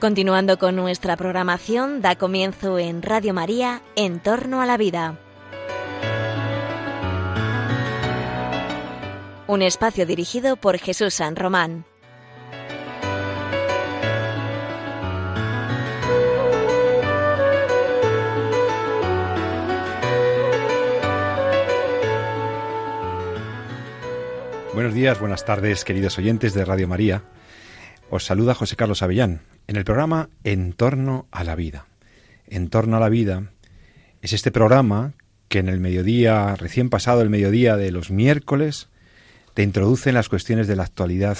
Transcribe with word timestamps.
Continuando 0.00 0.58
con 0.58 0.76
nuestra 0.76 1.14
programación, 1.18 2.00
da 2.00 2.16
comienzo 2.16 2.78
en 2.78 3.02
Radio 3.02 3.34
María 3.34 3.82
En 3.96 4.18
torno 4.18 4.62
a 4.62 4.66
la 4.66 4.78
vida. 4.78 5.18
Un 9.46 9.60
espacio 9.60 10.06
dirigido 10.06 10.56
por 10.56 10.78
Jesús 10.78 11.12
San 11.12 11.36
Román. 11.36 11.84
Buenos 24.72 24.94
días, 24.94 25.20
buenas 25.20 25.44
tardes, 25.44 25.84
queridos 25.84 26.16
oyentes 26.16 26.54
de 26.54 26.64
Radio 26.64 26.88
María. 26.88 27.22
Os 28.08 28.24
saluda 28.24 28.54
José 28.54 28.76
Carlos 28.76 29.02
Avellán 29.02 29.42
en 29.70 29.76
el 29.76 29.84
programa 29.84 30.30
En 30.42 30.72
torno 30.72 31.28
a 31.30 31.44
la 31.44 31.54
vida. 31.54 31.86
En 32.48 32.70
torno 32.70 32.96
a 32.96 33.00
la 33.00 33.08
vida 33.08 33.52
es 34.20 34.32
este 34.32 34.50
programa 34.50 35.12
que 35.46 35.60
en 35.60 35.68
el 35.68 35.78
mediodía, 35.78 36.56
recién 36.56 36.90
pasado 36.90 37.22
el 37.22 37.30
mediodía 37.30 37.76
de 37.76 37.92
los 37.92 38.10
miércoles, 38.10 38.88
te 39.54 39.62
introduce 39.62 40.08
en 40.08 40.16
las 40.16 40.28
cuestiones 40.28 40.66
de 40.66 40.74
la 40.74 40.82
actualidad 40.82 41.38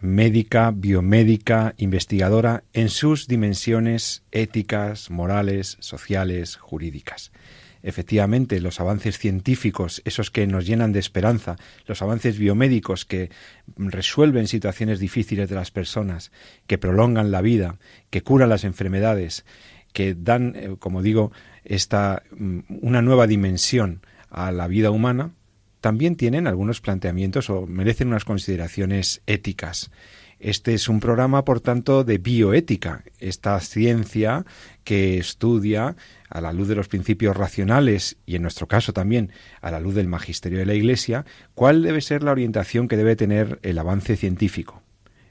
médica, 0.00 0.72
biomédica, 0.74 1.74
investigadora, 1.76 2.64
en 2.72 2.88
sus 2.88 3.28
dimensiones 3.28 4.22
éticas, 4.32 5.10
morales, 5.10 5.76
sociales, 5.80 6.56
jurídicas 6.56 7.32
efectivamente 7.82 8.60
los 8.60 8.80
avances 8.80 9.18
científicos, 9.18 10.02
esos 10.04 10.30
que 10.30 10.46
nos 10.46 10.66
llenan 10.66 10.92
de 10.92 10.98
esperanza, 10.98 11.56
los 11.86 12.02
avances 12.02 12.38
biomédicos 12.38 13.04
que 13.04 13.30
resuelven 13.76 14.48
situaciones 14.48 14.98
difíciles 14.98 15.48
de 15.48 15.54
las 15.54 15.70
personas, 15.70 16.32
que 16.66 16.78
prolongan 16.78 17.30
la 17.30 17.42
vida, 17.42 17.78
que 18.10 18.22
curan 18.22 18.48
las 18.48 18.64
enfermedades, 18.64 19.44
que 19.92 20.14
dan, 20.14 20.54
eh, 20.56 20.76
como 20.78 21.02
digo, 21.02 21.32
esta 21.64 22.22
mm, 22.30 22.60
una 22.82 23.02
nueva 23.02 23.26
dimensión 23.26 24.02
a 24.30 24.52
la 24.52 24.68
vida 24.68 24.90
humana, 24.90 25.32
también 25.80 26.16
tienen 26.16 26.46
algunos 26.46 26.80
planteamientos 26.80 27.48
o 27.48 27.66
merecen 27.66 28.08
unas 28.08 28.24
consideraciones 28.24 29.22
éticas. 29.26 29.90
Este 30.38 30.74
es 30.74 30.88
un 30.88 31.00
programa, 31.00 31.44
por 31.44 31.60
tanto, 31.60 32.04
de 32.04 32.18
bioética, 32.18 33.04
esta 33.20 33.58
ciencia 33.60 34.44
que 34.84 35.16
estudia 35.16 35.96
a 36.28 36.40
la 36.42 36.52
luz 36.52 36.68
de 36.68 36.74
los 36.74 36.88
principios 36.88 37.36
racionales 37.36 38.18
y 38.26 38.36
en 38.36 38.42
nuestro 38.42 38.68
caso 38.68 38.92
también 38.92 39.32
a 39.62 39.70
la 39.70 39.80
luz 39.80 39.94
del 39.94 40.08
magisterio 40.08 40.58
de 40.58 40.66
la 40.66 40.74
Iglesia, 40.74 41.24
cuál 41.54 41.82
debe 41.82 42.02
ser 42.02 42.22
la 42.22 42.32
orientación 42.32 42.86
que 42.86 42.98
debe 42.98 43.16
tener 43.16 43.58
el 43.62 43.78
avance 43.78 44.16
científico. 44.16 44.82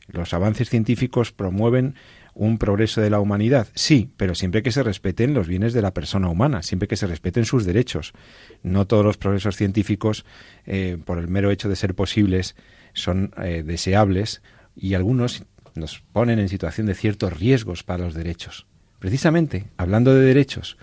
Los 0.07 0.33
avances 0.33 0.69
científicos 0.69 1.31
promueven 1.31 1.95
un 2.33 2.57
progreso 2.57 2.99
de 2.99 3.09
la 3.09 3.19
humanidad, 3.19 3.67
sí, 3.75 4.09
pero 4.17 4.35
siempre 4.35 4.61
que 4.61 4.71
se 4.71 4.83
respeten 4.83 5.33
los 5.33 5.47
bienes 5.47 5.73
de 5.73 5.81
la 5.81 5.93
persona 5.93 6.29
humana, 6.29 6.63
siempre 6.63 6.87
que 6.87 6.97
se 6.97 7.07
respeten 7.07 7.45
sus 7.45 7.65
derechos. 7.65 8.13
No 8.61 8.85
todos 8.87 9.05
los 9.05 9.17
progresos 9.17 9.55
científicos, 9.55 10.25
eh, 10.65 10.97
por 11.05 11.17
el 11.17 11.27
mero 11.27 11.51
hecho 11.51 11.69
de 11.69 11.75
ser 11.75 11.95
posibles, 11.95 12.55
son 12.93 13.31
eh, 13.37 13.63
deseables 13.65 14.41
y 14.75 14.93
algunos 14.93 15.43
nos 15.75 16.01
ponen 16.13 16.39
en 16.39 16.49
situación 16.49 16.87
de 16.87 16.95
ciertos 16.95 17.37
riesgos 17.37 17.83
para 17.83 18.03
los 18.03 18.13
derechos. 18.13 18.65
Precisamente, 18.99 19.65
hablando 19.77 20.13
de 20.13 20.25
derechos, 20.25 20.77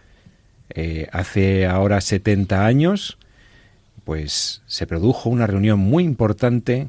eh, 0.70 1.08
hace 1.12 1.66
ahora 1.66 2.00
70 2.00 2.64
años, 2.64 3.18
pues 4.04 4.62
se 4.66 4.86
produjo 4.86 5.28
una 5.28 5.46
reunión 5.46 5.78
muy 5.78 6.04
importante, 6.04 6.88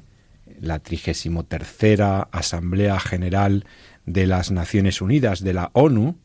la 0.59 0.79
33 0.79 2.27
Asamblea 2.31 2.99
General 2.99 3.65
de 4.05 4.27
las 4.27 4.51
Naciones 4.51 5.01
Unidas, 5.01 5.43
de 5.43 5.53
la 5.53 5.69
ONU, 5.73 6.17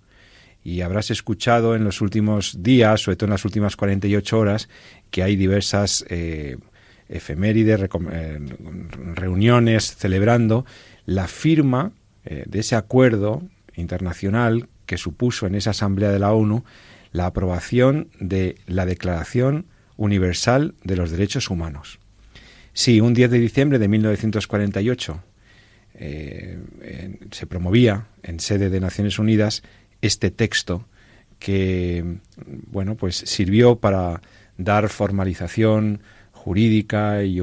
y 0.65 0.83
habrás 0.83 1.11
escuchado 1.11 1.75
en 1.75 1.85
los 1.85 2.01
últimos 2.01 2.63
días, 2.63 3.03
sobre 3.03 3.17
todo 3.17 3.27
en 3.27 3.33
las 3.33 3.45
últimas 3.45 3.77
48 3.77 4.39
horas, 4.39 4.69
que 5.11 5.23
hay 5.23 5.37
diversas 5.37 6.05
eh, 6.09 6.59
efemérides, 7.09 7.81
eh, 7.81 8.39
reuniones 9.15 9.97
celebrando 9.97 10.67
la 11.07 11.27
firma 11.27 11.93
eh, 12.25 12.45
de 12.47 12.61
ese 12.61 12.77
acuerdo 12.77 13.43
internacional 13.75 14.69
que 14.87 14.99
supuso 14.99 15.47
en 15.47 15.55
esa 15.55 15.71
Asamblea 15.71 16.11
de 16.11 16.19
la 16.19 16.33
ONU 16.33 16.65
la 17.13 17.27
aprobación 17.27 18.09
de 18.21 18.57
la 18.67 18.87
Declaración 18.87 19.67
Universal 19.97 20.75
de 20.85 20.97
los 20.97 21.11
Derechos 21.11 21.51
Humanos. 21.51 21.99
Sí, 22.73 23.01
un 23.01 23.15
10 23.15 23.31
de 23.31 23.39
diciembre 23.39 23.79
de 23.79 23.89
1948 23.89 25.23
eh, 25.95 26.59
se 27.33 27.47
promovía 27.47 28.07
en 28.23 28.39
sede 28.41 28.71
de 28.71 28.81
Naciones 28.81 29.19
Unidas 29.19 29.63
este 30.01 30.31
texto 30.31 30.87
que 31.41 32.19
bueno 32.71 32.97
pues 32.97 33.17
sirvió 33.17 33.77
para 33.77 34.21
dar 34.57 34.89
formalización 34.89 36.01
jurídica 36.49 37.23
y, 37.25 37.41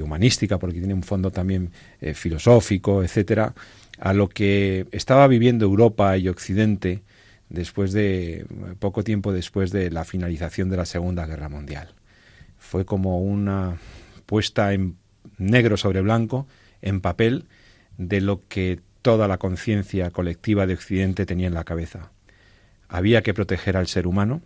humanística, 0.00 0.58
porque 0.58 0.78
tiene 0.78 0.94
un 0.94 1.02
fondo 1.02 1.30
también 1.30 1.72
eh, 2.00 2.14
filosófico, 2.14 3.02
etcétera, 3.02 3.52
a 3.98 4.14
lo 4.14 4.30
que 4.30 4.86
estaba 4.92 5.26
viviendo 5.26 5.66
Europa 5.66 6.16
y 6.16 6.26
Occidente 6.26 7.02
después 7.50 7.92
de 7.92 8.46
poco 8.78 9.04
tiempo 9.04 9.34
después 9.34 9.72
de 9.72 9.90
la 9.90 10.06
finalización 10.06 10.70
de 10.70 10.78
la 10.78 10.86
Segunda 10.86 11.26
Guerra 11.26 11.50
Mundial. 11.50 11.88
Fue 12.56 12.86
como 12.86 13.20
una 13.20 13.76
puesta 14.24 14.72
en 14.72 14.96
negro 15.36 15.76
sobre 15.76 16.00
blanco, 16.00 16.46
en 16.80 17.02
papel, 17.02 17.44
de 17.98 18.22
lo 18.22 18.40
que 18.48 18.80
toda 19.02 19.28
la 19.28 19.36
conciencia 19.36 20.10
colectiva 20.10 20.66
de 20.66 20.72
Occidente 20.72 21.26
tenía 21.26 21.48
en 21.48 21.54
la 21.54 21.64
cabeza. 21.64 22.10
Había 22.88 23.20
que 23.20 23.34
proteger 23.34 23.76
al 23.76 23.86
ser 23.86 24.06
humano, 24.06 24.40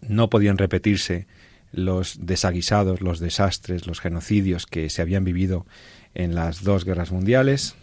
no 0.00 0.28
podían 0.28 0.58
repetirse 0.58 1.28
los 1.72 2.26
desaguisados, 2.26 3.00
los 3.00 3.20
desastres, 3.20 3.86
los 3.86 4.00
genocidios 4.00 4.66
que 4.66 4.90
se 4.90 5.02
habían 5.02 5.24
vivido 5.24 5.66
en 6.14 6.34
las 6.34 6.62
dos 6.64 6.84
guerras 6.84 7.12
mundiales. 7.12 7.74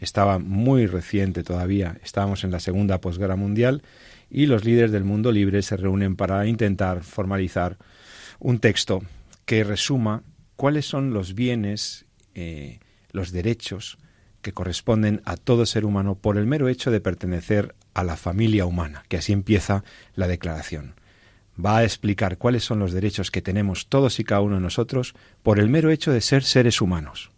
Estaba 0.00 0.38
muy 0.38 0.86
reciente 0.86 1.42
todavía, 1.42 1.98
estábamos 2.02 2.44
en 2.44 2.50
la 2.50 2.60
segunda 2.60 3.00
posguerra 3.00 3.36
mundial 3.36 3.82
y 4.30 4.46
los 4.46 4.64
líderes 4.64 4.92
del 4.92 5.04
mundo 5.04 5.32
libre 5.32 5.62
se 5.62 5.76
reúnen 5.76 6.16
para 6.16 6.46
intentar 6.46 7.04
formalizar 7.04 7.78
un 8.38 8.58
texto 8.58 9.02
que 9.44 9.64
resuma 9.64 10.22
cuáles 10.56 10.86
son 10.86 11.12
los 11.12 11.34
bienes, 11.34 12.06
eh, 12.34 12.80
los 13.12 13.30
derechos 13.30 13.98
que 14.42 14.52
corresponden 14.52 15.22
a 15.24 15.36
todo 15.36 15.64
ser 15.64 15.84
humano 15.84 16.16
por 16.16 16.36
el 16.36 16.46
mero 16.46 16.68
hecho 16.68 16.90
de 16.90 17.00
pertenecer 17.00 17.74
a 17.94 18.04
la 18.04 18.16
familia 18.16 18.66
humana, 18.66 19.04
que 19.08 19.16
así 19.16 19.32
empieza 19.32 19.84
la 20.14 20.26
declaración 20.26 20.94
va 21.62 21.78
a 21.78 21.84
explicar 21.84 22.38
cuáles 22.38 22.64
son 22.64 22.78
los 22.78 22.92
derechos 22.92 23.30
que 23.30 23.42
tenemos 23.42 23.86
todos 23.86 24.18
y 24.18 24.24
cada 24.24 24.40
uno 24.40 24.56
de 24.56 24.62
nosotros 24.62 25.14
por 25.42 25.58
el 25.58 25.68
mero 25.68 25.90
hecho 25.90 26.12
de 26.12 26.20
ser 26.20 26.42
seres 26.42 26.80
humanos. 26.80 27.30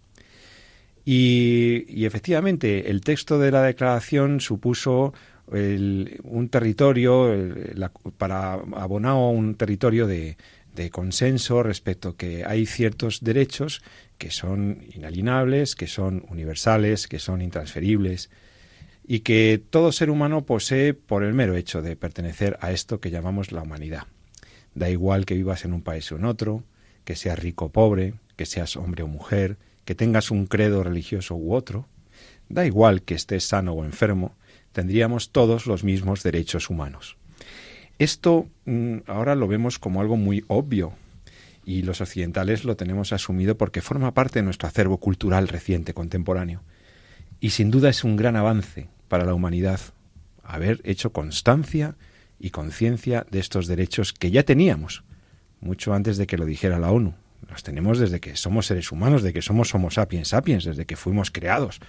Y, 1.05 2.05
efectivamente, 2.05 2.91
el 2.91 3.01
texto 3.01 3.39
de 3.39 3.53
la 3.53 3.63
declaración 3.63 4.41
supuso 4.41 5.15
un 5.49 6.49
territorio, 6.51 7.33
para 8.19 8.55
abonar 8.55 9.15
un 9.15 9.55
territorio 9.55 10.09
de, 10.09 10.37
de 10.75 10.91
consenso 10.91 11.63
respecto 11.63 12.17
que 12.17 12.45
hay 12.45 12.67
ciertos 12.67 13.23
derechos 13.23 13.83
que 14.19 14.33
son 14.33 14.85
inalienables, 14.95 15.77
que 15.77 15.87
son 15.87 16.25
universales, 16.29 17.07
que 17.07 17.21
son 17.21 17.41
intransferibles, 17.41 18.31
y 19.07 19.21
que 19.21 19.63
todo 19.71 19.93
ser 19.93 20.11
humano 20.11 20.45
posee 20.45 20.93
por 20.93 21.23
el 21.23 21.35
mero 21.35 21.55
hecho 21.55 21.83
de 21.83 21.95
pertenecer 21.95 22.59
a 22.61 22.73
esto 22.73 23.01
que 23.01 23.11
llamamos 23.11 23.53
la 23.53 23.63
humanidad. 23.63 24.09
Da 24.77 24.91
igual 24.91 25.25
que 25.25 25.35
vivas 25.35 25.65
en 25.65 25.73
un 25.73 25.81
país 25.81 26.13
o 26.13 26.17
en 26.17 26.27
otro, 26.27 26.63
que 27.05 27.17
seas 27.17 27.39
rico 27.39 27.67
o 27.67 27.73
pobre, 27.73 28.13
que 28.37 28.45
seas 28.45 28.77
hombre 28.77 29.03
o 29.03 29.09
mujer, 29.09 29.57
que 29.87 29.95
tengas 29.95 30.31
un 30.31 30.45
credo 30.45 30.85
religioso 30.85 31.35
u 31.35 31.55
otro, 31.55 31.89
da 32.51 32.67
igual 32.67 33.01
que 33.01 33.15
estés 33.15 33.49
sano 33.49 33.73
o 33.73 33.85
enfermo, 33.85 34.37
tendríamos 34.73 35.31
todos 35.31 35.67
los 35.67 35.83
mismos 35.83 36.23
derechos 36.23 36.69
humanos. 36.69 37.17
Esto 37.99 38.47
mm, 38.67 38.99
ahora 39.07 39.35
lo 39.35 39.49
vemos 39.49 39.79
como 39.79 40.03
algo 40.03 40.19
muy 40.19 40.45
obvio 40.49 40.93
y 41.65 41.81
los 41.81 42.03
occidentales 42.03 42.65
lo 42.65 42.77
tenemos 42.77 43.15
asumido 43.15 43.57
porque 43.57 43.81
forma 43.81 44.13
parte 44.13 44.41
de 44.41 44.45
nuestro 44.45 44.69
acervo 44.69 44.99
cultural 44.99 45.49
reciente, 45.49 45.95
contemporáneo. 45.95 46.61
Y 47.41 47.51
sin 47.51 47.71
duda 47.71 47.89
es 47.89 48.05
un 48.05 48.17
gran 48.17 48.37
avance 48.37 48.89
para 49.09 49.25
la 49.25 49.33
humanidad 49.33 49.81
haber 50.45 50.81
hecho 50.85 51.13
constancia 51.13 51.97
y 52.39 52.51
conciencia 52.51 53.27
de 53.31 53.39
estos 53.39 53.67
derechos 53.67 54.13
que 54.13 54.31
ya 54.31 54.43
teníamos, 54.43 55.05
mucho 55.61 55.95
antes 55.95 56.17
de 56.17 56.27
que 56.27 56.37
lo 56.37 56.45
dijera 56.45 56.79
la 56.79 56.91
ONU. 56.91 57.15
Los 57.49 57.63
tenemos 57.63 57.99
desde 57.99 58.21
que 58.21 58.37
somos 58.37 58.67
seres 58.67 58.93
humanos, 58.93 59.23
desde 59.23 59.35
que 59.35 59.43
somos 59.43 59.75
Homo 59.75 59.91
sapiens 59.91 60.29
sapiens, 60.29 60.65
desde 60.65 60.87
que 60.87 60.97
fuimos 60.97 61.31
creados. 61.31 61.81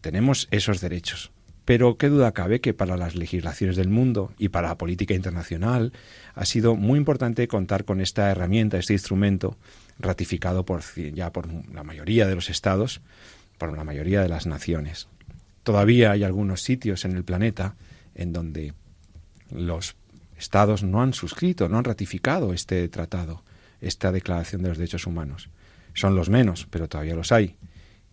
Tenemos 0.00 0.48
esos 0.50 0.80
derechos. 0.80 1.30
Pero 1.64 1.98
qué 1.98 2.08
duda 2.08 2.32
cabe 2.32 2.60
que 2.60 2.74
para 2.74 2.96
las 2.96 3.14
legislaciones 3.14 3.76
del 3.76 3.88
mundo 3.88 4.32
y 4.38 4.48
para 4.48 4.68
la 4.68 4.78
política 4.78 5.14
internacional 5.14 5.92
ha 6.34 6.44
sido 6.44 6.74
muy 6.74 6.98
importante 6.98 7.46
contar 7.46 7.84
con 7.84 8.00
esta 8.00 8.30
herramienta, 8.30 8.78
este 8.78 8.94
instrumento 8.94 9.56
ratificado 9.98 10.64
por, 10.64 10.82
ya 11.14 11.32
por 11.32 11.48
la 11.72 11.84
mayoría 11.84 12.26
de 12.26 12.34
los 12.34 12.50
estados, 12.50 13.02
por 13.58 13.76
la 13.76 13.84
mayoría 13.84 14.22
de 14.22 14.28
las 14.28 14.46
naciones. 14.46 15.06
Todavía 15.62 16.12
hay 16.12 16.24
algunos 16.24 16.62
sitios 16.62 17.04
en 17.04 17.12
el 17.12 17.24
planeta 17.24 17.76
en 18.14 18.32
donde 18.32 18.72
los 19.52 19.96
estados 20.38 20.82
no 20.82 21.02
han 21.02 21.12
suscrito, 21.12 21.68
no 21.68 21.78
han 21.78 21.84
ratificado 21.84 22.52
este 22.52 22.88
tratado, 22.88 23.42
esta 23.80 24.12
Declaración 24.12 24.62
de 24.62 24.68
los 24.68 24.78
Derechos 24.78 25.06
Humanos. 25.06 25.50
Son 25.94 26.14
los 26.14 26.30
menos, 26.30 26.66
pero 26.70 26.88
todavía 26.88 27.14
los 27.14 27.32
hay. 27.32 27.56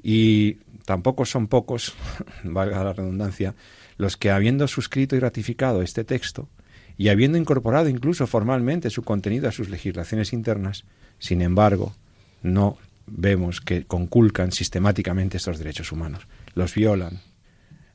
Y 0.02 0.56
tampoco 0.86 1.26
son 1.26 1.48
pocos, 1.48 1.96
valga 2.44 2.84
la 2.84 2.94
redundancia, 2.94 3.56
los 3.98 4.18
que 4.18 4.32
habiendo 4.32 4.68
suscrito 4.68 5.16
y 5.16 5.20
ratificado 5.20 5.82
este 5.82 6.04
texto, 6.04 6.50
y 6.98 7.10
habiendo 7.10 7.38
incorporado 7.38 7.90
incluso 7.90 8.26
formalmente 8.26 8.90
su 8.90 9.04
contenido 9.04 9.48
a 9.48 9.52
sus 9.52 9.70
legislaciones 9.70 10.34
internas, 10.34 10.86
sin 11.20 11.42
embargo, 11.42 11.96
no 12.42 12.78
vemos 13.06 13.62
que 13.62 13.86
conculcan 13.86 14.52
sistemáticamente 14.52 15.38
estos 15.38 15.60
derechos 15.60 15.92
humanos, 15.92 16.28
los 16.56 16.74
violan, 16.74 17.22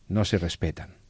no 0.08 0.24
se 0.24 0.38
respetan. 0.38 1.01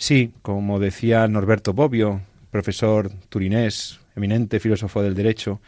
Sí, 0.00 0.32
como 0.42 0.78
decía 0.78 1.26
Norberto 1.26 1.72
Bobbio, 1.72 2.22
profesor 2.52 3.10
turinés, 3.28 3.98
eminente 4.14 4.60
filósofo 4.60 5.02
del 5.02 5.16
derecho, 5.16 5.60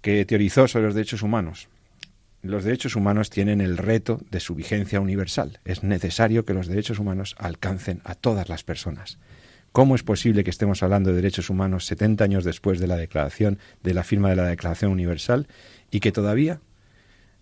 que 0.00 0.24
teorizó 0.24 0.66
sobre 0.66 0.86
los 0.86 0.96
derechos 0.96 1.22
humanos. 1.22 1.68
Los 2.42 2.64
derechos 2.64 2.96
humanos 2.96 3.30
tienen 3.30 3.60
el 3.60 3.78
reto 3.78 4.20
de 4.32 4.40
su 4.40 4.56
vigencia 4.56 5.00
universal. 5.00 5.60
Es 5.64 5.84
necesario 5.84 6.44
que 6.44 6.54
los 6.54 6.66
derechos 6.66 6.98
humanos 6.98 7.36
alcancen 7.38 8.00
a 8.04 8.16
todas 8.16 8.48
las 8.48 8.64
personas. 8.64 9.18
¿Cómo 9.70 9.94
es 9.94 10.02
posible 10.02 10.42
que 10.42 10.50
estemos 10.50 10.82
hablando 10.82 11.10
de 11.10 11.16
derechos 11.16 11.48
humanos 11.48 11.86
70 11.86 12.24
años 12.24 12.44
después 12.44 12.80
de 12.80 12.88
la 12.88 12.96
declaración, 12.96 13.60
de 13.84 13.94
la 13.94 14.02
firma 14.02 14.28
de 14.30 14.36
la 14.36 14.46
Declaración 14.46 14.90
Universal, 14.90 15.46
y 15.88 16.00
que 16.00 16.10
todavía 16.10 16.60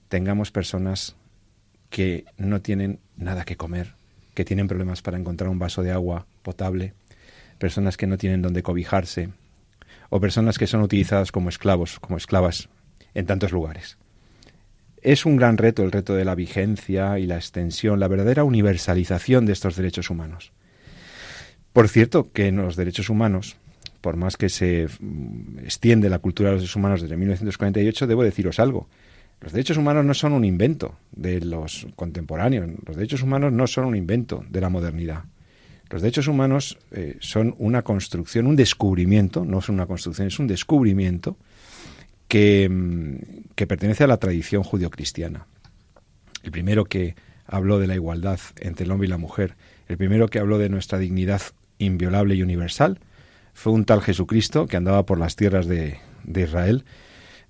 tengamos 0.08 0.50
personas 0.50 1.16
que 1.88 2.26
no 2.36 2.60
tienen 2.60 3.00
nada 3.16 3.46
que 3.46 3.56
comer, 3.56 3.94
que 4.40 4.44
tienen 4.46 4.68
problemas 4.68 5.02
para 5.02 5.18
encontrar 5.18 5.50
un 5.50 5.58
vaso 5.58 5.82
de 5.82 5.90
agua 5.90 6.26
potable, 6.42 6.94
personas 7.58 7.98
que 7.98 8.06
no 8.06 8.16
tienen 8.16 8.40
donde 8.40 8.62
cobijarse, 8.62 9.28
o 10.08 10.18
personas 10.18 10.56
que 10.56 10.66
son 10.66 10.80
utilizadas 10.80 11.30
como 11.30 11.50
esclavos, 11.50 12.00
como 12.00 12.16
esclavas 12.16 12.70
en 13.12 13.26
tantos 13.26 13.52
lugares? 13.52 13.98
Es 15.02 15.26
un 15.26 15.36
gran 15.36 15.58
reto 15.58 15.82
el 15.82 15.92
reto 15.92 16.14
de 16.14 16.24
la 16.24 16.34
vigencia 16.34 17.18
y 17.18 17.26
la 17.26 17.36
extensión, 17.36 18.00
la 18.00 18.08
verdadera 18.08 18.44
universalización 18.44 19.44
de 19.44 19.52
estos 19.52 19.76
derechos 19.76 20.08
humanos. 20.08 20.52
Por 21.74 21.90
cierto, 21.90 22.32
que 22.32 22.46
en 22.46 22.56
los 22.56 22.76
derechos 22.76 23.10
humanos, 23.10 23.58
por 24.00 24.16
más 24.16 24.38
que 24.38 24.48
se 24.48 24.88
mm, 25.00 25.58
extiende 25.64 26.08
la 26.08 26.18
cultura 26.18 26.48
de 26.48 26.54
los 26.54 26.62
derechos 26.62 26.76
humanos 26.76 27.02
desde 27.02 27.18
1948, 27.18 28.06
debo 28.06 28.24
deciros 28.24 28.58
algo. 28.58 28.88
Los 29.40 29.52
derechos 29.52 29.76
humanos 29.76 30.04
no 30.04 30.14
son 30.14 30.32
un 30.32 30.44
invento 30.44 30.96
de 31.12 31.40
los 31.40 31.86
contemporáneos. 31.96 32.68
Los 32.86 32.96
derechos 32.96 33.22
humanos 33.22 33.52
no 33.52 33.66
son 33.66 33.86
un 33.86 33.96
invento 33.96 34.44
de 34.48 34.60
la 34.60 34.68
modernidad. 34.68 35.24
Los 35.88 36.02
derechos 36.02 36.28
humanos 36.28 36.78
eh, 36.92 37.16
son 37.20 37.54
una 37.58 37.82
construcción, 37.82 38.46
un 38.46 38.56
descubrimiento, 38.56 39.44
no 39.44 39.58
es 39.58 39.68
una 39.68 39.86
construcción, 39.86 40.28
es 40.28 40.38
un 40.38 40.46
descubrimiento 40.46 41.36
que, 42.28 42.68
mm, 42.70 43.54
que 43.56 43.66
pertenece 43.66 44.04
a 44.04 44.06
la 44.06 44.18
tradición 44.18 44.62
judio-cristiana. 44.62 45.46
El 46.42 46.52
primero 46.52 46.84
que 46.84 47.16
habló 47.46 47.78
de 47.78 47.86
la 47.86 47.94
igualdad 47.94 48.38
entre 48.60 48.84
el 48.84 48.92
hombre 48.92 49.08
y 49.08 49.10
la 49.10 49.18
mujer, 49.18 49.56
el 49.88 49.96
primero 49.96 50.28
que 50.28 50.38
habló 50.38 50.58
de 50.58 50.68
nuestra 50.68 50.98
dignidad 50.98 51.42
inviolable 51.78 52.36
y 52.36 52.42
universal 52.42 53.00
fue 53.52 53.72
un 53.72 53.84
tal 53.84 54.00
Jesucristo 54.00 54.66
que 54.66 54.76
andaba 54.76 55.04
por 55.04 55.18
las 55.18 55.34
tierras 55.34 55.66
de, 55.66 55.98
Israel 56.34 56.84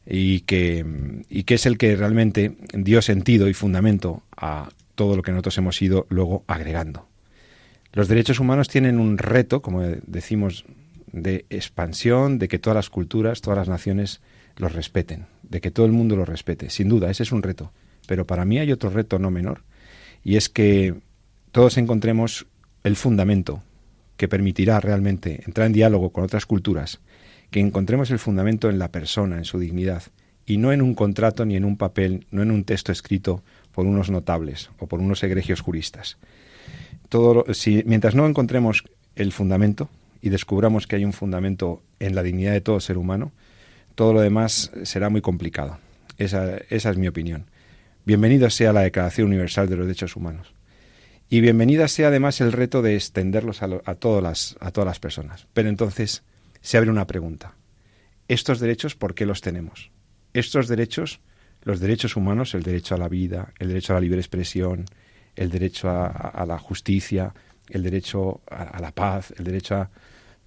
y 0.07 0.41
que, 0.41 0.85
y 1.29 1.45
que 1.45 1.55
es 1.55 1.67
el 1.67 1.79
que 1.79 1.97
realmente 1.97 2.57
dio 2.73 3.03
sentido 3.03 3.49
y 3.49 3.55
fundamento 3.55 4.23
a 4.37 4.71
todo 4.95 5.17
lo 5.17 5.23
que 5.23 5.31
nosotros 5.31 5.59
hemos 5.59 5.81
ido 5.81 6.07
luego 6.11 6.45
agregando. 6.47 7.07
Los 7.93 8.09
derechos 8.09 8.39
humanos 8.39 8.69
tienen 8.69 8.99
un 8.99 9.19
reto, 9.19 9.63
como 9.63 9.83
decimos, 9.83 10.65
de 11.13 11.45
expansión, 11.51 12.39
de 12.39 12.49
que 12.49 12.59
todas 12.59 12.77
las 12.77 12.91
culturas, 12.91 13.41
todas 13.41 13.59
las 13.59 13.69
naciones 13.69 14.21
los 14.57 14.73
respeten, 14.73 15.27
de 15.43 15.61
que 15.61 15.71
todo 15.71 15.87
el 15.87 15.93
mundo 15.93 16.17
los 16.17 16.29
respete. 16.29 16.71
Sin 16.71 16.89
duda, 16.89 17.11
ese 17.11 17.25
es 17.25 17.33
un 17.33 17.43
reto. 17.43 17.73
Pero 18.07 18.27
para 18.27 18.45
mí 18.45 18.59
hay 18.59 18.73
otro 18.73 18.91
reto 18.91 19.19
no 19.19 19.31
menor, 19.31 19.63
y 20.23 20.37
es 20.37 20.49
que 20.49 20.95
todos 21.53 21.79
encontremos 21.79 22.47
el 22.85 22.97
fundamento 22.97 23.63
que 24.17 24.29
permitirá 24.29 24.81
realmente 24.81 25.43
entrar 25.47 25.67
en 25.67 25.73
diálogo 25.73 26.11
con 26.11 26.25
otras 26.25 26.47
culturas, 26.47 27.01
que 27.51 27.61
encontremos 27.61 28.11
el 28.11 28.19
fundamento 28.19 28.71
en 28.71 28.79
la 28.79 28.91
persona, 28.93 29.37
en 29.37 29.45
su 29.45 29.59
dignidad, 29.59 30.05
y 30.47 30.57
no 30.57 30.73
en 30.73 30.83
un 30.83 30.95
contrato 30.95 31.45
ni 31.45 31.57
en 31.57 31.65
un 31.65 31.77
papel, 31.77 32.27
no 32.31 32.43
en 32.43 32.51
un 32.51 32.65
texto 32.65 32.93
escrito 32.93 33.43
por 33.73 33.87
unos 33.87 34.11
notables 34.11 34.71
o 34.79 34.87
por 34.87 35.01
unos 35.01 35.23
egregios 35.23 35.61
juristas. 35.61 36.19
Todo, 37.09 37.45
si, 37.55 37.83
mientras 37.87 38.15
no 38.15 38.27
encontremos 38.27 38.85
el 39.17 39.33
fundamento 39.33 39.89
y 40.23 40.29
descubramos 40.31 40.87
que 40.87 40.97
hay 40.97 41.05
un 41.05 41.13
fundamento 41.13 41.83
en 41.99 42.15
la 42.15 42.23
dignidad 42.23 42.53
de 42.53 42.61
todo 42.61 42.81
ser 42.81 42.99
humano, 42.99 43.33
todo 43.95 44.13
lo 44.13 44.21
demás 44.21 44.73
será 44.85 45.09
muy 45.09 45.21
complicado. 45.21 45.79
Esa, 46.19 46.59
es 46.69 46.97
mi 46.97 47.09
opinión. 47.09 47.47
Bienvenido 48.05 48.51
sea 48.51 48.73
la 48.73 48.83
Declaración 48.83 49.29
Universal 49.29 49.69
de 49.69 49.77
los 49.77 49.87
Derechos 49.87 50.17
Humanos. 50.17 50.53
Y 51.29 51.41
bienvenida 51.41 51.87
sea 51.87 52.09
además 52.09 52.41
el 52.41 52.53
reto 52.53 52.83
de 52.83 52.97
extenderlos 52.97 53.63
a 53.63 53.95
todas 53.95 54.57
las 54.59 55.01
personas. 55.01 55.47
Pero 55.53 55.69
entonces 55.69 56.23
se 56.61 56.79
abre 56.79 56.91
una 56.91 57.07
pregunta. 57.07 57.57
¿Estos 58.29 58.61
derechos 58.61 58.95
por 58.95 59.15
qué 59.15 59.27
los 59.27 59.41
tenemos? 59.41 59.91
Estos 60.33 60.69
derechos, 60.69 61.21
los 61.63 61.81
derechos 61.81 62.17
humanos, 62.17 62.55
el 62.55 62.63
derecho 62.63 62.95
a 62.95 62.99
la 62.99 63.09
vida, 63.09 63.53
el 63.59 63.69
derecho 63.69 63.93
a 63.93 63.97
la 63.97 64.01
libre 64.01 64.21
expresión, 64.21 64.85
el 65.35 65.51
derecho 65.51 65.89
a, 65.91 66.45
la 66.47 66.59
justicia, 66.59 67.35
el 67.69 67.83
derecho 67.83 68.41
a, 68.51 68.81
la 68.81 68.93
paz, 68.93 69.33
el 69.37 69.45
derecho 69.45 69.77
a, 69.77 69.91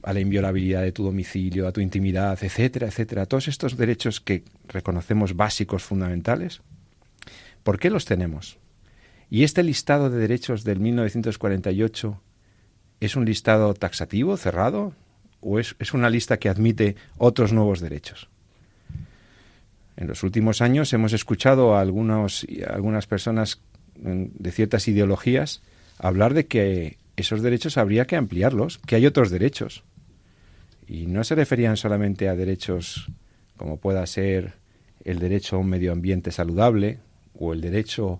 a 0.03 0.13
la 0.13 0.19
inviolabilidad 0.19 0.81
de 0.81 0.91
tu 0.91 1.03
domicilio, 1.03 1.67
a 1.67 1.71
tu 1.71 1.81
intimidad, 1.81 2.37
etcétera, 2.41 2.87
etcétera. 2.87 3.25
Todos 3.25 3.47
estos 3.47 3.77
derechos 3.77 4.21
que 4.21 4.43
reconocemos 4.67 5.35
básicos, 5.35 5.83
fundamentales, 5.83 6.61
¿por 7.63 7.79
qué 7.79 7.89
los 7.89 8.05
tenemos? 8.05 8.59
¿Y 9.29 9.43
este 9.43 9.63
listado 9.63 10.09
de 10.09 10.19
derechos 10.19 10.63
del 10.63 10.79
1948 10.79 12.21
es 12.99 13.15
un 13.15 13.25
listado 13.25 13.73
taxativo, 13.73 14.37
cerrado, 14.37 14.93
o 15.43 15.59
es, 15.59 15.75
una 15.93 16.09
lista 16.09 16.37
que 16.37 16.49
admite 16.49 16.95
otros 17.17 17.53
nuevos 17.53 17.79
derechos? 17.79 18.29
En 19.95 20.07
los 20.07 20.23
últimos 20.23 20.61
años 20.61 20.91
hemos 20.93 21.13
escuchado 21.13 21.75
a 21.75 21.81
algunos, 21.81 22.47
algunas 22.67 23.05
personas 23.05 23.59
de 23.95 24.51
ciertas 24.51 24.87
ideologías 24.87 25.61
hablar 25.99 26.33
de 26.33 26.47
que 26.47 26.97
esos 27.15 27.41
derechos 27.41 27.77
habría 27.77 28.05
que 28.05 28.15
ampliarlos, 28.15 28.79
que 28.79 28.95
hay 28.95 29.05
otros 29.05 29.29
derechos. 29.29 29.83
Y 30.87 31.05
no 31.05 31.23
se 31.23 31.35
referían 31.35 31.77
solamente 31.77 32.27
a 32.27 32.35
derechos 32.35 33.09
como 33.55 33.77
pueda 33.77 34.05
ser 34.07 34.53
el 35.05 35.19
derecho 35.19 35.55
a 35.55 35.59
un 35.59 35.69
medio 35.69 35.91
ambiente 35.91 36.31
saludable 36.31 36.99
o 37.37 37.53
el 37.53 37.61
derecho 37.61 38.19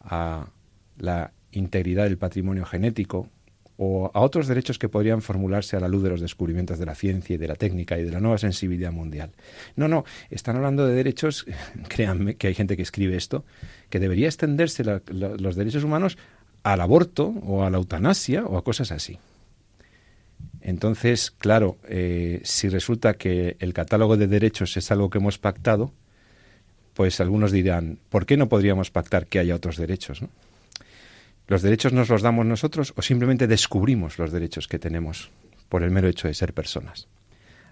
a 0.00 0.46
la 0.98 1.32
integridad 1.52 2.04
del 2.04 2.18
patrimonio 2.18 2.64
genético 2.64 3.28
o 3.80 4.10
a 4.12 4.20
otros 4.20 4.48
derechos 4.48 4.78
que 4.78 4.88
podrían 4.88 5.22
formularse 5.22 5.76
a 5.76 5.80
la 5.80 5.86
luz 5.86 6.02
de 6.02 6.10
los 6.10 6.20
descubrimientos 6.20 6.80
de 6.80 6.86
la 6.86 6.96
ciencia 6.96 7.34
y 7.34 7.36
de 7.36 7.46
la 7.46 7.54
técnica 7.54 7.96
y 7.96 8.02
de 8.02 8.10
la 8.10 8.18
nueva 8.18 8.36
sensibilidad 8.36 8.90
mundial. 8.90 9.30
No, 9.76 9.86
no, 9.86 10.04
están 10.30 10.56
hablando 10.56 10.84
de 10.86 10.94
derechos, 10.94 11.46
créanme 11.88 12.34
que 12.34 12.48
hay 12.48 12.54
gente 12.54 12.76
que 12.76 12.82
escribe 12.82 13.16
esto, 13.16 13.44
que 13.88 14.00
debería 14.00 14.26
extenderse 14.26 14.82
los 14.84 15.56
derechos 15.56 15.84
humanos 15.84 16.18
al 16.64 16.80
aborto 16.80 17.28
o 17.46 17.62
a 17.62 17.70
la 17.70 17.78
eutanasia 17.78 18.44
o 18.44 18.58
a 18.58 18.64
cosas 18.64 18.90
así. 18.90 19.18
Entonces, 20.60 21.30
claro, 21.30 21.78
eh, 21.88 22.40
si 22.42 22.68
resulta 22.68 23.14
que 23.14 23.56
el 23.60 23.72
catálogo 23.72 24.16
de 24.16 24.26
derechos 24.26 24.76
es 24.76 24.90
algo 24.90 25.08
que 25.08 25.18
hemos 25.18 25.38
pactado, 25.38 25.92
pues 26.94 27.20
algunos 27.20 27.52
dirán, 27.52 28.00
¿por 28.08 28.26
qué 28.26 28.36
no 28.36 28.48
podríamos 28.48 28.90
pactar 28.90 29.26
que 29.26 29.38
haya 29.38 29.54
otros 29.54 29.76
derechos? 29.76 30.20
¿Los 31.48 31.62
derechos 31.62 31.94
nos 31.94 32.10
los 32.10 32.20
damos 32.20 32.44
nosotros 32.44 32.92
o 32.94 33.00
simplemente 33.00 33.46
descubrimos 33.46 34.18
los 34.18 34.30
derechos 34.30 34.68
que 34.68 34.78
tenemos 34.78 35.30
por 35.70 35.82
el 35.82 35.90
mero 35.90 36.06
hecho 36.06 36.28
de 36.28 36.34
ser 36.34 36.52
personas? 36.52 37.08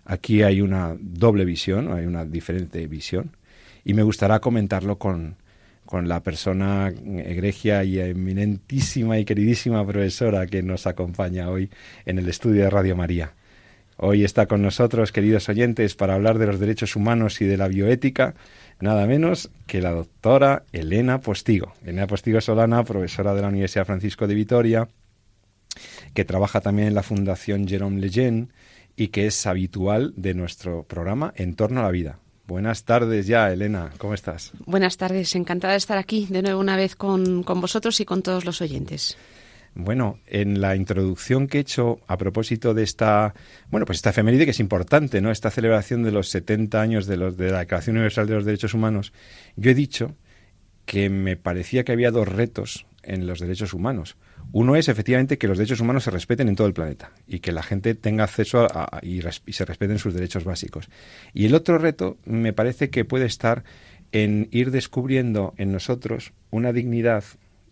Aquí 0.06 0.42
hay 0.42 0.62
una 0.62 0.96
doble 0.98 1.44
visión, 1.44 1.92
hay 1.92 2.06
una 2.06 2.24
diferente 2.24 2.86
visión, 2.86 3.36
y 3.84 3.92
me 3.92 4.02
gustará 4.02 4.40
comentarlo 4.40 4.96
con, 4.96 5.36
con 5.84 6.08
la 6.08 6.22
persona 6.22 6.88
egregia 6.88 7.84
y 7.84 7.98
eminentísima 7.98 9.18
y 9.18 9.26
queridísima 9.26 9.86
profesora 9.86 10.46
que 10.46 10.62
nos 10.62 10.86
acompaña 10.86 11.50
hoy 11.50 11.68
en 12.06 12.18
el 12.18 12.28
estudio 12.30 12.62
de 12.62 12.70
Radio 12.70 12.96
María. 12.96 13.34
Hoy 13.98 14.24
está 14.24 14.46
con 14.46 14.60
nosotros, 14.60 15.10
queridos 15.10 15.48
oyentes, 15.48 15.94
para 15.94 16.14
hablar 16.14 16.38
de 16.38 16.46
los 16.46 16.60
derechos 16.60 16.96
humanos 16.96 17.40
y 17.40 17.46
de 17.46 17.56
la 17.56 17.66
bioética, 17.66 18.34
nada 18.78 19.06
menos 19.06 19.50
que 19.66 19.80
la 19.80 19.92
doctora 19.92 20.64
Elena 20.72 21.20
Postigo. 21.22 21.72
Elena 21.82 22.06
Postigo 22.06 22.42
Solana, 22.42 22.84
profesora 22.84 23.34
de 23.34 23.40
la 23.40 23.48
Universidad 23.48 23.86
Francisco 23.86 24.26
de 24.26 24.34
Vitoria, 24.34 24.88
que 26.12 26.26
trabaja 26.26 26.60
también 26.60 26.88
en 26.88 26.94
la 26.94 27.02
Fundación 27.02 27.66
Jerome 27.66 28.00
Lejeune 28.00 28.48
y 28.96 29.08
que 29.08 29.26
es 29.26 29.46
habitual 29.46 30.12
de 30.16 30.34
nuestro 30.34 30.82
programa 30.82 31.32
En 31.36 31.54
torno 31.54 31.80
a 31.80 31.84
la 31.84 31.90
vida. 31.90 32.18
Buenas 32.46 32.84
tardes 32.84 33.26
ya, 33.26 33.50
Elena, 33.50 33.90
¿cómo 33.98 34.14
estás? 34.14 34.52
Buenas 34.66 34.98
tardes, 34.98 35.34
encantada 35.34 35.72
de 35.72 35.78
estar 35.78 35.98
aquí 35.98 36.26
de 36.30 36.42
nuevo 36.42 36.60
una 36.60 36.76
vez 36.76 36.96
con, 36.96 37.42
con 37.42 37.60
vosotros 37.62 37.98
y 38.00 38.04
con 38.04 38.22
todos 38.22 38.44
los 38.44 38.60
oyentes. 38.60 39.16
Bueno, 39.78 40.20
en 40.26 40.62
la 40.62 40.74
introducción 40.74 41.48
que 41.48 41.58
he 41.58 41.60
hecho 41.60 42.00
a 42.06 42.16
propósito 42.16 42.72
de 42.72 42.82
esta, 42.82 43.34
bueno, 43.70 43.84
pues 43.84 43.98
esta 43.98 44.08
efeméride 44.08 44.46
que 44.46 44.52
es 44.52 44.60
importante, 44.60 45.20
¿no? 45.20 45.30
Esta 45.30 45.50
celebración 45.50 46.02
de 46.02 46.12
los 46.12 46.30
70 46.30 46.80
años 46.80 47.06
de, 47.06 47.18
los, 47.18 47.36
de 47.36 47.50
la 47.50 47.58
Declaración 47.58 47.96
Universal 47.96 48.26
de 48.26 48.34
los 48.36 48.46
Derechos 48.46 48.72
Humanos, 48.72 49.12
yo 49.54 49.70
he 49.70 49.74
dicho 49.74 50.16
que 50.86 51.10
me 51.10 51.36
parecía 51.36 51.84
que 51.84 51.92
había 51.92 52.10
dos 52.10 52.26
retos 52.26 52.86
en 53.02 53.26
los 53.26 53.38
derechos 53.38 53.74
humanos. 53.74 54.16
Uno 54.50 54.76
es 54.76 54.88
efectivamente 54.88 55.36
que 55.36 55.46
los 55.46 55.58
derechos 55.58 55.80
humanos 55.80 56.04
se 56.04 56.10
respeten 56.10 56.48
en 56.48 56.56
todo 56.56 56.66
el 56.66 56.72
planeta 56.72 57.12
y 57.26 57.40
que 57.40 57.52
la 57.52 57.62
gente 57.62 57.94
tenga 57.94 58.24
acceso 58.24 58.66
a, 58.72 59.00
y, 59.02 59.20
y, 59.46 59.52
se 59.52 59.64
respeten 59.66 59.98
sus 59.98 60.14
derechos 60.14 60.44
básicos. 60.44 60.88
Y 61.34 61.44
el 61.44 61.54
otro 61.54 61.76
reto 61.76 62.16
me 62.24 62.54
parece 62.54 62.88
que 62.88 63.04
puede 63.04 63.26
estar 63.26 63.62
en 64.12 64.48
ir 64.52 64.70
descubriendo 64.70 65.52
en 65.58 65.70
nosotros 65.70 66.32
una 66.50 66.72
dignidad 66.72 67.24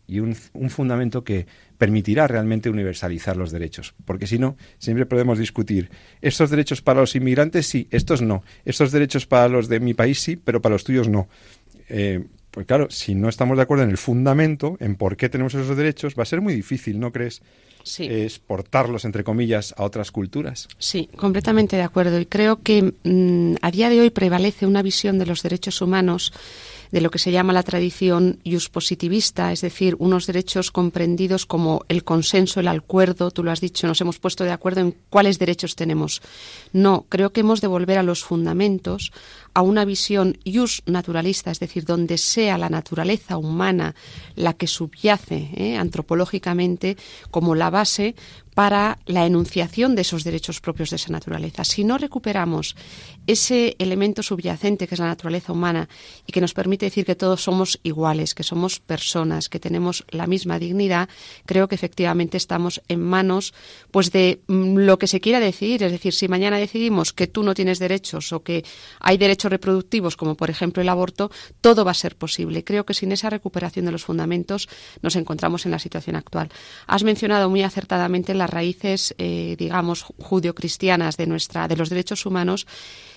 y 0.06 0.20
un, 0.20 0.36
un 0.52 0.70
fundamento 0.70 1.24
que 1.24 1.46
permitirá 1.78 2.26
realmente 2.26 2.70
universalizar 2.70 3.36
los 3.36 3.50
derechos. 3.50 3.94
Porque 4.04 4.26
si 4.26 4.38
no, 4.38 4.56
siempre 4.78 5.06
podemos 5.06 5.38
discutir, 5.38 5.90
estos 6.20 6.50
derechos 6.50 6.82
para 6.82 7.00
los 7.00 7.14
inmigrantes 7.14 7.66
sí, 7.66 7.88
estos 7.90 8.22
no, 8.22 8.42
estos 8.64 8.92
derechos 8.92 9.26
para 9.26 9.48
los 9.48 9.68
de 9.68 9.80
mi 9.80 9.94
país 9.94 10.20
sí, 10.20 10.36
pero 10.36 10.60
para 10.60 10.74
los 10.74 10.84
tuyos 10.84 11.08
no. 11.08 11.28
Eh, 11.88 12.24
pues 12.50 12.66
claro, 12.66 12.88
si 12.88 13.16
no 13.16 13.28
estamos 13.28 13.56
de 13.56 13.64
acuerdo 13.64 13.82
en 13.82 13.90
el 13.90 13.98
fundamento, 13.98 14.76
en 14.78 14.94
por 14.94 15.16
qué 15.16 15.28
tenemos 15.28 15.54
esos 15.54 15.76
derechos, 15.76 16.14
va 16.16 16.22
a 16.22 16.26
ser 16.26 16.40
muy 16.40 16.54
difícil, 16.54 17.00
¿no 17.00 17.10
crees? 17.10 17.42
Sí. 17.82 18.04
exportarlos, 18.04 19.04
entre 19.04 19.24
comillas, 19.24 19.74
a 19.76 19.84
otras 19.84 20.10
culturas. 20.10 20.68
Sí, 20.78 21.10
completamente 21.16 21.76
de 21.76 21.82
acuerdo. 21.82 22.18
Y 22.18 22.24
creo 22.24 22.62
que 22.62 22.94
mm, 23.02 23.56
a 23.60 23.70
día 23.70 23.90
de 23.90 24.00
hoy 24.00 24.08
prevalece 24.08 24.64
una 24.66 24.80
visión 24.80 25.18
de 25.18 25.26
los 25.26 25.42
derechos 25.42 25.82
humanos 25.82 26.32
de 26.90 27.00
lo 27.00 27.10
que 27.10 27.18
se 27.18 27.32
llama 27.32 27.52
la 27.52 27.62
tradición 27.62 28.40
positivista, 28.72 29.52
es 29.52 29.60
decir, 29.60 29.96
unos 29.98 30.26
derechos 30.26 30.70
comprendidos 30.70 31.46
como 31.46 31.84
el 31.88 32.04
consenso, 32.04 32.60
el 32.60 32.68
acuerdo, 32.68 33.30
tú 33.30 33.42
lo 33.42 33.50
has 33.50 33.60
dicho, 33.60 33.86
nos 33.86 34.00
hemos 34.00 34.18
puesto 34.18 34.44
de 34.44 34.52
acuerdo 34.52 34.80
en 34.80 34.94
cuáles 35.10 35.38
derechos 35.38 35.76
tenemos. 35.76 36.22
No, 36.72 37.06
creo 37.08 37.32
que 37.32 37.40
hemos 37.40 37.60
de 37.60 37.66
volver 37.66 37.98
a 37.98 38.02
los 38.02 38.24
fundamentos, 38.24 39.12
a 39.54 39.62
una 39.62 39.84
visión 39.84 40.38
ius 40.44 40.82
naturalista, 40.86 41.50
es 41.50 41.60
decir, 41.60 41.84
donde 41.84 42.18
sea 42.18 42.58
la 42.58 42.68
naturaleza 42.68 43.36
humana 43.36 43.94
la 44.34 44.54
que 44.54 44.66
subyace 44.66 45.50
¿eh? 45.54 45.76
antropológicamente 45.76 46.96
como 47.30 47.54
la 47.54 47.70
base 47.70 48.14
para 48.54 48.98
la 49.06 49.26
enunciación 49.26 49.94
de 49.94 50.02
esos 50.02 50.24
derechos 50.24 50.60
propios 50.60 50.90
de 50.90 50.96
esa 50.96 51.10
naturaleza. 51.10 51.64
Si 51.64 51.84
no 51.84 51.98
recuperamos 51.98 52.76
ese 53.26 53.74
elemento 53.78 54.22
subyacente 54.22 54.86
que 54.86 54.94
es 54.94 55.00
la 55.00 55.08
naturaleza 55.08 55.52
humana 55.52 55.88
y 56.26 56.32
que 56.32 56.40
nos 56.40 56.54
permite 56.54 56.86
decir 56.86 57.04
que 57.04 57.16
todos 57.16 57.42
somos 57.42 57.80
iguales, 57.82 58.34
que 58.34 58.44
somos 58.44 58.78
personas, 58.78 59.48
que 59.48 59.58
tenemos 59.58 60.04
la 60.10 60.26
misma 60.26 60.60
dignidad, 60.60 61.08
creo 61.46 61.66
que 61.66 61.74
efectivamente 61.74 62.36
estamos 62.36 62.80
en 62.88 63.02
manos 63.02 63.52
pues 63.90 64.12
de 64.12 64.40
mm, 64.46 64.76
lo 64.78 64.98
que 64.98 65.08
se 65.08 65.20
quiera 65.20 65.40
decidir, 65.40 65.82
es 65.82 65.92
decir, 65.92 66.14
si 66.14 66.28
mañana 66.28 66.58
decidimos 66.58 67.12
que 67.12 67.26
tú 67.26 67.42
no 67.42 67.54
tienes 67.54 67.80
derechos 67.80 68.32
o 68.32 68.42
que 68.42 68.64
hay 69.00 69.18
derechos 69.18 69.50
reproductivos 69.50 70.16
como 70.16 70.36
por 70.36 70.50
ejemplo 70.50 70.80
el 70.80 70.88
aborto, 70.88 71.30
todo 71.60 71.84
va 71.84 71.90
a 71.90 71.94
ser 71.94 72.16
posible. 72.16 72.62
Creo 72.62 72.86
que 72.86 72.94
sin 72.94 73.10
esa 73.10 73.30
recuperación 73.30 73.84
de 73.84 73.92
los 73.92 74.04
fundamentos 74.04 74.68
nos 75.02 75.16
encontramos 75.16 75.66
en 75.66 75.72
la 75.72 75.78
situación 75.80 76.14
actual. 76.14 76.50
Has 76.86 77.02
mencionado 77.02 77.50
muy 77.50 77.62
acertadamente 77.62 78.32
la 78.32 78.44
las 78.44 78.50
raíces, 78.50 79.14
eh, 79.16 79.56
digamos, 79.58 80.02
judio-cristianas 80.02 81.16
de, 81.16 81.26
nuestra, 81.26 81.66
de 81.66 81.76
los 81.76 81.88
derechos 81.88 82.26
humanos 82.26 82.66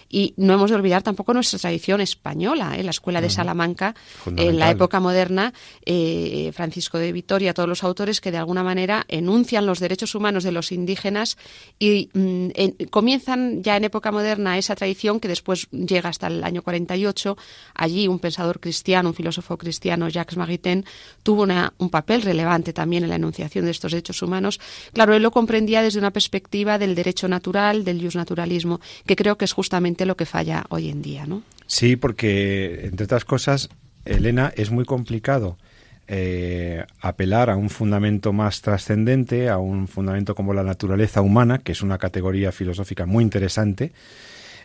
y 0.09 0.33
no 0.37 0.53
hemos 0.53 0.69
de 0.69 0.75
olvidar 0.75 1.03
tampoco 1.03 1.33
nuestra 1.33 1.59
tradición 1.59 2.01
española. 2.01 2.77
¿eh? 2.77 2.83
La 2.83 2.91
Escuela 2.91 3.21
de 3.21 3.29
Salamanca, 3.29 3.95
en 4.25 4.57
la 4.57 4.69
época 4.71 4.99
moderna, 4.99 5.53
eh, 5.85 6.51
Francisco 6.53 6.97
de 6.97 7.11
Vitoria, 7.11 7.53
todos 7.53 7.69
los 7.69 7.83
autores 7.83 8.21
que 8.21 8.31
de 8.31 8.37
alguna 8.37 8.63
manera 8.63 9.05
enuncian 9.07 9.65
los 9.65 9.79
derechos 9.79 10.15
humanos 10.15 10.43
de 10.43 10.51
los 10.51 10.71
indígenas 10.71 11.37
y 11.79 12.09
mm, 12.13 12.87
comienzan 12.89 13.63
ya 13.63 13.77
en 13.77 13.83
época 13.83 14.11
moderna 14.11 14.57
esa 14.57 14.75
tradición 14.75 15.19
que 15.19 15.27
después 15.27 15.67
llega 15.71 16.09
hasta 16.09 16.27
el 16.27 16.43
año 16.43 16.61
48. 16.61 17.37
Allí 17.75 18.07
un 18.07 18.19
pensador 18.19 18.59
cristiano, 18.59 19.09
un 19.09 19.15
filósofo 19.15 19.57
cristiano, 19.57 20.09
Jacques 20.09 20.37
Maritain, 20.37 20.85
tuvo 21.23 21.47
un 21.77 21.89
papel 21.89 22.21
relevante 22.23 22.73
también 22.73 23.03
en 23.03 23.09
la 23.09 23.15
enunciación 23.15 23.65
de 23.65 23.71
estos 23.71 23.91
derechos 23.91 24.21
humanos. 24.21 24.59
Claro, 24.93 25.13
él 25.13 25.21
lo 25.21 25.31
comprendía 25.31 25.81
desde 25.81 25.99
una 25.99 26.11
perspectiva 26.11 26.77
del 26.77 26.95
derecho 26.95 27.27
natural, 27.27 27.83
del 27.83 28.07
naturalismo, 28.15 28.79
que 29.05 29.15
creo 29.15 29.37
que 29.37 29.45
es 29.45 29.53
justamente 29.53 29.96
lo 30.05 30.17
que 30.17 30.25
falla 30.25 30.65
hoy 30.69 30.89
en 30.89 31.01
día, 31.01 31.25
¿no? 31.25 31.43
Sí, 31.65 31.95
porque, 31.95 32.81
entre 32.85 33.05
otras 33.05 33.25
cosas, 33.25 33.69
Elena, 34.05 34.53
es 34.55 34.71
muy 34.71 34.85
complicado 34.85 35.57
eh, 36.07 36.85
apelar 37.01 37.49
a 37.49 37.57
un 37.57 37.69
fundamento 37.69 38.31
más 38.31 38.61
trascendente, 38.61 39.49
a 39.49 39.57
un 39.57 39.89
fundamento 39.89 40.35
como 40.35 40.53
la 40.53 40.63
naturaleza 40.63 41.21
humana, 41.21 41.59
que 41.59 41.73
es 41.73 41.81
una 41.81 41.97
categoría 41.97 42.53
filosófica 42.53 43.05
muy 43.05 43.25
interesante, 43.25 43.91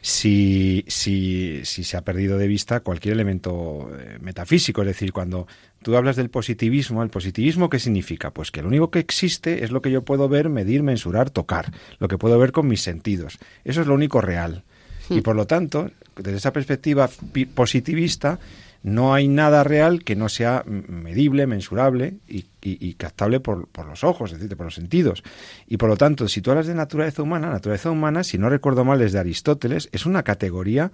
si, 0.00 0.84
si, 0.86 1.60
si 1.64 1.82
se 1.82 1.96
ha 1.96 2.02
perdido 2.02 2.38
de 2.38 2.46
vista 2.46 2.80
cualquier 2.80 3.14
elemento 3.14 3.90
eh, 3.98 4.18
metafísico. 4.20 4.82
Es 4.82 4.88
decir, 4.88 5.12
cuando 5.12 5.48
tú 5.82 5.96
hablas 5.96 6.14
del 6.14 6.30
positivismo, 6.30 7.02
¿el 7.02 7.10
positivismo 7.10 7.68
qué 7.68 7.80
significa? 7.80 8.30
Pues 8.30 8.52
que 8.52 8.62
lo 8.62 8.68
único 8.68 8.90
que 8.90 9.00
existe 9.00 9.64
es 9.64 9.72
lo 9.72 9.82
que 9.82 9.90
yo 9.90 10.04
puedo 10.04 10.28
ver, 10.28 10.48
medir, 10.48 10.84
mensurar, 10.84 11.30
tocar, 11.30 11.72
lo 11.98 12.06
que 12.06 12.18
puedo 12.18 12.38
ver 12.38 12.52
con 12.52 12.68
mis 12.68 12.82
sentidos. 12.82 13.38
Eso 13.64 13.80
es 13.80 13.88
lo 13.88 13.94
único 13.94 14.20
real. 14.20 14.62
Y 15.10 15.20
por 15.20 15.36
lo 15.36 15.46
tanto, 15.46 15.90
desde 16.16 16.36
esa 16.36 16.52
perspectiva 16.52 17.08
positivista, 17.54 18.38
no 18.82 19.14
hay 19.14 19.28
nada 19.28 19.62
real 19.62 20.02
que 20.02 20.16
no 20.16 20.28
sea 20.28 20.64
medible, 20.66 21.46
mensurable 21.46 22.14
y, 22.26 22.94
captable 22.94 23.40
por, 23.40 23.68
los 23.86 24.02
ojos, 24.02 24.32
es 24.32 24.40
decir, 24.40 24.56
por 24.56 24.66
los 24.66 24.74
sentidos. 24.74 25.22
Y 25.68 25.76
por 25.76 25.88
lo 25.88 25.96
tanto, 25.96 26.28
si 26.28 26.40
tú 26.40 26.50
hablas 26.50 26.66
de 26.66 26.74
naturaleza 26.74 27.22
humana, 27.22 27.50
naturaleza 27.50 27.90
humana, 27.90 28.24
si 28.24 28.38
no 28.38 28.48
recuerdo 28.48 28.84
mal, 28.84 29.00
es 29.00 29.12
de 29.12 29.20
Aristóteles, 29.20 29.88
es 29.92 30.04
una 30.04 30.24
categoría 30.24 30.90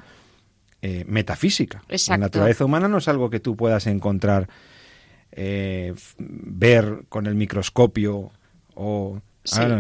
eh, 0.83 1.05
metafísica. 1.09 1.83
La 2.09 2.19
naturaleza 2.19 2.65
humana 2.65 2.89
no 2.89 2.99
es 2.99 3.09
algo 3.09 3.31
que 3.31 3.41
tú 3.41 3.57
puedas 3.57 3.87
encontrar, 3.87 4.49
eh, 5.33 5.95
ver 6.19 7.05
con 7.09 7.27
el 7.27 7.37
microscopio 7.37 8.33
o 8.75 9.21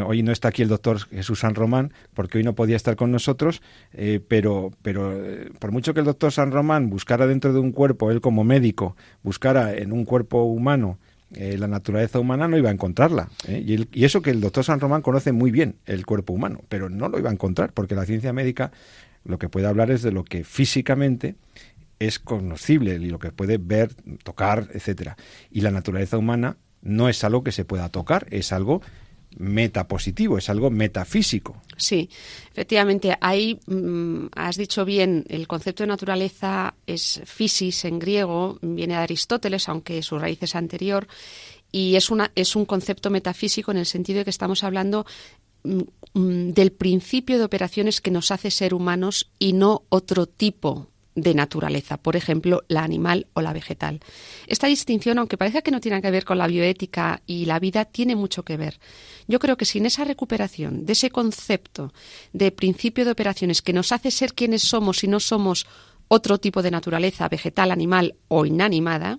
hoy 0.06 0.22
no 0.22 0.32
está 0.32 0.48
aquí 0.48 0.62
el 0.62 0.68
doctor 0.68 1.00
Jesús 1.08 1.40
San 1.40 1.54
Román 1.54 1.92
porque 2.14 2.38
hoy 2.38 2.44
no 2.44 2.54
podía 2.54 2.76
estar 2.76 2.96
con 2.96 3.10
nosotros, 3.10 3.62
eh, 3.92 4.20
pero, 4.26 4.72
pero 4.82 5.12
eh, 5.14 5.50
por 5.58 5.72
mucho 5.72 5.94
que 5.94 6.00
el 6.00 6.06
doctor 6.06 6.32
San 6.32 6.52
Román 6.52 6.90
buscara 6.90 7.26
dentro 7.26 7.52
de 7.52 7.60
un 7.60 7.72
cuerpo, 7.72 8.10
él 8.10 8.20
como 8.20 8.44
médico, 8.44 8.96
buscara 9.22 9.74
en 9.74 9.92
un 9.92 10.04
cuerpo 10.04 10.44
humano 10.44 10.98
eh, 11.34 11.58
la 11.58 11.68
naturaleza 11.68 12.18
humana, 12.18 12.48
no 12.48 12.56
iba 12.56 12.70
a 12.70 12.72
encontrarla. 12.72 13.28
Y, 13.46 13.86
y, 13.92 14.04
eso 14.04 14.22
que 14.22 14.30
el 14.30 14.40
doctor 14.40 14.64
San 14.64 14.80
Román 14.80 15.02
conoce 15.02 15.32
muy 15.32 15.50
bien 15.50 15.76
el 15.84 16.06
cuerpo 16.06 16.32
humano, 16.32 16.62
pero 16.70 16.88
no 16.88 17.08
lo 17.08 17.18
iba 17.18 17.28
a 17.28 17.32
encontrar 17.32 17.74
porque 17.74 17.94
la 17.94 18.06
ciencia 18.06 18.32
médica 18.32 18.72
lo 19.24 19.38
que 19.38 19.50
puede 19.50 19.66
hablar 19.66 19.90
es 19.90 20.02
de 20.02 20.10
lo 20.10 20.24
que 20.24 20.42
físicamente 20.44 21.36
es 21.98 22.18
conocible 22.18 22.94
y 22.94 23.10
lo 23.10 23.18
que 23.18 23.32
puede 23.32 23.58
ver, 23.58 23.94
tocar, 24.22 24.68
etcétera. 24.72 25.16
Y 25.50 25.60
la 25.60 25.70
naturaleza 25.70 26.16
humana 26.16 26.56
no 26.80 27.08
es 27.08 27.22
algo 27.24 27.42
que 27.42 27.52
se 27.52 27.64
pueda 27.64 27.88
tocar, 27.88 28.26
es 28.30 28.52
algo 28.52 28.82
metapositivo, 29.38 30.38
es 30.38 30.50
algo 30.50 30.70
metafísico. 30.70 31.62
Sí, 31.76 32.10
efectivamente, 32.50 33.16
ahí 33.20 33.58
mm, 33.66 34.26
has 34.34 34.56
dicho 34.56 34.84
bien, 34.84 35.24
el 35.28 35.46
concepto 35.46 35.84
de 35.84 35.88
naturaleza 35.88 36.74
es 36.86 37.22
physis 37.24 37.84
en 37.84 37.98
griego, 37.98 38.58
viene 38.60 38.94
de 38.94 39.00
Aristóteles, 39.00 39.68
aunque 39.68 40.02
su 40.02 40.18
raíz 40.18 40.42
es 40.42 40.54
anterior, 40.54 41.06
y 41.70 41.96
es, 41.96 42.10
una, 42.10 42.32
es 42.34 42.56
un 42.56 42.64
concepto 42.64 43.10
metafísico 43.10 43.70
en 43.70 43.78
el 43.78 43.86
sentido 43.86 44.18
de 44.18 44.24
que 44.24 44.30
estamos 44.30 44.64
hablando 44.64 45.06
mm, 45.62 45.80
mm, 46.14 46.52
del 46.52 46.72
principio 46.72 47.38
de 47.38 47.44
operaciones 47.44 48.00
que 48.00 48.10
nos 48.10 48.30
hace 48.30 48.50
ser 48.50 48.74
humanos 48.74 49.30
y 49.38 49.52
no 49.52 49.84
otro 49.88 50.26
tipo 50.26 50.88
de 51.20 51.34
naturaleza, 51.34 51.96
por 51.96 52.16
ejemplo, 52.16 52.64
la 52.68 52.82
animal 52.82 53.26
o 53.34 53.40
la 53.40 53.52
vegetal. 53.52 54.00
Esta 54.46 54.66
distinción, 54.66 55.18
aunque 55.18 55.36
parece 55.36 55.62
que 55.62 55.70
no 55.70 55.80
tiene 55.80 56.00
que 56.00 56.10
ver 56.10 56.24
con 56.24 56.38
la 56.38 56.46
bioética 56.46 57.22
y 57.26 57.44
la 57.44 57.58
vida, 57.58 57.84
tiene 57.84 58.16
mucho 58.16 58.44
que 58.44 58.56
ver. 58.56 58.78
Yo 59.26 59.38
creo 59.38 59.56
que 59.56 59.64
sin 59.64 59.86
esa 59.86 60.04
recuperación 60.04 60.86
de 60.86 60.92
ese 60.92 61.10
concepto 61.10 61.92
de 62.32 62.52
principio 62.52 63.04
de 63.04 63.10
operaciones 63.10 63.62
que 63.62 63.72
nos 63.72 63.92
hace 63.92 64.10
ser 64.10 64.34
quienes 64.34 64.62
somos 64.62 65.04
y 65.04 65.08
no 65.08 65.20
somos 65.20 65.66
otro 66.08 66.38
tipo 66.38 66.62
de 66.62 66.70
naturaleza, 66.70 67.28
vegetal, 67.28 67.70
animal 67.70 68.14
o 68.28 68.46
inanimada, 68.46 69.18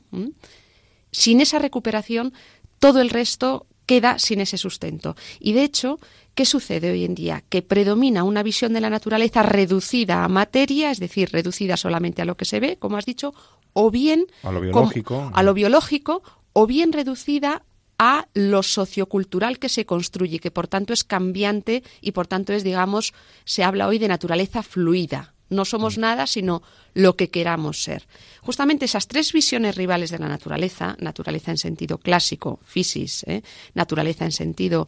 sin 1.12 1.42
esa 1.42 1.60
recuperación, 1.60 2.34
todo 2.80 3.02
el 3.02 3.10
resto 3.10 3.68
queda 3.86 4.20
sin 4.20 4.40
ese 4.40 4.58
sustento. 4.58 5.16
Y 5.40 5.54
de 5.54 5.64
hecho, 5.64 6.00
¿qué 6.40 6.46
sucede 6.46 6.90
hoy 6.90 7.04
en 7.04 7.16
día? 7.16 7.44
Que 7.50 7.62
predomina 7.62 8.24
una 8.24 8.44
visión 8.44 8.72
de 8.72 8.80
la 8.80 8.90
naturaleza 8.90 9.44
reducida 9.44 10.24
a 10.24 10.30
materia, 10.30 10.90
es 10.90 10.98
decir, 10.98 11.30
reducida 11.34 11.76
solamente 11.76 12.22
a 12.22 12.26
lo 12.26 12.38
que 12.38 12.46
se 12.46 12.62
ve, 12.62 12.78
como 12.78 12.96
has 12.96 13.04
dicho, 13.04 13.34
o 13.74 13.92
bien 13.92 14.26
a 14.44 14.54
lo 14.54 14.62
biológico, 14.62 15.30
a 15.34 15.44
lo 15.44 15.54
biológico 15.54 16.24
o 16.54 16.66
bien 16.66 16.94
reducida 16.94 17.64
a 17.98 18.30
lo 18.34 18.64
sociocultural 18.64 19.60
que 19.60 19.68
se 19.68 19.86
construye, 19.86 20.40
que 20.40 20.50
por 20.50 20.70
tanto 20.70 20.94
es 20.94 21.04
cambiante 21.04 21.84
y 22.00 22.14
por 22.14 22.26
tanto 22.26 22.54
es, 22.54 22.64
digamos, 22.64 23.14
se 23.44 23.66
habla 23.66 23.90
hoy 23.90 24.00
de 24.00 24.08
naturaleza 24.08 24.64
fluida. 24.64 25.34
No 25.50 25.66
somos 25.66 25.98
mm. 25.98 26.02
nada, 26.02 26.26
sino 26.26 26.62
lo 26.94 27.18
que 27.18 27.30
queramos 27.30 27.84
ser. 27.84 28.08
Justamente 28.42 28.86
esas 28.86 29.08
tres 29.08 29.34
visiones 29.34 29.76
rivales 29.76 30.10
de 30.10 30.20
la 30.20 30.30
naturaleza, 30.30 30.96
naturaleza 31.00 31.52
en 31.52 31.58
sentido 31.58 31.98
clásico, 31.98 32.60
fisis, 32.64 33.24
¿eh? 33.28 33.44
naturaleza 33.74 34.24
en 34.24 34.32
sentido 34.32 34.88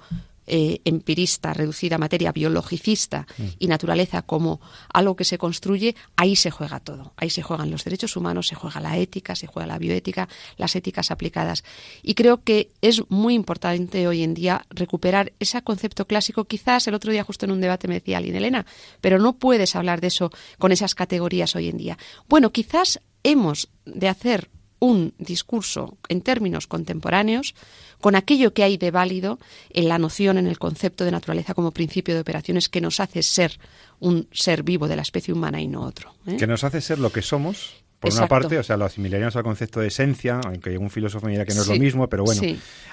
eh, 0.53 0.81
empirista, 0.83 1.53
reducida 1.53 1.95
a 1.95 1.97
materia 1.97 2.33
biologicista 2.33 3.25
mm. 3.37 3.43
y 3.57 3.67
naturaleza 3.67 4.21
como 4.21 4.59
algo 4.93 5.15
que 5.15 5.23
se 5.23 5.37
construye, 5.37 5.95
ahí 6.17 6.35
se 6.35 6.51
juega 6.51 6.81
todo. 6.81 7.13
Ahí 7.15 7.29
se 7.29 7.41
juegan 7.41 7.71
los 7.71 7.85
derechos 7.85 8.17
humanos, 8.17 8.47
se 8.47 8.55
juega 8.55 8.81
la 8.81 8.97
ética, 8.97 9.33
se 9.37 9.47
juega 9.47 9.65
la 9.65 9.77
bioética, 9.77 10.27
las 10.57 10.75
éticas 10.75 11.09
aplicadas. 11.09 11.63
Y 12.03 12.15
creo 12.15 12.43
que 12.43 12.69
es 12.81 13.09
muy 13.09 13.33
importante 13.33 14.09
hoy 14.09 14.23
en 14.23 14.33
día 14.33 14.65
recuperar 14.69 15.31
ese 15.39 15.61
concepto 15.61 16.05
clásico. 16.05 16.43
Quizás 16.43 16.85
el 16.85 16.95
otro 16.95 17.13
día 17.13 17.23
justo 17.23 17.45
en 17.45 17.53
un 17.53 17.61
debate 17.61 17.87
me 17.87 17.93
decía 17.93 18.17
alguien, 18.17 18.35
Elena, 18.35 18.65
pero 18.99 19.19
no 19.19 19.37
puedes 19.39 19.77
hablar 19.77 20.01
de 20.01 20.07
eso 20.07 20.31
con 20.59 20.73
esas 20.73 20.95
categorías 20.95 21.55
hoy 21.55 21.69
en 21.69 21.77
día. 21.77 21.97
Bueno, 22.27 22.51
quizás 22.51 22.99
hemos 23.23 23.69
de 23.85 24.09
hacer 24.09 24.49
un 24.81 25.13
discurso 25.19 25.97
en 26.09 26.21
términos 26.21 26.65
contemporáneos 26.67 27.53
con 28.01 28.15
aquello 28.15 28.51
que 28.51 28.63
hay 28.63 28.77
de 28.77 28.89
válido 28.89 29.39
en 29.69 29.87
la 29.87 29.99
noción, 29.99 30.39
en 30.39 30.47
el 30.47 30.57
concepto 30.57 31.05
de 31.05 31.11
naturaleza 31.11 31.53
como 31.53 31.71
principio 31.71 32.15
de 32.15 32.21
operaciones 32.21 32.67
que 32.67 32.81
nos 32.81 32.99
hace 32.99 33.21
ser 33.21 33.59
un 33.99 34.27
ser 34.31 34.63
vivo 34.63 34.87
de 34.87 34.95
la 34.95 35.03
especie 35.03 35.33
humana 35.33 35.61
y 35.61 35.67
no 35.67 35.83
otro. 35.83 36.15
¿eh? 36.25 36.35
Que 36.35 36.47
nos 36.47 36.63
hace 36.63 36.81
ser 36.81 36.97
lo 36.97 37.11
que 37.11 37.21
somos 37.21 37.83
por 37.99 38.11
una 38.11 38.27
parte, 38.27 38.57
o 38.57 38.63
sea, 38.63 38.77
lo 38.77 38.85
asimilaríamos 38.85 39.35
al 39.35 39.43
concepto 39.43 39.79
de 39.79 39.89
esencia, 39.89 40.41
aunque 40.43 40.75
un 40.75 40.89
filósofo 40.89 41.27
me 41.27 41.33
dirá 41.33 41.45
que 41.45 41.53
no 41.53 41.61
es 41.61 41.67
lo 41.67 41.75
mismo, 41.75 42.09
pero 42.09 42.23
bueno, 42.23 42.41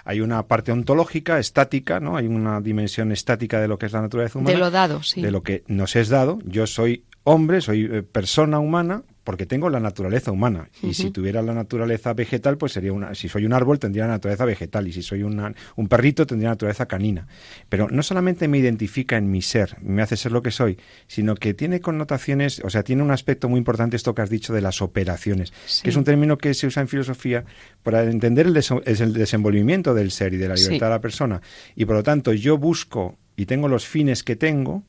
hay 0.04 0.20
una 0.20 0.46
parte 0.46 0.70
ontológica, 0.70 1.38
estática, 1.38 1.98
¿no? 1.98 2.18
Hay 2.18 2.26
una 2.26 2.60
dimensión 2.60 3.10
estática 3.10 3.58
de 3.58 3.68
lo 3.68 3.78
que 3.78 3.86
es 3.86 3.92
la 3.92 4.02
naturaleza 4.02 4.38
humana. 4.38 4.52
De 4.52 4.60
lo 4.60 4.70
dado, 4.70 5.02
sí. 5.02 5.22
De 5.22 5.30
lo 5.30 5.42
que 5.42 5.64
nos 5.66 5.96
es 5.96 6.10
dado. 6.10 6.40
Yo 6.44 6.66
soy 6.66 7.04
hombre, 7.24 7.62
soy 7.62 7.88
eh, 7.90 8.02
persona 8.02 8.58
humana, 8.58 9.02
porque 9.28 9.44
tengo 9.44 9.68
la 9.68 9.78
naturaleza 9.78 10.32
humana. 10.32 10.70
Y 10.82 10.94
si 10.94 11.10
tuviera 11.10 11.42
la 11.42 11.52
naturaleza 11.52 12.14
vegetal, 12.14 12.56
pues 12.56 12.72
sería 12.72 12.94
una. 12.94 13.14
Si 13.14 13.28
soy 13.28 13.44
un 13.44 13.52
árbol, 13.52 13.78
tendría 13.78 14.06
la 14.06 14.12
naturaleza 14.12 14.46
vegetal. 14.46 14.88
Y 14.88 14.92
si 14.94 15.02
soy 15.02 15.22
un 15.22 15.54
perrito, 15.86 16.26
tendría 16.26 16.48
la 16.48 16.54
naturaleza 16.54 16.86
canina. 16.86 17.28
Pero 17.68 17.88
no 17.90 18.02
solamente 18.02 18.48
me 18.48 18.56
identifica 18.56 19.18
en 19.18 19.30
mi 19.30 19.42
ser, 19.42 19.76
me 19.82 20.00
hace 20.00 20.16
ser 20.16 20.32
lo 20.32 20.40
que 20.40 20.50
soy, 20.50 20.78
sino 21.08 21.34
que 21.34 21.52
tiene 21.52 21.82
connotaciones, 21.82 22.62
o 22.64 22.70
sea, 22.70 22.84
tiene 22.84 23.02
un 23.02 23.10
aspecto 23.10 23.50
muy 23.50 23.58
importante 23.58 23.96
esto 23.96 24.14
que 24.14 24.22
has 24.22 24.30
dicho 24.30 24.54
de 24.54 24.62
las 24.62 24.80
operaciones, 24.80 25.52
que 25.82 25.90
es 25.90 25.96
un 25.96 26.04
término 26.04 26.38
que 26.38 26.54
se 26.54 26.66
usa 26.66 26.80
en 26.80 26.88
filosofía 26.88 27.44
para 27.82 28.04
entender 28.04 28.46
el, 28.46 28.56
el 28.56 29.12
desenvolvimiento 29.12 29.92
del 29.92 30.10
ser 30.10 30.32
y 30.32 30.38
de 30.38 30.48
la 30.48 30.54
libertad 30.54 30.86
de 30.86 30.92
la 30.92 31.02
persona. 31.02 31.42
Y 31.76 31.84
por 31.84 31.96
lo 31.96 32.02
tanto, 32.02 32.32
yo 32.32 32.56
busco 32.56 33.18
y 33.36 33.44
tengo 33.44 33.68
los 33.68 33.86
fines 33.86 34.24
que 34.24 34.36
tengo, 34.36 34.84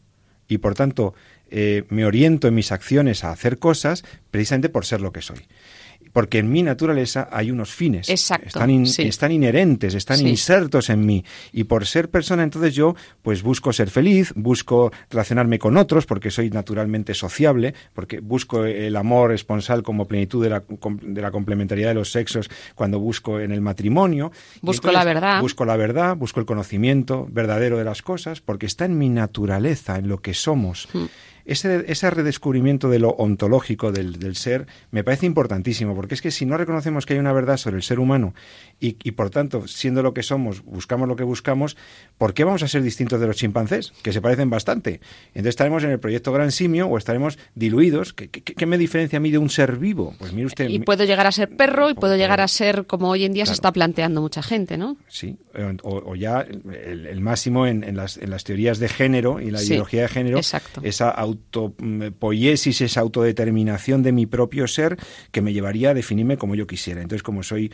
y 0.49 0.57
por 0.57 0.73
tanto 0.73 1.13
eh, 1.51 1.83
me 1.89 2.05
oriento 2.05 2.47
en 2.47 2.55
mis 2.55 2.71
acciones 2.71 3.23
a 3.23 3.31
hacer 3.31 3.59
cosas 3.59 4.03
precisamente 4.31 4.69
por 4.69 4.85
ser 4.85 5.01
lo 5.01 5.11
que 5.11 5.21
soy 5.21 5.39
porque 6.13 6.39
en 6.39 6.51
mi 6.51 6.63
naturaleza 6.63 7.29
hay 7.31 7.51
unos 7.51 7.71
fines. 7.71 8.09
están, 8.09 8.71
están 8.71 9.31
inherentes, 9.31 9.93
están 9.93 10.25
insertos 10.25 10.89
en 10.89 11.05
mí. 11.05 11.23
Y 11.53 11.65
por 11.65 11.85
ser 11.85 12.09
persona, 12.09 12.43
entonces 12.43 12.73
yo 12.73 12.95
pues 13.21 13.43
busco 13.43 13.71
ser 13.73 13.89
feliz, 13.89 14.33
busco 14.35 14.91
relacionarme 15.09 15.59
con 15.59 15.77
otros, 15.77 16.05
porque 16.05 16.31
soy 16.31 16.49
naturalmente 16.49 17.13
sociable, 17.13 17.73
porque 17.93 18.19
busco 18.19 18.65
el 18.65 18.95
amor 18.95 19.33
esponsal 19.33 19.83
como 19.83 20.07
plenitud 20.07 20.43
de 20.43 20.49
la, 20.49 20.63
de 21.01 21.21
la 21.21 21.31
complementariedad 21.31 21.91
de 21.91 21.95
los 21.95 22.11
sexos 22.11 22.49
cuando 22.75 22.99
busco 22.99 23.39
en 23.39 23.51
el 23.51 23.61
matrimonio. 23.61 24.31
Busco 24.61 24.91
la 24.91 25.03
verdad. 25.03 25.41
Busco 25.41 25.65
la 25.65 25.77
verdad, 25.77 26.15
busco 26.15 26.39
el 26.39 26.45
conocimiento 26.45 27.27
verdadero 27.29 27.77
de 27.77 27.83
las 27.83 28.01
cosas, 28.01 28.41
porque 28.41 28.65
está 28.65 28.85
en 28.85 28.97
mi 28.97 29.09
naturaleza, 29.09 29.97
en 29.97 30.07
lo 30.07 30.21
que 30.21 30.33
somos. 30.33 30.87
Hmm. 30.93 31.05
Ese, 31.49 31.85
ese 31.87 32.09
redescubrimiento 32.11 32.89
de 32.89 32.99
lo 32.99 33.09
ontológico 33.09 33.91
del, 33.91 34.19
del, 34.19 34.35
ser 34.35 34.67
me 34.91 35.03
parece 35.03 35.25
importantísimo, 35.25 35.95
porque 35.95 36.13
es 36.13 36.21
que 36.21 36.29
si 36.29 36.45
no 36.45 36.57
reconocemos 36.57 37.05
que 37.05 37.13
hay 37.13 37.19
una 37.19 37.33
verdad 37.33 37.57
sobre 37.57 37.77
el 37.77 37.83
ser 37.83 37.99
humano 37.99 38.35
y, 38.79 38.97
y, 39.03 39.11
por 39.11 39.31
tanto, 39.31 39.67
siendo 39.67 40.03
lo 40.03 40.13
que 40.13 40.21
somos, 40.21 40.63
buscamos 40.63 41.07
lo 41.07 41.15
que 41.15 41.23
buscamos, 41.23 41.75
¿por 42.17 42.33
qué 42.33 42.43
vamos 42.43 42.61
a 42.63 42.67
ser 42.67 42.83
distintos 42.83 43.19
de 43.19 43.27
los 43.27 43.35
chimpancés? 43.35 43.93
Que 44.03 44.13
se 44.13 44.21
parecen 44.21 44.49
bastante. 44.49 45.01
Entonces 45.29 45.49
estaremos 45.49 45.83
en 45.83 45.89
el 45.89 45.99
proyecto 45.99 46.31
Gran 46.31 46.51
Simio 46.51 46.87
o 46.87 46.97
estaremos 46.97 47.39
diluidos. 47.55 48.13
¿Qué, 48.13 48.29
qué, 48.29 48.65
me 48.65 48.77
diferencia 48.77 49.17
a 49.17 49.19
mí 49.19 49.31
de 49.31 49.39
un 49.39 49.49
ser 49.49 49.77
vivo? 49.77 50.13
Pues 50.19 50.33
mire 50.33 50.47
usted. 50.47 50.69
Y 50.69 50.79
puedo 50.79 51.03
llegar 51.03 51.25
a 51.27 51.31
ser 51.31 51.49
perro 51.49 51.89
y 51.89 51.95
puedo 51.95 52.15
llegar 52.15 52.41
a 52.41 52.47
ser 52.47 52.85
como 52.85 53.09
hoy 53.09 53.25
en 53.25 53.33
día 53.33 53.45
se 53.45 53.53
está 53.53 53.71
planteando 53.71 54.21
mucha 54.21 54.43
gente, 54.43 54.77
¿no? 54.77 54.97
Sí, 55.07 55.37
o, 55.83 56.15
ya 56.15 56.41
el, 56.41 57.21
máximo 57.21 57.65
en, 57.65 57.83
en, 57.83 57.95
las, 57.95 58.17
en, 58.17 58.29
las, 58.29 58.43
teorías 58.43 58.79
de 58.79 58.87
género 58.87 59.39
y 59.39 59.51
la 59.51 59.63
ideología 59.63 60.03
de 60.03 60.07
género, 60.07 60.37
exacto. 60.37 60.81
esa 60.83 61.09
autopoiesis, 61.39 62.81
esa 62.81 63.01
autodeterminación 63.01 64.03
de 64.03 64.11
mi 64.11 64.25
propio 64.25 64.67
ser 64.67 64.97
que 65.31 65.41
me 65.41 65.53
llevaría 65.53 65.91
a 65.91 65.93
definirme 65.93 66.37
como 66.37 66.55
yo 66.55 66.67
quisiera. 66.67 67.01
Entonces, 67.01 67.23
como 67.23 67.43
soy, 67.43 67.71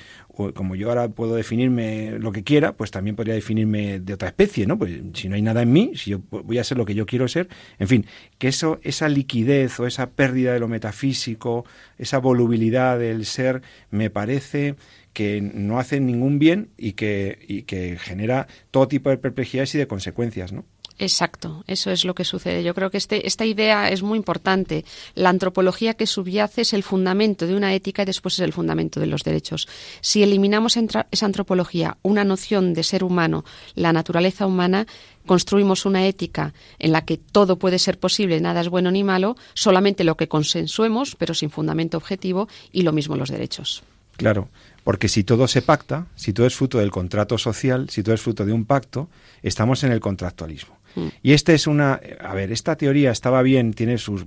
como 0.53 0.75
yo 0.75 0.89
ahora 0.89 1.09
puedo 1.09 1.35
definirme 1.35 2.11
lo 2.19 2.31
que 2.31 2.43
quiera, 2.43 2.73
pues 2.73 2.91
también 2.91 3.15
podría 3.15 3.33
definirme 3.33 3.99
de 3.99 4.13
otra 4.13 4.29
especie, 4.29 4.65
¿no? 4.65 4.77
Pues 4.77 4.99
si 5.13 5.29
no 5.29 5.35
hay 5.35 5.41
nada 5.41 5.61
en 5.61 5.71
mí, 5.71 5.91
si 5.95 6.11
yo 6.11 6.19
voy 6.29 6.57
a 6.57 6.63
ser 6.63 6.77
lo 6.77 6.85
que 6.85 6.95
yo 6.95 7.05
quiero 7.05 7.27
ser, 7.27 7.49
en 7.79 7.87
fin, 7.87 8.05
que 8.37 8.47
eso, 8.47 8.79
esa 8.83 9.09
liquidez 9.09 9.79
o 9.79 9.87
esa 9.87 10.11
pérdida 10.11 10.53
de 10.53 10.59
lo 10.59 10.67
metafísico, 10.67 11.65
esa 11.97 12.19
volubilidad 12.19 12.99
del 12.99 13.25
ser, 13.25 13.61
me 13.91 14.09
parece 14.09 14.75
que 15.13 15.41
no 15.41 15.79
hace 15.79 16.01
ningún 16.01 16.39
bien 16.39 16.69
y 16.77 16.91
que, 16.93 17.39
y 17.47 17.63
que 17.63 17.97
genera 17.97 18.47
todo 18.69 18.87
tipo 18.87 19.09
de 19.09 19.17
perplejidades 19.17 19.73
y 19.75 19.77
de 19.77 19.87
consecuencias, 19.87 20.51
¿no? 20.51 20.65
Exacto, 20.97 21.65
eso 21.67 21.91
es 21.91 22.05
lo 22.05 22.15
que 22.15 22.23
sucede. 22.23 22.63
Yo 22.63 22.73
creo 22.73 22.89
que 22.89 22.97
este, 22.97 23.27
esta 23.27 23.45
idea 23.45 23.89
es 23.89 24.01
muy 24.01 24.17
importante. 24.17 24.85
La 25.13 25.29
antropología 25.29 25.95
que 25.95 26.07
subyace 26.07 26.61
es 26.61 26.71
el 26.71 26.83
fundamento 26.83 27.47
de 27.47 27.55
una 27.55 27.73
ética 27.73 28.03
y 28.03 28.05
después 28.05 28.35
es 28.35 28.39
el 28.39 28.53
fundamento 28.53 29.01
de 29.01 29.07
los 29.07 29.23
derechos. 29.23 29.67
Si 29.99 30.23
eliminamos 30.23 30.77
esa 30.77 31.25
antropología, 31.25 31.97
una 32.01 32.23
noción 32.23 32.73
de 32.73 32.83
ser 32.83 33.03
humano, 33.03 33.43
la 33.75 33.91
naturaleza 33.91 34.47
humana, 34.47 34.87
construimos 35.25 35.85
una 35.85 36.05
ética 36.07 36.53
en 36.79 36.93
la 36.93 37.03
que 37.03 37.17
todo 37.17 37.57
puede 37.57 37.79
ser 37.79 37.99
posible, 37.99 38.39
nada 38.39 38.61
es 38.61 38.69
bueno 38.69 38.89
ni 38.89 39.03
malo, 39.03 39.35
solamente 39.53 40.05
lo 40.05 40.15
que 40.15 40.29
consensuemos, 40.29 41.15
pero 41.17 41.33
sin 41.33 41.49
fundamento 41.49 41.97
objetivo, 41.97 42.47
y 42.71 42.83
lo 42.83 42.93
mismo 42.93 43.17
los 43.17 43.29
derechos. 43.29 43.83
Claro, 44.15 44.47
porque 44.85 45.09
si 45.09 45.25
todo 45.25 45.47
se 45.47 45.61
pacta, 45.61 46.07
si 46.15 46.31
todo 46.31 46.45
es 46.45 46.55
fruto 46.55 46.77
del 46.77 46.91
contrato 46.91 47.37
social, 47.37 47.89
si 47.89 48.01
todo 48.01 48.15
es 48.15 48.21
fruto 48.21 48.45
de 48.45 48.53
un 48.53 48.63
pacto, 48.63 49.09
estamos 49.41 49.83
en 49.83 49.91
el 49.91 49.99
contractualismo. 49.99 50.77
Y 51.21 51.33
esta 51.33 51.53
es 51.53 51.67
una, 51.67 51.99
a 52.19 52.33
ver, 52.33 52.51
esta 52.51 52.75
teoría 52.75 53.11
estaba 53.11 53.41
bien, 53.41 53.73
tiene 53.73 53.97
sus 53.97 54.25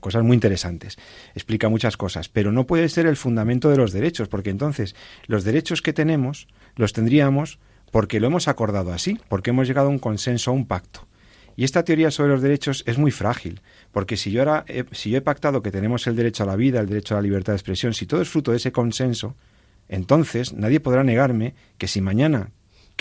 cosas 0.00 0.22
muy 0.22 0.34
interesantes, 0.34 0.98
explica 1.34 1.68
muchas 1.68 1.96
cosas, 1.96 2.28
pero 2.28 2.52
no 2.52 2.66
puede 2.66 2.88
ser 2.88 3.06
el 3.06 3.16
fundamento 3.16 3.68
de 3.70 3.76
los 3.76 3.92
derechos, 3.92 4.28
porque 4.28 4.50
entonces 4.50 4.94
los 5.26 5.44
derechos 5.44 5.82
que 5.82 5.92
tenemos 5.92 6.48
los 6.76 6.92
tendríamos 6.92 7.58
porque 7.90 8.20
lo 8.20 8.28
hemos 8.28 8.48
acordado 8.48 8.92
así, 8.92 9.18
porque 9.28 9.50
hemos 9.50 9.68
llegado 9.68 9.88
a 9.88 9.90
un 9.90 9.98
consenso, 9.98 10.50
a 10.50 10.54
un 10.54 10.66
pacto. 10.66 11.06
Y 11.56 11.64
esta 11.64 11.84
teoría 11.84 12.10
sobre 12.10 12.30
los 12.30 12.40
derechos 12.40 12.82
es 12.86 12.96
muy 12.96 13.10
frágil, 13.10 13.60
porque 13.92 14.16
si 14.16 14.30
yo, 14.30 14.40
ahora 14.40 14.64
si 14.92 15.10
yo 15.10 15.18
he 15.18 15.22
pactado 15.22 15.62
que 15.62 15.70
tenemos 15.70 16.06
el 16.06 16.16
derecho 16.16 16.44
a 16.44 16.46
la 16.46 16.56
vida, 16.56 16.80
el 16.80 16.88
derecho 16.88 17.14
a 17.14 17.18
la 17.18 17.22
libertad 17.22 17.52
de 17.52 17.58
expresión, 17.58 17.92
si 17.92 18.06
todo 18.06 18.22
es 18.22 18.28
fruto 18.30 18.52
de 18.52 18.56
ese 18.56 18.72
consenso, 18.72 19.36
entonces 19.88 20.54
nadie 20.54 20.80
podrá 20.80 21.04
negarme 21.04 21.54
que 21.76 21.88
si 21.88 22.00
mañana 22.00 22.50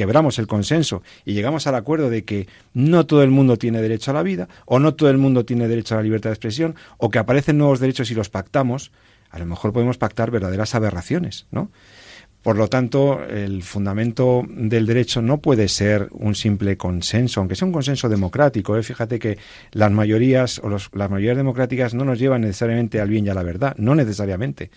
quebramos 0.02 0.40
el 0.40 0.48
consenso 0.48 1.04
y 1.26 1.34
llegamos 1.34 1.68
al 1.68 1.76
acuerdo 1.76 2.10
de 2.10 2.26
que 2.26 2.48
no 2.74 3.06
todo 3.06 3.22
el 3.22 3.30
mundo 3.30 3.58
tiene 3.58 3.84
derecho 3.84 4.10
a 4.10 4.16
la 4.16 4.24
vida, 4.24 4.50
o 4.66 4.80
no 4.80 4.96
todo 4.96 5.12
el 5.12 5.20
mundo 5.20 5.46
tiene 5.46 5.68
derecho 5.68 5.94
a 5.94 5.98
la 5.98 6.04
libertad 6.04 6.32
de 6.32 6.34
expresión, 6.34 6.74
o 6.98 7.12
que 7.12 7.20
aparecen 7.20 7.60
nuevos 7.60 7.80
derechos 7.80 8.10
y 8.10 8.16
los 8.16 8.30
pactamos, 8.30 8.92
a 9.30 9.38
lo 9.38 9.46
mejor 9.46 9.74
podemos 9.74 10.00
pactar 10.00 10.32
verdaderas 10.32 10.74
aberraciones, 10.74 11.46
¿no? 11.52 11.70
Por 12.42 12.58
lo 12.58 12.68
tanto, 12.68 13.24
el 13.24 13.62
fundamento 13.62 14.44
del 14.50 14.88
derecho 14.88 15.22
no 15.22 15.38
puede 15.38 15.68
ser 15.68 16.08
un 16.10 16.34
simple 16.34 16.76
consenso, 16.76 17.40
aunque 17.40 17.54
sea 17.54 17.68
un 17.68 17.72
consenso 17.72 18.10
democrático. 18.10 18.76
¿eh? 18.76 18.82
Fíjate 18.82 19.20
que 19.20 19.38
las 19.72 19.92
mayorías 19.92 20.58
o 20.64 20.70
las 20.70 20.90
mayorías 20.92 21.38
democráticas 21.38 21.94
no 21.94 22.04
nos 22.04 22.18
llevan 22.18 22.42
necesariamente 22.42 23.00
al 23.00 23.10
bien 23.10 23.28
y 23.28 23.30
a 23.30 23.36
la 23.36 23.44
verdad, 23.44 23.76
no 23.78 23.94
necesariamente 23.94 24.72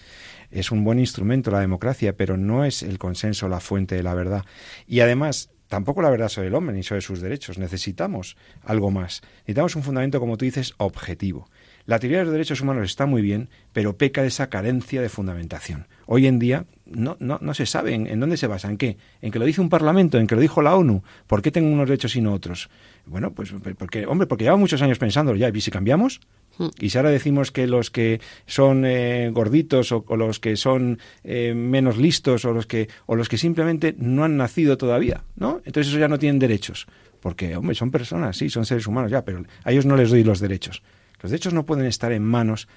es 0.54 0.70
un 0.70 0.84
buen 0.84 1.00
instrumento 1.00 1.50
la 1.50 1.60
democracia, 1.60 2.16
pero 2.16 2.36
no 2.36 2.64
es 2.64 2.82
el 2.82 2.98
consenso 2.98 3.48
la 3.48 3.60
fuente 3.60 3.96
de 3.96 4.04
la 4.04 4.14
verdad. 4.14 4.44
Y 4.86 5.00
además, 5.00 5.50
tampoco 5.66 6.00
la 6.00 6.10
verdad 6.10 6.28
sobre 6.28 6.46
el 6.46 6.54
hombre 6.54 6.76
ni 6.76 6.84
sobre 6.84 7.00
sus 7.00 7.20
derechos. 7.20 7.58
Necesitamos 7.58 8.36
algo 8.62 8.92
más. 8.92 9.22
Necesitamos 9.38 9.74
un 9.74 9.82
fundamento, 9.82 10.20
como 10.20 10.36
tú 10.36 10.44
dices, 10.44 10.74
objetivo. 10.78 11.50
La 11.86 11.98
teoría 11.98 12.18
de 12.18 12.24
los 12.24 12.32
derechos 12.32 12.60
humanos 12.60 12.84
está 12.84 13.04
muy 13.04 13.20
bien, 13.20 13.50
pero 13.72 13.98
peca 13.98 14.22
de 14.22 14.28
esa 14.28 14.48
carencia 14.48 15.02
de 15.02 15.08
fundamentación. 15.08 15.88
Hoy 16.06 16.28
en 16.28 16.38
día 16.38 16.66
no, 16.86 17.16
no, 17.18 17.38
no 17.42 17.52
se 17.52 17.66
sabe 17.66 17.94
en, 17.94 18.20
dónde 18.20 18.36
se 18.36 18.46
basa, 18.46 18.70
en 18.70 18.78
qué, 18.78 18.96
en 19.20 19.32
que 19.32 19.40
lo 19.40 19.44
dice 19.44 19.60
un 19.60 19.68
parlamento, 19.68 20.18
en 20.18 20.28
que 20.28 20.36
lo 20.36 20.40
dijo 20.40 20.62
la 20.62 20.76
ONU, 20.76 21.02
¿por 21.26 21.42
qué 21.42 21.50
tengo 21.50 21.68
unos 21.68 21.88
derechos 21.88 22.14
y 22.14 22.20
no 22.20 22.32
otros? 22.32 22.70
Bueno, 23.06 23.34
pues 23.34 23.52
porque, 23.76 24.06
hombre, 24.06 24.28
porque 24.28 24.44
llevamos 24.44 24.60
muchos 24.60 24.82
años 24.82 24.98
pensándolo 24.98 25.36
ya, 25.36 25.50
¿y 25.52 25.60
si 25.60 25.72
cambiamos? 25.72 26.20
Hmm. 26.58 26.68
Y 26.80 26.90
si 26.90 26.98
ahora 26.98 27.10
decimos 27.10 27.50
que 27.50 27.66
los 27.66 27.90
que 27.90 28.20
son 28.46 28.84
eh, 28.84 29.30
gorditos 29.32 29.92
o, 29.92 30.04
los 30.16 30.40
que 30.40 30.56
son 30.56 30.98
eh, 31.22 31.54
menos 31.54 31.96
listos 31.96 32.44
o 32.44 32.52
los 32.52 32.66
que 32.66 32.88
o 33.06 33.16
los 33.16 33.28
que 33.28 33.38
simplemente 33.38 33.94
no 33.98 34.24
han 34.24 34.36
nacido 34.36 34.76
todavía, 34.76 35.24
¿no? 35.36 35.60
Entonces 35.64 35.88
esos 35.88 36.00
ya 36.00 36.08
no 36.08 36.18
tienen 36.18 36.38
derechos, 36.38 36.86
porque 37.20 37.56
hombre, 37.56 37.74
son 37.74 37.90
personas, 37.90 38.36
sí, 38.36 38.50
son 38.50 38.66
seres 38.66 38.86
humanos 38.86 39.10
ya, 39.10 39.24
pero 39.24 39.42
a 39.64 39.72
ellos 39.72 39.86
no 39.86 39.96
les 39.96 40.10
doy 40.10 40.24
los 40.24 40.40
derechos 40.40 40.82
Los 41.22 41.30
derechos 41.30 41.52
no 41.52 41.66
pueden 41.66 41.86
estar 41.86 42.12
en 42.12 42.22
manos 42.22 42.68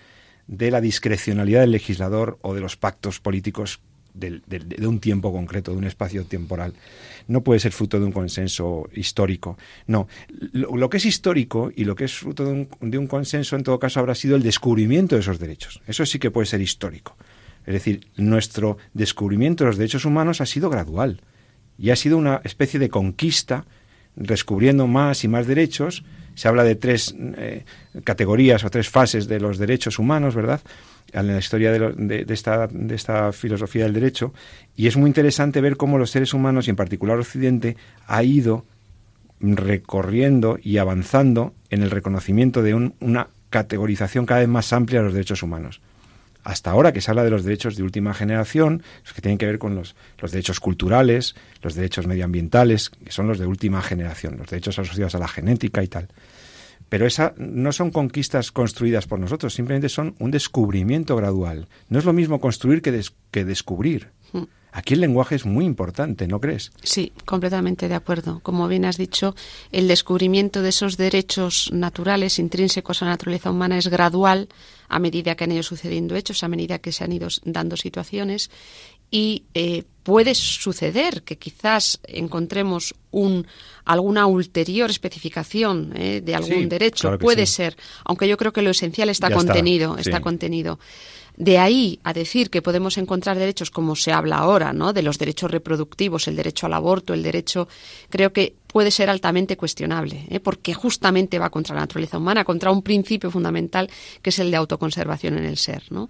de 0.47 0.71
la 0.71 0.81
discrecionalidad 0.81 1.61
del 1.61 1.71
legislador 1.71 2.39
o 2.41 2.53
de 2.53 2.61
los 2.61 2.77
pactos 2.77 3.19
políticos 3.19 3.81
de, 4.19 4.88
un 4.88 4.99
tiempo 4.99 5.32
concreto, 5.32 5.71
de 5.71 5.77
un 5.77 5.84
espacio 5.86 6.25
temporal. 6.25 6.73
No 7.27 7.43
puede 7.43 7.60
ser 7.60 7.71
fruto 7.71 7.99
de 7.99 8.06
un 8.06 8.12
consenso 8.12 8.89
histórico. 8.93 9.58
No, 9.86 10.08
lo, 10.53 10.89
que 10.89 10.97
es 10.97 11.06
histórico 11.06 11.71
y 11.75 11.84
lo 11.84 11.95
que 11.95 12.06
es 12.06 12.13
fruto 12.13 12.45
de 12.45 12.51
un, 12.51 12.69
de 12.82 12.97
un, 12.97 13.08
consenso, 13.08 13.56
en 13.56 13.63
todo 13.63 13.80
caso, 13.80 13.99
habrá 13.99 14.15
sido 14.15 14.36
el 14.36 14.43
descubrimiento 14.43 15.15
de 15.15 15.21
esos 15.21 15.39
derechos. 15.39 15.82
Eso 15.88 16.06
sí 16.06 16.19
que 16.19 16.32
puede 16.32 16.47
ser 16.47 16.62
histórico. 16.62 17.17
Es 17.65 17.73
decir, 17.73 18.08
nuestro 18.15 18.77
descubrimiento 18.93 19.63
de 19.63 19.69
los 19.69 19.77
derechos 19.77 20.06
humanos 20.06 20.39
ha 20.39 20.45
sido 20.45 20.69
gradual 20.69 21.21
y 21.77 21.91
ha 21.91 21.95
sido 21.95 22.17
una 22.17 22.41
especie 22.43 22.80
de 22.80 22.89
conquista, 22.89 23.65
descubriendo 24.15 24.88
más 24.88 25.23
y 25.23 25.27
más 25.27 25.47
derechos. 25.47 26.03
Se 26.34 26.47
habla 26.47 26.63
de 26.63 26.75
tres 26.75 27.13
eh, 27.19 27.65
categorías 28.03 28.63
o 28.63 28.69
tres 28.69 28.89
fases 28.89 29.27
de 29.27 29.39
los 29.39 29.58
derechos 29.58 29.99
humanos, 29.99 30.34
¿verdad? 30.34 30.62
En 31.13 31.27
la 31.27 31.37
historia 31.37 31.71
de, 31.71 32.25
esta, 32.29 32.67
de 32.67 32.95
esta 32.95 33.31
filosofía 33.31 33.83
del 33.83 33.93
derecho, 33.93 34.33
y 34.75 34.87
es 34.87 34.97
muy 34.97 35.07
interesante 35.07 35.61
ver 35.61 35.77
cómo 35.77 35.97
los 35.97 36.11
seres 36.11 36.33
humanos, 36.33 36.67
y 36.67 36.71
en 36.71 36.75
particular 36.75 37.17
Occidente, 37.17 37.77
ha 38.07 38.23
ido 38.23 38.65
recorriendo 39.39 40.57
y 40.61 40.77
avanzando 40.77 41.53
en 41.69 41.83
el 41.83 41.91
reconocimiento 41.91 42.63
de 42.63 42.73
una 42.73 43.27
categorización 43.49 44.25
cada 44.25 44.41
vez 44.41 44.49
más 44.49 44.73
amplia 44.73 44.99
de 44.99 45.05
los 45.05 45.13
derechos 45.13 45.43
humanos. 45.43 45.81
Hasta 46.43 46.71
ahora 46.71 46.93
que 46.93 47.01
se 47.01 47.11
habla 47.11 47.25
de 47.25 47.29
los 47.29 47.43
derechos 47.43 47.75
de 47.75 47.83
última 47.83 48.13
generación, 48.13 48.81
los 49.03 49.13
que 49.13 49.21
tienen 49.21 49.37
que 49.37 49.45
ver 49.45 49.59
con 49.59 49.75
los, 49.75 49.95
los 50.19 50.31
derechos 50.31 50.61
culturales, 50.61 51.35
los 51.61 51.75
derechos 51.75 52.07
medioambientales, 52.07 52.89
que 52.89 53.11
son 53.11 53.27
los 53.27 53.37
de 53.37 53.45
última 53.45 53.81
generación, 53.81 54.37
los 54.37 54.47
derechos 54.47 54.79
asociados 54.79 55.15
a 55.15 55.19
la 55.19 55.27
genética 55.27 55.83
y 55.83 55.87
tal. 55.87 56.07
Pero 56.89 57.06
esa 57.06 57.34
no 57.38 57.71
son 57.71 57.91
conquistas 57.91 58.52
construidas 58.52 59.08
por 59.08 59.19
nosotros, 59.19 59.54
simplemente 59.54 59.89
son 59.89 60.15
un 60.19 60.32
descubrimiento 60.32 61.15
gradual. 61.15 61.67
No 61.89 62.00
es 62.00 62.06
lo 62.06 62.13
mismo 62.13 62.39
construir 62.39 62.82
que, 62.82 63.02
que 63.32 63.45
descubrir. 63.45 64.12
Hmm. 64.32 64.43
Aquí 64.71 64.93
el 64.93 65.02
lenguaje 65.02 65.34
es 65.34 65.45
muy 65.45 65.65
importante, 65.65 66.28
¿no 66.28 66.39
crees? 66.39 66.71
Sí, 66.84 67.12
completamente 67.26 67.88
de 67.88 67.95
acuerdo. 67.95 68.41
Como 68.43 68.67
bien 68.67 68.86
has 68.86 68.97
dicho, 68.97 69.36
el 69.71 69.88
descubrimiento 69.88 70.62
de 70.62 70.69
esos 70.69 70.97
derechos 70.97 71.71
naturales 71.73 72.38
intrínsecos 72.38 73.02
a 73.02 73.06
la 73.06 73.12
naturaleza 73.12 73.50
humana 73.50 73.78
es 73.80 73.88
gradual 73.88 74.50
a 74.88 75.00
medida 75.00 75.36
que 75.36 75.45
han 75.45 75.52
ido 75.52 75.63
sucediendo 75.63 76.15
hechos, 76.15 76.43
a 76.43 76.47
medida 76.47 76.78
que 76.78 76.91
se 76.91 77.04
han 77.04 77.12
ido 77.12 77.28
dando 77.43 77.76
situaciones 77.76 78.52
y 79.10 79.45
eh, 79.54 79.86
puede 80.07 80.35
suceder 80.35 81.23
que 81.23 81.37
quizás 81.37 81.99
encontremos 82.07 82.95
un, 83.11 83.45
alguna 83.83 84.25
ulterior 84.25 84.89
especificación 84.89 85.91
eh, 85.97 86.21
de 86.23 86.33
algún 86.33 86.69
derecho. 86.69 87.19
puede 87.19 87.45
ser, 87.45 87.75
aunque 88.05 88.25
yo 88.25 88.37
creo 88.37 88.53
que 88.53 88.61
lo 88.61 88.69
esencial 88.69 89.09
está 89.09 89.29
contenido, 89.29 89.97
está, 89.97 90.21
contenido. 90.21 90.79
De 91.35 91.57
ahí 91.57 91.99
a 92.05 92.13
decir 92.13 92.49
que 92.49 92.61
podemos 92.61 92.97
encontrar 92.97 93.37
derechos 93.37 93.69
como 93.69 93.97
se 93.97 94.13
habla 94.13 94.37
ahora, 94.37 94.71
¿no? 94.71 94.93
De 94.93 95.01
los 95.01 95.19
derechos 95.19 95.51
reproductivos, 95.51 96.29
el 96.29 96.37
derecho 96.37 96.67
al 96.67 96.75
aborto, 96.75 97.13
el 97.13 97.21
derecho, 97.21 97.67
creo 98.09 98.31
que 98.31 98.55
puede 98.65 98.91
ser 98.91 99.09
altamente 99.09 99.57
cuestionable, 99.57 100.25
¿eh? 100.29 100.39
porque 100.39 100.73
justamente 100.73 101.37
va 101.37 101.49
contra 101.49 101.75
la 101.75 101.81
naturaleza 101.81 102.17
humana, 102.17 102.45
contra 102.45 102.71
un 102.71 102.81
principio 102.81 103.29
fundamental 103.29 103.89
que 104.21 104.29
es 104.29 104.39
el 104.39 104.51
de 104.51 104.57
autoconservación 104.57 105.37
en 105.37 105.43
el 105.43 105.57
ser, 105.57 105.83
¿no? 105.89 106.09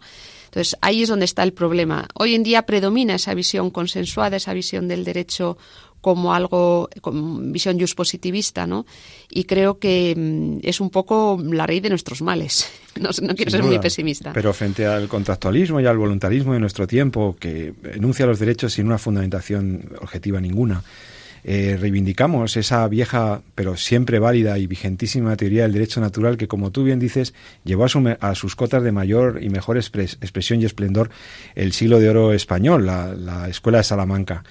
Entonces, 0.58 0.76
ahí 0.82 1.04
es 1.04 1.10
donde 1.10 1.26
está 1.26 1.44
el 1.44 1.54
problema. 1.54 2.08
Hoy 2.16 2.34
en 2.34 2.42
día 2.42 2.64
predomina 2.64 3.14
esa 3.14 3.36
visión 3.36 3.70
consensuada, 3.70 4.38
esa 4.38 4.54
visión 4.54 4.88
del 4.88 5.04
derecho 5.04 5.56
como 6.02 6.34
algo, 6.34 6.90
como 7.02 7.40
visión 7.52 7.80
just 7.80 7.96
positivista, 7.96 8.66
¿no? 8.66 8.88
Y 9.30 9.44
creo 9.44 9.78
que 9.78 10.16
mm, 10.18 10.68
es 10.68 10.82
un 10.82 10.90
poco 10.90 11.40
la 11.44 11.68
raíz 11.68 11.84
de 11.84 11.90
nuestros 11.90 12.24
males. 12.24 12.68
No, 12.98 13.12
quiero 13.36 13.52
ser 13.52 13.62
muy 13.62 13.78
pesimista. 13.78 14.34
Pero 14.34 14.52
frente 14.54 14.88
al 14.88 15.08
contractualismo 15.08 15.80
y 15.80 15.86
al 15.86 16.00
voluntarismo 16.00 16.54
de 16.54 16.60
nuestro 16.60 16.88
tiempo, 16.88 17.38
que 17.40 17.76
enuncia 17.94 18.26
los 18.26 18.40
derechos 18.40 18.74
sin 18.74 18.88
una 18.88 18.98
fundamentación 18.98 19.92
objetiva 20.02 20.42
ninguna, 20.42 20.84
eh, 21.50 21.78
reivindicamos 21.80 22.58
esa 22.58 22.86
vieja 22.90 23.42
pero 23.56 23.78
siempre 23.78 24.20
válida 24.20 24.58
y 24.58 24.68
vigentísima 24.68 25.38
teoría 25.38 25.64
del 25.64 25.72
derecho 25.72 26.02
natural 26.02 26.36
que, 26.36 26.50
como 26.50 26.72
tú 26.72 26.84
bien 26.84 27.00
dices, 27.00 27.34
llevó 27.64 27.86
a, 27.86 28.36
sus 28.36 28.58
cotas 28.58 28.84
de 28.84 28.92
mayor 28.92 29.40
y 29.42 29.50
mejor 29.50 29.78
expresión 29.78 30.62
y 30.62 30.66
esplendor 30.66 31.10
el 31.56 31.72
siglo 31.72 32.00
de 32.00 32.10
oro 32.10 32.34
español, 32.34 32.86
la 32.86 33.48
Escuela 33.48 33.78
de 33.78 33.86
Salamanca 33.86 34.44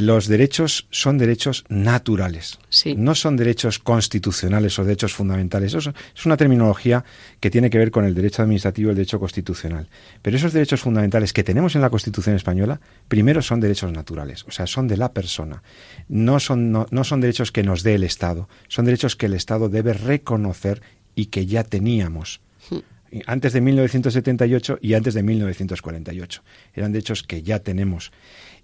los 0.00 0.26
derechos 0.26 0.86
son 0.90 1.18
derechos 1.18 1.64
naturales, 1.68 2.58
no 2.96 3.14
son 3.14 3.36
derechos 3.36 3.78
constitucionales 3.78 4.78
o 4.78 4.84
derechos 4.84 5.14
fundamentales. 5.14 5.74
Eso 5.74 5.92
es 6.14 6.26
una 6.26 6.36
terminología 6.36 7.04
que 7.40 7.50
tiene 7.50 7.70
que 7.70 7.78
ver 7.78 7.90
con 7.90 8.04
el 8.04 8.14
derecho 8.14 8.42
administrativo 8.42 8.88
y 8.88 8.90
el 8.90 8.96
derecho 8.96 9.20
constitucional. 9.20 9.88
Pero 10.22 10.36
esos 10.36 10.52
derechos 10.52 10.80
fundamentales 10.80 11.32
que 11.32 11.44
tenemos 11.44 11.74
en 11.76 11.82
la 11.82 11.90
Constitución 11.90 12.34
española, 12.34 12.80
primero 13.08 13.40
son 13.42 13.60
derechos 13.60 13.92
naturales, 13.92 14.44
o 14.48 14.50
sea, 14.50 14.66
son 14.66 14.88
de 14.88 14.96
la 14.96 15.12
persona. 15.12 15.62
No 16.08 16.40
son, 16.40 16.72
no 16.72 17.04
son 17.04 17.20
derechos 17.20 17.52
que 17.52 17.62
nos 17.62 17.82
dé 17.82 17.94
el 17.94 18.04
Estado, 18.04 18.48
son 18.68 18.84
derechos 18.86 19.16
que 19.16 19.26
el 19.26 19.34
Estado 19.34 19.68
debe 19.68 19.92
reconocer 19.92 20.82
y 21.14 21.26
que 21.26 21.46
ya 21.46 21.64
teníamos 21.64 22.40
hmm. 22.70 22.78
antes 23.26 23.52
de 23.52 23.60
1978 23.60 24.78
y 24.80 24.94
antes 24.94 25.14
de 25.14 25.22
1948. 25.22 26.42
Eran 26.74 26.92
derechos 26.92 27.22
que 27.22 27.42
ya 27.42 27.60
tenemos 27.60 28.12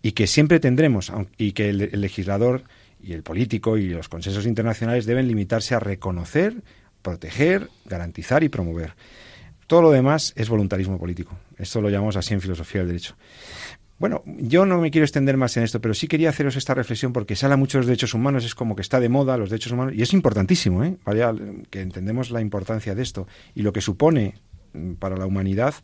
y 0.03 0.13
que 0.13 0.27
siempre 0.27 0.61
tendremos, 0.61 1.13
y 1.37 1.53
que 1.53 1.69
el, 1.69 1.91
legislador 2.01 2.65
y 3.03 3.13
el 3.13 3.23
político 3.23 3.77
y 3.77 3.89
los 3.89 4.09
consensos 4.09 4.47
internacionales 4.47 5.07
deben 5.07 5.29
limitarse 5.29 5.75
a 5.75 5.81
reconocer, 5.81 6.63
proteger, 7.03 7.69
garantizar 7.85 8.43
y 8.43 8.49
promover. 8.49 8.95
Todo 9.67 9.83
lo 9.83 9.91
demás 9.91 10.33
es 10.37 10.49
voluntarismo 10.49 10.99
político. 10.99 11.39
Esto 11.57 11.81
lo 11.81 11.91
llamamos 11.91 12.17
así 12.17 12.35
en 12.35 12.41
filosofía 12.41 12.81
del 12.81 12.89
derecho. 12.89 13.15
Bueno, 14.01 14.23
yo 14.25 14.65
no 14.65 14.81
me 14.81 14.91
quiero 14.91 15.05
extender 15.05 15.37
más 15.37 15.59
en 15.59 15.63
esto, 15.63 15.81
pero 15.83 15.93
sí 15.93 16.09
quería 16.09 16.31
haceros 16.31 16.57
esta 16.57 16.73
reflexión 16.73 17.13
porque 17.13 17.37
se 17.37 17.45
habla 17.45 17.59
mucho 17.59 17.77
de 17.77 17.81
los 17.81 17.87
derechos 17.87 18.15
humanos, 18.15 18.47
es 18.47 18.55
como 18.55 18.75
que 18.75 18.81
está 18.81 18.99
de 18.99 19.11
moda 19.11 19.37
los 19.37 19.51
derechos 19.51 19.73
humanos, 19.73 19.93
y 19.95 20.01
es 20.01 20.15
importantísimo, 20.15 20.83
¿eh? 20.83 20.97
Que 21.69 21.83
entendemos 21.83 22.31
la 22.31 22.41
importancia 22.41 22.95
de 22.95 23.03
esto 23.03 23.29
y 23.55 23.61
lo 23.61 23.75
que 23.75 23.83
supone 23.83 24.37
mm, 24.73 24.95
para 24.95 25.19
la 25.19 25.27
humanidad 25.27 25.75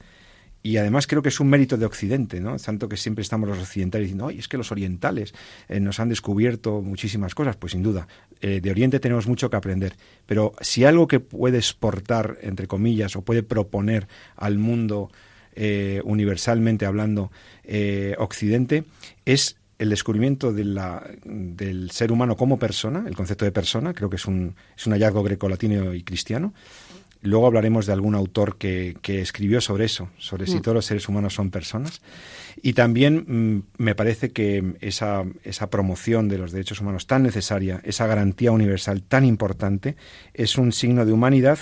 y 0.66 0.78
además 0.78 1.06
creo 1.06 1.22
que 1.22 1.28
es 1.28 1.38
un 1.38 1.48
mérito 1.48 1.76
de 1.76 1.86
Occidente, 1.86 2.40
¿no? 2.40 2.56
Tanto 2.56 2.88
que 2.88 2.96
siempre 2.96 3.22
estamos 3.22 3.48
los 3.48 3.60
occidentales 3.60 4.06
diciendo, 4.06 4.30
es 4.30 4.48
que 4.48 4.56
los 4.56 4.72
orientales 4.72 5.32
eh, 5.68 5.78
nos 5.78 6.00
han 6.00 6.08
descubierto 6.08 6.82
muchísimas 6.82 7.36
cosas. 7.36 7.54
Pues 7.54 7.70
sin 7.70 7.84
duda, 7.84 8.08
eh, 8.40 8.60
de 8.60 8.70
Oriente 8.72 8.98
tenemos 8.98 9.28
mucho 9.28 9.48
que 9.48 9.56
aprender. 9.56 9.94
Pero 10.26 10.54
si 10.60 10.84
algo 10.84 11.06
que 11.06 11.20
puede 11.20 11.58
exportar, 11.58 12.38
entre 12.42 12.66
comillas, 12.66 13.14
o 13.14 13.22
puede 13.22 13.44
proponer 13.44 14.08
al 14.34 14.58
mundo 14.58 15.12
eh, 15.54 16.00
universalmente 16.04 16.84
hablando 16.84 17.30
Occidente, 18.18 18.84
es 19.24 19.56
el 19.78 19.90
descubrimiento 19.90 20.52
de 20.52 20.64
la, 20.64 21.08
del 21.24 21.90
ser 21.90 22.10
humano 22.10 22.36
como 22.36 22.58
persona, 22.58 23.04
el 23.06 23.14
concepto 23.14 23.44
de 23.44 23.52
persona, 23.52 23.92
creo 23.92 24.08
que 24.08 24.16
es 24.16 24.26
un, 24.26 24.56
es 24.76 24.86
un 24.86 24.94
hallazgo 24.94 25.22
greco-latino 25.22 25.92
y 25.92 26.02
cristiano, 26.02 26.54
Luego 27.26 27.46
hablaremos 27.46 27.86
de 27.86 27.92
algún 27.92 28.14
autor 28.14 28.56
que, 28.56 28.96
escribió 29.04 29.60
sobre 29.60 29.84
eso, 29.84 30.08
sobre 30.18 30.46
si 30.46 30.56
mm. 30.56 30.62
todos 30.62 30.74
los 30.74 30.86
seres 30.86 31.08
humanos 31.08 31.34
son 31.34 31.50
personas. 31.50 32.00
Y 32.62 32.72
también 32.72 33.24
mm, 33.26 33.82
me 33.82 33.94
parece 33.94 34.30
que 34.30 34.76
esa, 34.80 35.24
esa 35.44 35.68
promoción 35.68 36.28
de 36.28 36.38
los 36.38 36.52
derechos 36.52 36.80
humanos 36.80 37.06
tan 37.06 37.22
necesaria, 37.22 37.80
esa 37.84 38.06
garantía 38.06 38.52
universal 38.52 39.02
tan 39.02 39.24
importante, 39.24 39.96
es 40.34 40.56
un 40.56 40.72
signo 40.72 41.04
de 41.04 41.12
humanidad, 41.12 41.58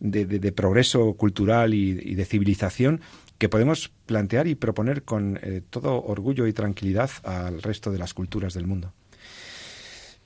de, 0.00 0.52
progreso 0.52 1.14
cultural 1.14 1.74
y, 1.74 2.14
de 2.14 2.24
civilización 2.24 3.00
que 3.38 3.48
podemos 3.48 3.90
plantear 4.06 4.46
y 4.48 4.54
proponer 4.54 5.02
con 5.02 5.38
eh, 5.42 5.62
todo 5.70 6.02
orgullo 6.04 6.46
y 6.46 6.52
tranquilidad 6.52 7.10
al 7.24 7.62
resto 7.62 7.90
de 7.90 7.98
las 7.98 8.12
culturas 8.12 8.52
del 8.52 8.66
mundo. 8.66 8.92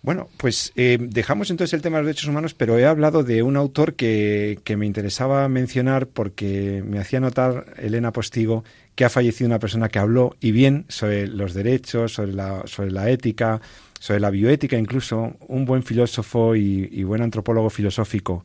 Bueno, 0.05 0.29
pues 0.37 0.71
eh, 0.77 0.99
dejamos 1.01 1.51
entonces 1.51 1.73
el 1.73 1.81
tema 1.81 1.97
de 1.97 2.03
los 2.03 2.09
derechos 2.09 2.29
humanos, 2.29 2.53
pero 2.53 2.79
he 2.79 2.85
hablado 2.85 3.25
de 3.25 3.43
un 3.43 3.57
autor 3.57 3.95
que, 3.95 4.59
que, 4.63 4.77
me 4.77 4.85
interesaba 4.85 5.49
mencionar 5.49 6.09
porque 6.09 6.85
me 6.87 6.99
hacía 6.99 7.21
notar 7.21 7.73
Elena 7.79 8.13
Postigo 8.13 8.65
que 8.97 9.07
ha 9.07 9.09
fallecido 9.09 9.49
una 9.49 9.59
persona 9.59 9.89
que 9.89 9.99
habló 9.99 10.37
y 10.41 10.53
bien 10.53 10.85
sobre 10.89 11.27
los 11.27 11.55
derechos, 11.55 12.13
sobre 12.13 12.35
la, 12.35 12.67
sobre 12.67 12.91
la 12.91 13.09
ética, 13.09 13.63
sobre 13.99 14.21
la 14.21 14.29
bioética 14.29 14.77
incluso, 14.77 15.39
un 15.49 15.65
buen 15.65 15.83
filósofo 15.83 16.55
y, 16.55 16.87
y 16.93 17.03
buen 17.05 17.23
antropólogo 17.23 17.71
filosófico. 17.71 18.45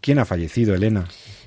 ¿Quién 0.00 0.18
ha 0.18 0.24
fallecido, 0.24 0.74
Elena? 0.74 1.06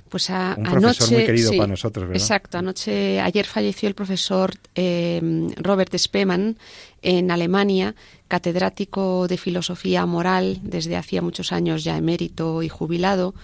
Pues 0.10 0.30
a, 0.30 0.56
Un 0.58 0.63
profesor 0.63 1.12
muy 1.12 1.26
querido 1.26 1.52
para 1.52 1.67
nosotros, 1.67 2.08
¿verdad? 2.08 2.22
Exacto. 2.22 2.58
Anoche, 2.58 3.22
ayer 3.22 3.45
falleció 3.45 3.88
el 3.88 3.95
profesor 3.95 4.54
eh, 4.76 5.22
Robert 5.58 5.95
Spemann 5.95 6.58
en 7.02 7.32
Alemania, 7.32 7.95
catedrático 8.28 9.28
de 9.28 9.38
filosofía 9.38 10.06
moral 10.06 10.60
desde 10.63 10.98
hacía 10.98 11.22
muchos 11.22 11.52
años 11.52 11.84
ya 11.84 11.95
emérito 11.98 12.63
y 12.63 12.69
jubilado, 12.69 13.36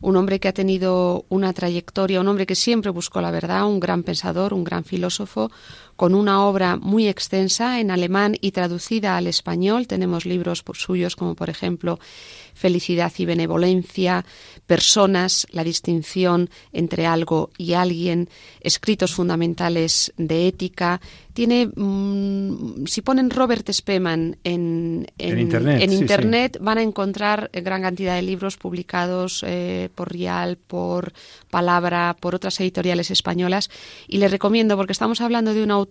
un 0.00 0.16
hombre 0.16 0.40
que 0.40 0.48
ha 0.48 0.52
tenido 0.52 1.26
una 1.28 1.52
trayectoria, 1.52 2.20
un 2.20 2.28
hombre 2.28 2.46
que 2.46 2.54
siempre 2.54 2.90
buscó 2.90 3.20
la 3.20 3.30
verdad, 3.30 3.66
un 3.66 3.80
gran 3.80 4.02
pensador, 4.02 4.54
un 4.54 4.64
gran 4.64 4.84
filósofo, 4.84 5.50
con 6.00 6.14
una 6.14 6.46
obra 6.46 6.78
muy 6.78 7.08
extensa 7.08 7.78
en 7.78 7.90
alemán 7.90 8.34
y 8.40 8.52
traducida 8.52 9.18
al 9.18 9.26
español. 9.26 9.86
Tenemos 9.86 10.24
libros 10.24 10.64
suyos 10.72 11.14
como 11.14 11.34
por 11.34 11.50
ejemplo 11.50 11.98
Felicidad 12.54 13.12
y 13.18 13.26
Benevolencia, 13.26 14.24
Personas, 14.66 15.46
la 15.50 15.62
distinción 15.62 16.48
entre 16.72 17.06
algo 17.06 17.50
y 17.58 17.74
alguien, 17.74 18.30
escritos 18.60 19.14
fundamentales 19.14 20.12
de 20.16 20.48
ética, 20.48 21.00
tiene, 21.32 21.68
mm, 21.74 22.86
si 22.86 23.02
ponen 23.02 23.30
Robert 23.30 23.70
Spemann 23.72 24.36
en, 24.44 25.06
en, 25.18 25.92
internet, 25.92 26.58
van 26.60 26.78
a 26.78 26.82
encontrar 26.82 27.50
gran 27.52 27.82
cantidad 27.82 28.16
de 28.16 28.22
libros 28.22 28.56
publicados 28.56 29.44
eh, 29.46 29.88
por 29.94 30.12
Rial, 30.12 30.56
por 30.56 31.12
Palabra, 31.50 32.16
por 32.20 32.34
otras 32.34 32.60
editoriales 32.60 33.10
españolas. 33.10 33.70
Y 34.06 34.18
les 34.18 34.30
recomiendo, 34.30 34.76
porque 34.76 34.92
estamos 34.92 35.20
hablando 35.20 35.54
de 35.54 35.62
un 35.62 35.70
autor 35.70 35.89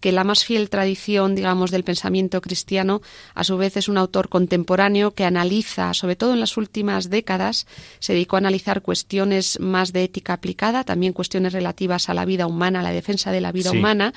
que 0.00 0.12
la 0.12 0.24
más 0.24 0.44
fiel 0.44 0.70
tradición, 0.70 1.34
digamos, 1.34 1.70
del 1.70 1.84
pensamiento 1.84 2.40
cristiano, 2.40 3.00
a 3.34 3.44
su 3.44 3.56
vez 3.56 3.76
es 3.76 3.88
un 3.88 3.98
autor 3.98 4.28
contemporáneo 4.28 5.12
que 5.12 5.24
analiza, 5.24 5.94
sobre 5.94 6.16
todo 6.16 6.32
en 6.32 6.40
las 6.40 6.56
últimas 6.56 7.10
décadas, 7.10 7.66
se 7.98 8.12
dedicó 8.12 8.36
a 8.36 8.38
analizar 8.38 8.82
cuestiones 8.82 9.58
más 9.60 9.92
de 9.92 10.04
ética 10.04 10.34
aplicada, 10.34 10.84
también 10.84 11.12
cuestiones 11.12 11.52
relativas 11.52 12.08
a 12.08 12.14
la 12.14 12.24
vida 12.24 12.46
humana, 12.46 12.80
a 12.80 12.82
la 12.82 12.92
defensa 12.92 13.32
de 13.32 13.40
la 13.40 13.52
vida 13.52 13.70
humana. 13.70 14.12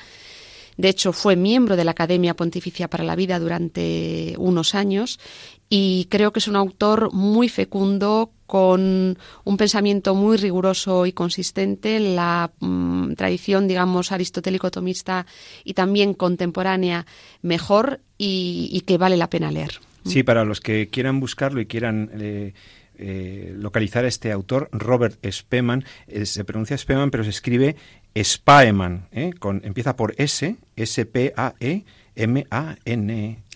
De 0.76 0.88
hecho, 0.88 1.12
fue 1.12 1.36
miembro 1.36 1.76
de 1.76 1.84
la 1.84 1.90
Academia 1.90 2.34
Pontificia 2.34 2.88
para 2.88 3.04
la 3.04 3.16
Vida 3.16 3.38
durante 3.38 4.34
unos 4.38 4.74
años 4.74 5.20
y 5.68 6.06
creo 6.10 6.32
que 6.32 6.38
es 6.38 6.48
un 6.48 6.56
autor 6.56 7.12
muy 7.12 7.48
fecundo 7.48 8.30
con 8.52 9.16
un 9.44 9.56
pensamiento 9.56 10.14
muy 10.14 10.36
riguroso 10.36 11.06
y 11.06 11.12
consistente 11.12 11.96
en 11.96 12.16
la 12.16 12.50
mm, 12.60 13.14
tradición, 13.14 13.66
digamos, 13.66 14.12
aristotélico-tomista 14.12 15.24
y 15.64 15.72
también 15.72 16.12
contemporánea 16.12 17.06
mejor 17.40 18.00
y, 18.18 18.82
que 18.86 18.98
vale 18.98 19.16
la 19.16 19.30
pena 19.30 19.50
leer. 19.50 19.80
Sí, 20.04 20.22
para 20.22 20.44
los 20.44 20.60
que 20.60 20.90
quieran 20.90 21.18
buscarlo 21.18 21.62
y 21.62 21.66
quieran 21.66 22.10
eh, 22.12 22.52
eh, 22.98 23.54
localizar 23.56 24.04
a 24.04 24.08
este 24.08 24.30
autor, 24.30 24.68
Robert 24.70 25.18
Spemann, 25.30 25.86
eh, 26.06 26.26
se 26.26 26.44
pronuncia 26.44 26.76
Spemann, 26.76 27.10
pero 27.10 27.24
se 27.24 27.30
escribe 27.30 27.76
Spaeman, 28.22 29.08
con, 29.38 29.62
empieza 29.64 29.96
por 29.96 30.14
S, 30.18 30.56
S-P-A-E-M-A-N. 30.76 31.82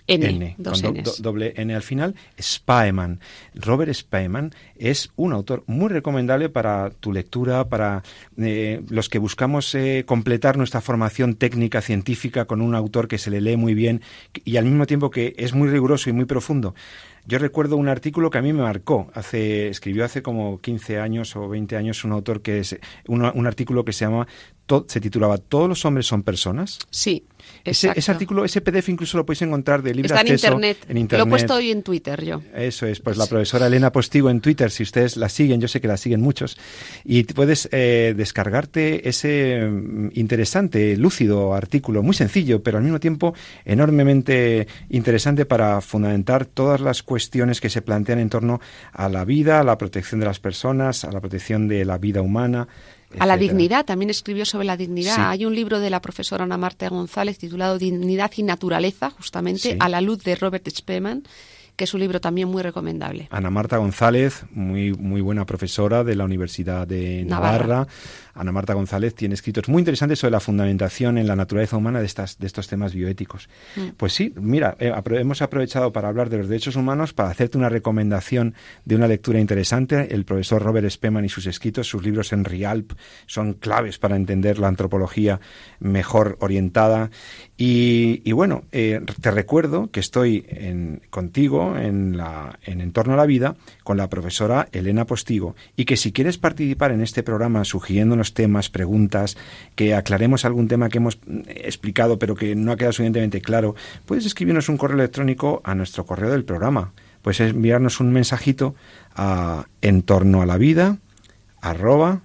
N, 0.07 0.57
con 0.62 1.03
doble 1.19 1.55
N 1.57 1.75
al 1.75 1.83
final, 1.83 2.14
Spaeman. 2.40 3.21
Robert 3.55 3.92
Spaeman 3.92 4.55
es 4.77 5.11
un 5.16 5.33
autor 5.33 5.64
muy 5.66 5.88
recomendable 5.88 6.49
para 6.49 6.90
tu 6.90 7.12
lectura, 7.12 7.69
para 7.69 8.03
eh, 8.37 8.83
los 8.88 9.09
que 9.09 9.19
buscamos 9.19 9.75
eh, 9.75 10.05
completar 10.07 10.57
nuestra 10.57 10.81
formación 10.81 11.35
técnica 11.35 11.81
científica 11.81 12.45
con 12.45 12.61
un 12.61 12.75
autor 12.75 13.09
que 13.09 13.19
se 13.19 13.31
le 13.31 13.40
lee 13.40 13.57
muy 13.57 13.75
bien 13.75 14.03
y 14.45 14.57
al 14.57 14.64
mismo 14.64 14.87
tiempo 14.87 15.11
que 15.11 15.35
es 15.38 15.55
muy 15.55 15.69
riguroso 15.69 16.11
y 16.11 16.12
muy 16.12 16.25
profundo. 16.25 16.75
Yo 17.29 17.38
recuerdo 17.38 17.77
un 17.77 17.88
artículo 17.88 18.31
que 18.31 18.38
a 18.38 18.42
mí 18.42 18.53
me 18.53 18.62
marcó. 18.62 19.11
Hace, 19.12 19.69
escribió 19.69 20.05
hace 20.05 20.23
como 20.23 20.61
15 20.61 21.01
años 21.01 21.35
o 21.35 21.49
20 21.49 21.77
años 21.77 22.05
un 22.05 22.12
autor 22.12 22.40
que 22.40 22.61
es 22.61 22.79
un, 23.09 23.25
artículo 23.47 23.85
que 23.85 23.92
se 23.92 24.05
llama 24.05 24.29
se 24.87 25.01
titulaba 25.01 25.38
¿Todos 25.38 25.69
los 25.69 25.85
hombres 25.85 26.07
son 26.07 26.23
personas? 26.23 26.79
Sí. 26.90 27.25
Ese, 27.66 27.92
ese, 27.94 28.11
artículo, 28.11 28.44
ese 28.44 28.61
PDF 28.61 28.88
incluso 28.88 29.16
lo 29.18 29.26
podéis 29.26 29.42
encontrar 29.42 29.83
de 29.83 29.94
libre 29.94 30.07
Está 30.07 30.20
en 30.20 30.29
internet. 30.29 30.79
en 30.88 30.98
internet. 30.98 31.24
Lo 31.24 31.29
he 31.29 31.31
puesto 31.31 31.55
hoy 31.55 31.70
en 31.70 31.83
Twitter 31.83 32.24
yo. 32.24 32.42
Eso 32.55 32.87
es, 32.87 33.00
pues 33.00 33.16
la 33.16 33.26
profesora 33.26 33.66
Elena 33.66 33.92
Postigo 33.92 34.31
en 34.31 34.40
Twitter, 34.40 34.70
si 34.70 34.83
ustedes 34.83 35.16
la 35.16 35.29
siguen, 35.29 35.61
yo 35.61 35.68
sé 35.68 35.81
que 35.81 35.88
la 35.88 35.96
siguen 35.96 36.20
muchos, 36.20 36.57
y 37.05 37.24
puedes 37.24 37.68
eh, 37.72 38.14
descargarte 38.16 39.09
ese 39.09 39.66
mm, 39.68 40.11
interesante, 40.14 40.96
lúcido 40.96 41.55
artículo, 41.55 42.02
muy 42.02 42.14
sencillo, 42.14 42.62
pero 42.62 42.79
al 42.79 42.85
mismo 42.85 43.00
tiempo 43.00 43.35
enormemente 43.64 44.66
interesante 44.90 45.46
para 45.46 45.81
fundamentar 45.81 46.46
todas 46.46 46.81
las 46.81 47.02
cuestiones 47.02 47.61
que 47.61 47.70
se 47.70 47.83
plantean 47.83 48.18
en 48.18 48.31
torno 48.31 48.61
a 48.92 49.09
la 49.09 49.24
vida, 49.24 49.61
a 49.61 49.64
la 49.64 49.79
protección 49.79 50.20
de 50.20 50.26
las 50.26 50.40
personas, 50.40 51.05
a 51.05 51.12
la 51.12 51.20
protección 51.20 51.68
de 51.68 51.85
la 51.85 51.98
vida 51.98 52.22
humana, 52.22 52.68
a 53.19 53.27
la 53.27 53.37
dignidad, 53.37 53.85
también 53.85 54.11
escribió 54.11 54.45
sobre 54.45 54.66
la 54.66 54.77
dignidad. 54.77 55.31
Hay 55.31 55.45
un 55.45 55.55
libro 55.55 55.81
de 55.81 55.90
la 55.90 56.01
profesora 56.01 56.45
Ana 56.45 56.57
Marta 56.57 56.88
González 56.88 57.38
titulado 57.38 57.79
Dignidad 57.79 58.31
y 58.37 58.42
Naturaleza, 58.42 59.11
justamente 59.11 59.77
a 59.79 59.88
la 59.88 60.01
luz 60.01 60.23
de 60.23 60.37
Robert 60.37 60.69
Spemann, 60.69 61.25
que 61.77 61.85
es 61.85 61.95
un 61.95 62.01
libro 62.01 62.21
también 62.21 62.49
muy 62.49 62.62
recomendable. 62.62 63.29
Ana 63.31 63.51
Marta 63.51 63.77
González, 63.77 64.45
muy, 64.51 64.93
muy 64.93 65.21
buena 65.21 65.45
profesora 65.45 66.05
de 66.05 66.17
la 66.17 66.25
Universidad 66.25 66.87
de 66.87 67.25
Navarra. 67.25 67.87
Ana 68.35 68.53
Marta 68.53 68.75
González 68.75 69.15
tiene 69.15 69.35
escritos 69.35 69.69
muy 69.69 69.81
interesantes 69.81 70.19
sobre 70.19 70.33
la 70.33 70.41
fundamentación 70.41 71.17
en 71.17 71.27
la 71.27 71.37
naturaleza 71.37 71.77
humana 71.77 72.01
de, 72.01 72.07
estas, 72.07 72.39
de 72.39 72.47
estos 72.47 72.69
temas 72.69 72.95
bioéticos. 72.95 73.49
Mm. 73.77 73.89
Pues 73.97 74.12
sí, 74.12 74.33
mira, 74.37 74.77
eh, 74.79 74.93
hemos 75.12 75.41
aprovechado 75.41 75.93
para 75.93 76.09
hablar 76.09 76.29
de 76.29 76.39
los 76.39 76.49
derechos 76.49 76.77
humanos, 76.77 77.15
para 77.15 77.31
hacerte 77.31 77.57
una 77.57 77.69
recomendación 77.69 78.55
de 78.85 78.97
una 78.97 79.09
lectura 79.09 79.41
interesante. 79.41 80.15
El 80.15 80.25
profesor 80.25 80.62
Robert 80.62 80.89
Spemann 80.91 81.25
y 81.25 81.29
sus 81.29 81.47
escritos, 81.47 81.87
sus 81.87 82.03
libros 82.05 82.33
en 82.33 82.45
Rialp, 82.45 82.93
son 83.27 83.55
claves 83.55 83.99
para 83.99 84.17
entender 84.17 84.59
la 84.59 84.69
antropología 84.69 85.41
mejor 85.81 86.37
orientada. 86.41 87.11
Y, 87.57 88.31
bueno, 88.33 88.65
eh, 88.71 89.01
te 89.21 89.31
recuerdo 89.31 89.91
que 89.91 90.01
estoy 90.01 90.45
en, 90.49 91.01
contigo 91.09 91.65
en, 91.76 92.16
la, 92.16 92.59
en 92.62 92.81
Entorno 92.81 93.14
a 93.14 93.16
la 93.16 93.26
Vida 93.26 93.57
con 93.83 93.96
la 93.96 94.09
profesora 94.09 94.68
Elena 94.72 95.07
Postigo 95.07 95.57
y 95.74 95.85
que 95.85 95.96
si 95.96 96.12
quieres 96.12 96.38
participar 96.38 96.92
en 96.92 97.00
este 97.00 97.22
programa 97.22 97.64
sugiriéndonos 97.64 98.35
temas, 98.35 98.68
preguntas, 98.70 99.37
que 99.74 99.94
aclaremos 99.94 100.44
algún 100.44 100.68
tema 100.68 100.88
que 100.88 100.98
hemos 100.98 101.18
mm, 101.26 101.40
explicado 101.48 102.18
pero 102.18 102.35
que 102.35 102.55
no 102.55 102.72
ha 102.72 102.76
quedado 102.76 102.92
suficientemente 102.92 103.40
claro, 103.40 103.74
puedes 104.05 104.26
escribirnos 104.26 104.68
un 104.68 104.76
correo 104.76 104.98
electrónico 104.98 105.61
a 105.64 105.74
nuestro 105.74 106.07
correo 106.07 106.31
del 106.31 106.44
programa. 106.44 106.92
Puedes 107.22 107.40
enviarnos 107.40 107.98
un 107.98 108.12
mensajito 108.12 108.74
a 109.14 109.66
en 109.83 110.02
torno 110.02 110.42
a 110.42 110.46
la 110.46 110.59
vida 110.59 110.98
arroba 111.61 112.20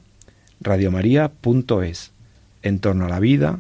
radiomaria.es 0.60 2.12
en 2.62 2.80
torno 2.80 3.06
a 3.06 3.10
la 3.10 3.20
vida 3.20 3.60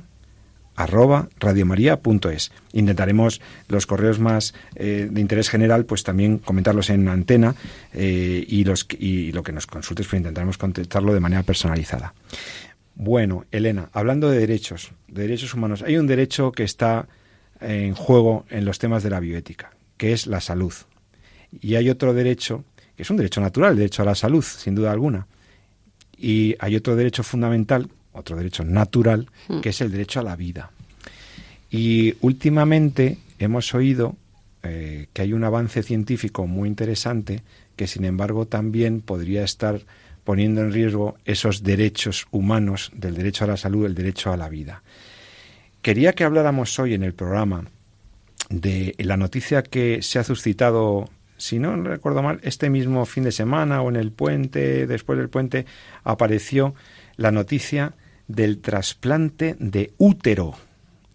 arroba 0.83 1.29
radiomaria.es. 1.39 2.51
Intentaremos 2.73 3.41
los 3.67 3.85
correos 3.85 4.19
más 4.19 4.53
eh, 4.75 5.07
de 5.09 5.21
interés 5.21 5.49
general, 5.49 5.85
pues 5.85 6.03
también 6.03 6.37
comentarlos 6.37 6.89
en 6.89 7.07
antena 7.07 7.55
eh, 7.93 8.43
y, 8.47 8.63
los, 8.63 8.87
y 8.97 9.31
lo 9.31 9.43
que 9.43 9.51
nos 9.51 9.67
consultes, 9.67 10.07
pues 10.07 10.19
intentaremos 10.19 10.57
contestarlo 10.57 11.13
de 11.13 11.19
manera 11.19 11.43
personalizada. 11.43 12.13
Bueno, 12.95 13.45
Elena, 13.51 13.89
hablando 13.93 14.29
de 14.29 14.39
derechos, 14.39 14.91
de 15.07 15.23
derechos 15.23 15.53
humanos, 15.53 15.81
hay 15.81 15.97
un 15.97 16.07
derecho 16.07 16.51
que 16.51 16.63
está 16.63 17.07
en 17.59 17.95
juego 17.95 18.45
en 18.49 18.65
los 18.65 18.79
temas 18.79 19.03
de 19.03 19.09
la 19.09 19.19
bioética, 19.19 19.71
que 19.97 20.13
es 20.13 20.27
la 20.27 20.41
salud. 20.41 20.73
Y 21.61 21.75
hay 21.75 21.89
otro 21.89 22.13
derecho, 22.13 22.63
que 22.95 23.03
es 23.03 23.09
un 23.09 23.17
derecho 23.17 23.41
natural, 23.41 23.71
el 23.71 23.77
derecho 23.77 24.01
a 24.01 24.05
la 24.05 24.15
salud, 24.15 24.43
sin 24.43 24.75
duda 24.75 24.91
alguna. 24.91 25.27
Y 26.17 26.55
hay 26.59 26.75
otro 26.75 26.95
derecho 26.95 27.23
fundamental, 27.23 27.89
otro 28.13 28.35
derecho 28.37 28.63
natural, 28.63 29.29
hmm. 29.47 29.59
que 29.61 29.69
es 29.69 29.81
el 29.81 29.91
derecho 29.91 30.19
a 30.19 30.23
la 30.23 30.35
vida. 30.35 30.71
Y 31.69 32.15
últimamente 32.21 33.17
hemos 33.39 33.73
oído 33.73 34.15
eh, 34.63 35.07
que 35.13 35.21
hay 35.23 35.33
un 35.33 35.43
avance 35.43 35.81
científico 35.81 36.45
muy 36.45 36.67
interesante 36.67 37.41
que, 37.75 37.87
sin 37.87 38.05
embargo, 38.05 38.45
también 38.45 39.01
podría 39.01 39.43
estar 39.43 39.81
poniendo 40.23 40.61
en 40.61 40.71
riesgo 40.71 41.17
esos 41.25 41.63
derechos 41.63 42.27
humanos 42.31 42.91
del 42.93 43.15
derecho 43.15 43.45
a 43.45 43.47
la 43.47 43.57
salud, 43.57 43.85
el 43.85 43.95
derecho 43.95 44.31
a 44.31 44.37
la 44.37 44.49
vida. 44.49 44.83
Quería 45.81 46.13
que 46.13 46.23
habláramos 46.23 46.77
hoy 46.77 46.93
en 46.93 47.03
el 47.03 47.13
programa 47.13 47.65
de 48.49 48.93
la 48.99 49.17
noticia 49.17 49.63
que 49.63 50.03
se 50.03 50.19
ha 50.19 50.23
suscitado, 50.23 51.09
si 51.37 51.57
no 51.57 51.75
recuerdo 51.81 52.21
mal, 52.21 52.39
este 52.43 52.69
mismo 52.69 53.05
fin 53.05 53.23
de 53.23 53.31
semana 53.31 53.81
o 53.81 53.89
en 53.89 53.95
el 53.95 54.11
puente, 54.11 54.85
después 54.85 55.17
del 55.17 55.29
puente, 55.29 55.65
apareció 56.03 56.75
la 57.17 57.31
noticia 57.31 57.93
del 58.31 58.59
trasplante 58.59 59.55
de 59.59 59.93
útero. 59.97 60.55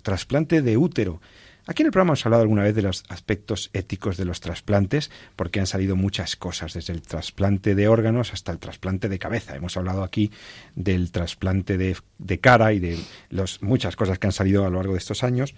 Trasplante 0.03 0.63
de 0.63 0.77
útero. 0.77 1.21
Aquí 1.69 1.83
en 1.83 1.87
el 1.87 1.93
programa 1.93 2.11
hemos 2.11 2.25
hablado 2.25 2.43
alguna 2.43 2.63
vez 2.63 2.77
de 2.77 2.83
los 2.83 3.03
aspectos 3.09 3.71
éticos 3.73 4.17
de 4.17 4.25
los 4.25 4.41
trasplantes, 4.41 5.11
porque 5.35 5.59
han 5.59 5.67
salido 5.67 5.97
muchas 5.97 6.37
cosas, 6.37 6.75
desde 6.75 6.93
el 6.93 7.03
trasplante 7.03 7.75
de 7.75 7.89
órganos 7.89 8.33
hasta 8.33 8.53
el 8.53 8.59
trasplante 8.59 9.09
de 9.09 9.19
cabeza. 9.19 9.57
Hemos 9.57 9.77
hablado 9.77 10.05
aquí 10.05 10.31
del 10.77 11.11
trasplante 11.11 11.77
de, 11.77 11.97
de 12.19 12.39
cara 12.39 12.73
y 12.73 12.79
de 12.79 13.01
los, 13.31 13.63
muchas 13.63 13.97
cosas 13.97 14.21
que 14.21 14.29
han 14.29 14.33
salido 14.33 14.65
a 14.65 14.71
lo 14.71 14.77
largo 14.77 14.93
de 14.93 14.99
estos 14.99 15.25
años 15.25 15.57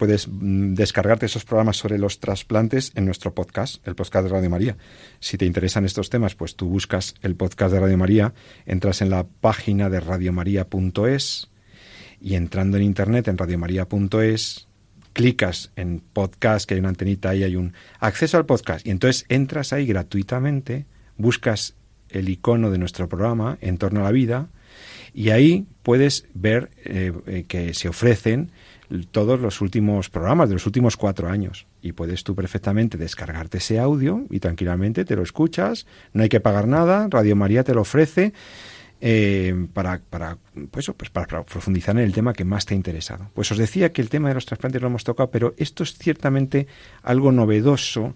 puedes 0.00 0.28
mm, 0.28 0.72
descargarte 0.72 1.26
esos 1.26 1.44
programas 1.44 1.76
sobre 1.76 1.98
los 1.98 2.20
trasplantes 2.20 2.90
en 2.94 3.04
nuestro 3.04 3.34
podcast, 3.34 3.86
el 3.86 3.94
podcast 3.94 4.24
de 4.24 4.30
Radio 4.30 4.48
María. 4.48 4.78
Si 5.20 5.36
te 5.36 5.44
interesan 5.44 5.84
estos 5.84 6.08
temas, 6.08 6.34
pues 6.34 6.56
tú 6.56 6.68
buscas 6.68 7.14
el 7.20 7.36
podcast 7.36 7.74
de 7.74 7.80
Radio 7.80 7.98
María, 7.98 8.32
entras 8.64 9.02
en 9.02 9.10
la 9.10 9.26
página 9.26 9.90
de 9.90 10.00
radiomaria.es 10.00 11.50
y 12.18 12.34
entrando 12.34 12.78
en 12.78 12.84
internet 12.84 13.28
en 13.28 13.36
radiomaria.es 13.36 14.68
clicas 15.12 15.70
en 15.76 16.00
podcast, 16.00 16.66
que 16.66 16.74
hay 16.74 16.80
una 16.80 16.88
antenita 16.88 17.28
ahí, 17.28 17.44
hay 17.44 17.56
un 17.56 17.74
acceso 17.98 18.38
al 18.38 18.46
podcast, 18.46 18.86
y 18.86 18.92
entonces 18.92 19.26
entras 19.28 19.74
ahí 19.74 19.84
gratuitamente, 19.84 20.86
buscas 21.18 21.74
el 22.08 22.30
icono 22.30 22.70
de 22.70 22.78
nuestro 22.78 23.06
programa 23.06 23.58
en 23.60 23.76
torno 23.76 24.00
a 24.00 24.04
la 24.04 24.12
vida 24.12 24.48
y 25.12 25.28
ahí 25.28 25.66
puedes 25.82 26.26
ver 26.32 26.70
eh, 26.84 27.12
eh, 27.26 27.44
que 27.46 27.74
se 27.74 27.88
ofrecen 27.88 28.50
todos 29.10 29.40
los 29.40 29.60
últimos 29.60 30.10
programas 30.10 30.48
de 30.48 30.54
los 30.54 30.66
últimos 30.66 30.96
cuatro 30.96 31.28
años 31.28 31.66
y 31.82 31.92
puedes 31.92 32.24
tú 32.24 32.34
perfectamente 32.34 32.98
descargarte 32.98 33.58
ese 33.58 33.78
audio 33.78 34.26
y 34.30 34.40
tranquilamente 34.40 35.04
te 35.04 35.16
lo 35.16 35.22
escuchas, 35.22 35.86
no 36.12 36.22
hay 36.22 36.28
que 36.28 36.40
pagar 36.40 36.66
nada, 36.66 37.06
Radio 37.10 37.36
María 37.36 37.64
te 37.64 37.74
lo 37.74 37.82
ofrece 37.82 38.32
eh, 39.00 39.66
para, 39.72 40.00
para, 40.10 40.36
pues, 40.70 40.90
pues 40.96 41.10
para, 41.10 41.44
profundizar 41.44 41.96
en 41.96 42.04
el 42.04 42.12
tema 42.12 42.34
que 42.34 42.44
más 42.44 42.66
te 42.66 42.74
ha 42.74 42.76
interesado. 42.76 43.30
Pues 43.32 43.50
os 43.50 43.56
decía 43.56 43.92
que 43.92 44.02
el 44.02 44.10
tema 44.10 44.28
de 44.28 44.34
los 44.34 44.44
trasplantes 44.44 44.82
lo 44.82 44.88
hemos 44.88 45.04
tocado, 45.04 45.30
pero 45.30 45.54
esto 45.56 45.82
es 45.84 45.96
ciertamente 45.96 46.66
algo 47.02 47.32
novedoso, 47.32 48.14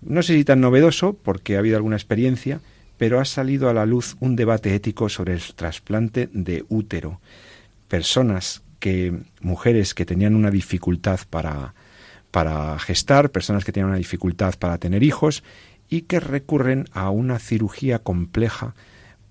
no 0.00 0.22
sé 0.22 0.34
si 0.34 0.44
tan 0.44 0.60
novedoso 0.60 1.14
porque 1.14 1.56
ha 1.56 1.58
habido 1.58 1.76
alguna 1.76 1.96
experiencia, 1.96 2.60
pero 2.96 3.20
ha 3.20 3.24
salido 3.24 3.68
a 3.68 3.74
la 3.74 3.86
luz 3.86 4.16
un 4.20 4.36
debate 4.36 4.74
ético 4.74 5.08
sobre 5.08 5.34
el 5.34 5.42
trasplante 5.54 6.28
de 6.32 6.64
útero. 6.68 7.20
Personas 7.88 8.61
que, 8.82 9.16
mujeres 9.40 9.94
que 9.94 10.04
tenían 10.04 10.34
una 10.34 10.50
dificultad 10.50 11.20
para, 11.30 11.72
para 12.32 12.76
gestar, 12.80 13.30
personas 13.30 13.64
que 13.64 13.70
tenían 13.70 13.90
una 13.90 13.98
dificultad 13.98 14.54
para 14.58 14.76
tener 14.78 15.04
hijos 15.04 15.44
y 15.88 16.02
que 16.02 16.18
recurren 16.18 16.86
a 16.90 17.10
una 17.10 17.38
cirugía 17.38 18.00
compleja 18.00 18.74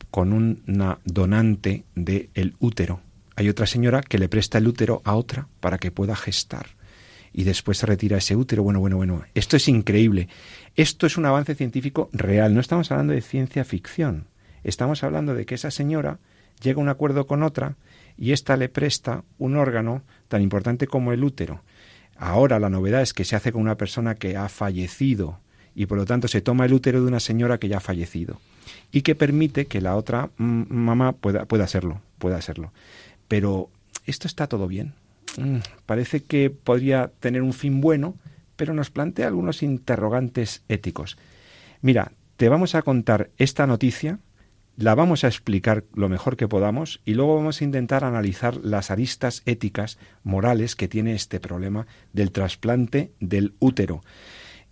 con 0.09 0.31
una 0.31 0.99
donante 1.03 1.83
del 1.95 2.55
útero. 2.59 3.01
Hay 3.35 3.49
otra 3.49 3.65
señora 3.65 4.01
que 4.01 4.19
le 4.19 4.29
presta 4.29 4.57
el 4.57 4.67
útero 4.67 5.01
a 5.03 5.15
otra 5.15 5.49
para 5.59 5.79
que 5.79 5.91
pueda 5.91 6.15
gestar 6.15 6.67
y 7.33 7.43
después 7.43 7.79
se 7.79 7.87
retira 7.87 8.19
ese 8.19 8.37
útero. 8.37 8.63
Bueno, 8.63 8.79
bueno, 8.79 8.95
bueno. 8.95 9.25
Esto 9.35 9.57
es 9.57 9.67
increíble. 9.67 10.29
Esto 10.77 11.07
es 11.07 11.17
un 11.17 11.25
avance 11.25 11.55
científico 11.55 12.09
real. 12.13 12.53
No 12.53 12.61
estamos 12.61 12.89
hablando 12.89 13.11
de 13.11 13.21
ciencia 13.21 13.65
ficción. 13.65 14.27
Estamos 14.63 15.03
hablando 15.03 15.35
de 15.35 15.45
que 15.45 15.55
esa 15.55 15.71
señora 15.71 16.19
llega 16.61 16.79
a 16.79 16.83
un 16.83 16.89
acuerdo 16.89 17.27
con 17.27 17.43
otra 17.43 17.75
y 18.21 18.33
ésta 18.33 18.55
le 18.55 18.69
presta 18.69 19.23
un 19.39 19.57
órgano 19.57 20.03
tan 20.27 20.43
importante 20.43 20.85
como 20.85 21.11
el 21.11 21.23
útero. 21.23 21.63
Ahora 22.15 22.59
la 22.59 22.69
novedad 22.69 23.01
es 23.01 23.15
que 23.15 23.25
se 23.25 23.35
hace 23.35 23.51
con 23.51 23.63
una 23.63 23.77
persona 23.77 24.13
que 24.13 24.37
ha 24.37 24.47
fallecido 24.47 25.39
y 25.73 25.87
por 25.87 25.97
lo 25.97 26.05
tanto 26.05 26.27
se 26.27 26.39
toma 26.39 26.65
el 26.65 26.73
útero 26.73 27.01
de 27.01 27.07
una 27.07 27.19
señora 27.19 27.57
que 27.57 27.67
ya 27.67 27.77
ha 27.77 27.81
fallecido 27.81 28.39
y 28.91 29.01
que 29.01 29.15
permite 29.15 29.65
que 29.65 29.81
la 29.81 29.95
otra 29.95 30.29
mamá 30.37 31.13
pueda, 31.13 31.45
pueda 31.45 31.63
hacerlo, 31.63 31.99
pueda 32.19 32.37
hacerlo. 32.37 32.73
Pero 33.27 33.71
esto 34.05 34.27
está 34.27 34.45
todo 34.45 34.67
bien. 34.67 34.93
Mm, 35.37 35.57
parece 35.87 36.21
que 36.21 36.51
podría 36.51 37.11
tener 37.19 37.41
un 37.41 37.53
fin 37.53 37.81
bueno, 37.81 38.13
pero 38.55 38.75
nos 38.75 38.91
plantea 38.91 39.25
algunos 39.25 39.63
interrogantes 39.63 40.61
éticos. 40.69 41.17
Mira, 41.81 42.11
te 42.37 42.49
vamos 42.49 42.75
a 42.75 42.83
contar 42.83 43.31
esta 43.39 43.65
noticia, 43.65 44.19
la 44.77 44.95
vamos 44.95 45.23
a 45.23 45.27
explicar 45.27 45.83
lo 45.93 46.09
mejor 46.09 46.37
que 46.37 46.47
podamos 46.47 47.01
y 47.05 47.13
luego 47.13 47.35
vamos 47.35 47.61
a 47.61 47.63
intentar 47.63 48.03
analizar 48.03 48.57
las 48.57 48.91
aristas 48.91 49.43
éticas, 49.45 49.97
morales 50.23 50.75
que 50.75 50.87
tiene 50.87 51.13
este 51.13 51.39
problema 51.39 51.87
del 52.13 52.31
trasplante 52.31 53.11
del 53.19 53.53
útero. 53.59 54.03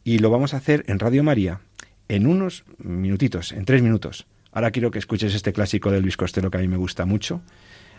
Y 0.03 0.19
lo 0.19 0.29
vamos 0.29 0.53
a 0.53 0.57
hacer 0.57 0.83
en 0.87 0.99
Radio 0.99 1.23
María 1.23 1.61
en 2.07 2.25
unos 2.25 2.65
minutitos, 2.79 3.51
en 3.51 3.65
tres 3.65 3.81
minutos. 3.81 4.25
Ahora 4.51 4.71
quiero 4.71 4.89
que 4.89 4.99
escuches 4.99 5.35
este 5.35 5.53
clásico 5.53 5.91
de 5.91 6.01
Luis 6.01 6.17
Costello 6.17 6.49
que 6.49 6.57
a 6.57 6.61
mí 6.61 6.67
me 6.67 6.77
gusta 6.77 7.05
mucho 7.05 7.41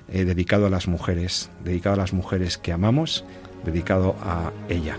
eh, 0.09 0.25
dedicado 0.25 0.67
a 0.67 0.71
las 0.71 0.89
mujeres, 0.89 1.51
dedicado 1.63 1.95
a 1.95 1.99
las 1.99 2.13
mujeres 2.13 2.59
que 2.59 2.73
amamos, 2.73 3.25
dedicado 3.65 4.17
a 4.21 4.53
ella. 4.69 4.99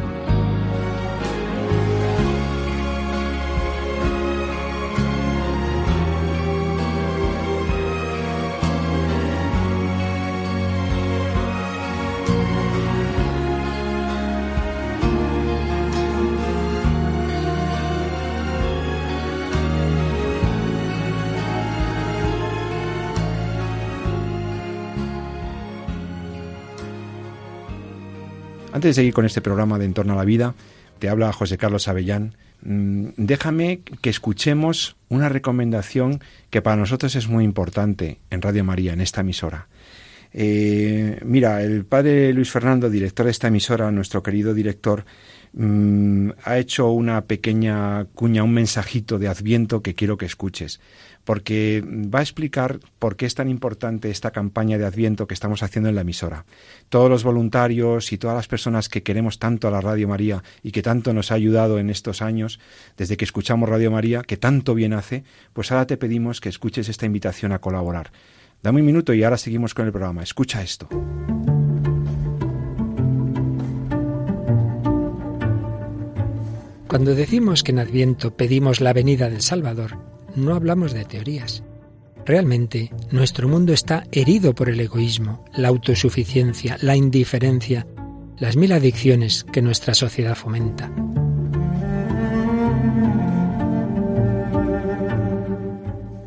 Antes 28.81 28.95
de 28.95 29.01
seguir 29.01 29.13
con 29.13 29.27
este 29.27 29.41
programa 29.41 29.77
de 29.77 29.85
Entorno 29.85 30.13
a 30.13 30.15
la 30.15 30.25
Vida, 30.25 30.55
te 30.97 31.07
habla 31.07 31.31
José 31.31 31.55
Carlos 31.59 31.87
Avellán. 31.87 32.33
Mm, 32.63 33.09
déjame 33.15 33.81
que 34.01 34.09
escuchemos 34.09 34.95
una 35.07 35.29
recomendación 35.29 36.19
que 36.49 36.63
para 36.63 36.77
nosotros 36.77 37.15
es 37.15 37.27
muy 37.27 37.43
importante 37.43 38.21
en 38.31 38.41
Radio 38.41 38.63
María, 38.63 38.93
en 38.93 39.01
esta 39.01 39.21
emisora. 39.21 39.67
Eh, 40.33 41.19
mira, 41.23 41.61
el 41.61 41.85
padre 41.85 42.33
Luis 42.33 42.49
Fernando, 42.49 42.89
director 42.89 43.27
de 43.27 43.31
esta 43.33 43.49
emisora, 43.49 43.91
nuestro 43.91 44.23
querido 44.23 44.55
director, 44.55 45.05
mm, 45.53 46.31
ha 46.43 46.57
hecho 46.57 46.89
una 46.89 47.25
pequeña 47.25 48.05
cuña, 48.15 48.43
un 48.43 48.55
mensajito 48.55 49.19
de 49.19 49.27
adviento 49.27 49.83
que 49.83 49.93
quiero 49.93 50.17
que 50.17 50.25
escuches 50.25 50.81
porque 51.23 51.83
va 51.85 52.19
a 52.19 52.23
explicar 52.23 52.79
por 52.99 53.15
qué 53.15 53.25
es 53.25 53.35
tan 53.35 53.49
importante 53.49 54.09
esta 54.09 54.31
campaña 54.31 54.77
de 54.77 54.85
Adviento 54.85 55.27
que 55.27 55.33
estamos 55.33 55.63
haciendo 55.63 55.89
en 55.89 55.95
la 55.95 56.01
emisora. 56.01 56.45
Todos 56.89 57.09
los 57.09 57.23
voluntarios 57.23 58.11
y 58.11 58.17
todas 58.17 58.35
las 58.35 58.47
personas 58.47 58.89
que 58.89 59.03
queremos 59.03 59.39
tanto 59.39 59.67
a 59.67 59.71
la 59.71 59.81
Radio 59.81 60.07
María 60.07 60.43
y 60.63 60.71
que 60.71 60.81
tanto 60.81 61.13
nos 61.13 61.31
ha 61.31 61.35
ayudado 61.35 61.79
en 61.79 61.89
estos 61.89 62.21
años, 62.21 62.59
desde 62.97 63.17
que 63.17 63.25
escuchamos 63.25 63.69
Radio 63.69 63.91
María, 63.91 64.23
que 64.23 64.37
tanto 64.37 64.73
bien 64.73 64.93
hace, 64.93 65.23
pues 65.53 65.71
ahora 65.71 65.87
te 65.87 65.97
pedimos 65.97 66.41
que 66.41 66.49
escuches 66.49 66.89
esta 66.89 67.05
invitación 67.05 67.51
a 67.51 67.59
colaborar. 67.59 68.11
Dame 68.63 68.79
un 68.79 68.85
minuto 68.85 69.13
y 69.13 69.23
ahora 69.23 69.37
seguimos 69.37 69.73
con 69.73 69.85
el 69.85 69.91
programa. 69.91 70.21
Escucha 70.21 70.61
esto. 70.61 70.87
Cuando 76.87 77.15
decimos 77.15 77.63
que 77.63 77.71
en 77.71 77.79
Adviento 77.79 78.35
pedimos 78.35 78.81
la 78.81 78.91
venida 78.91 79.29
del 79.29 79.41
Salvador, 79.41 80.10
no 80.35 80.55
hablamos 80.55 80.93
de 80.93 81.05
teorías. 81.05 81.63
Realmente, 82.25 82.91
nuestro 83.11 83.47
mundo 83.47 83.73
está 83.73 84.03
herido 84.11 84.53
por 84.53 84.69
el 84.69 84.79
egoísmo, 84.79 85.43
la 85.55 85.69
autosuficiencia, 85.69 86.77
la 86.81 86.95
indiferencia, 86.95 87.87
las 88.37 88.55
mil 88.55 88.71
adicciones 88.71 89.43
que 89.43 89.61
nuestra 89.61 89.93
sociedad 89.93 90.35
fomenta. 90.35 90.91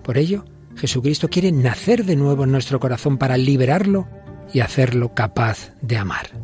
Por 0.02 0.18
ello, 0.18 0.44
Jesucristo 0.76 1.28
quiere 1.30 1.50
nacer 1.52 2.04
de 2.04 2.16
nuevo 2.16 2.44
en 2.44 2.52
nuestro 2.52 2.78
corazón 2.78 3.16
para 3.16 3.38
liberarlo 3.38 4.06
y 4.52 4.60
hacerlo 4.60 5.14
capaz 5.14 5.72
de 5.80 5.96
amar. 5.96 6.43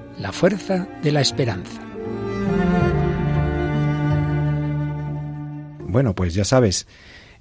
la 0.21 0.31
fuerza 0.31 0.87
de 1.01 1.11
la 1.11 1.21
esperanza. 1.21 1.81
Bueno, 5.79 6.13
pues 6.13 6.35
ya 6.35 6.45
sabes, 6.45 6.87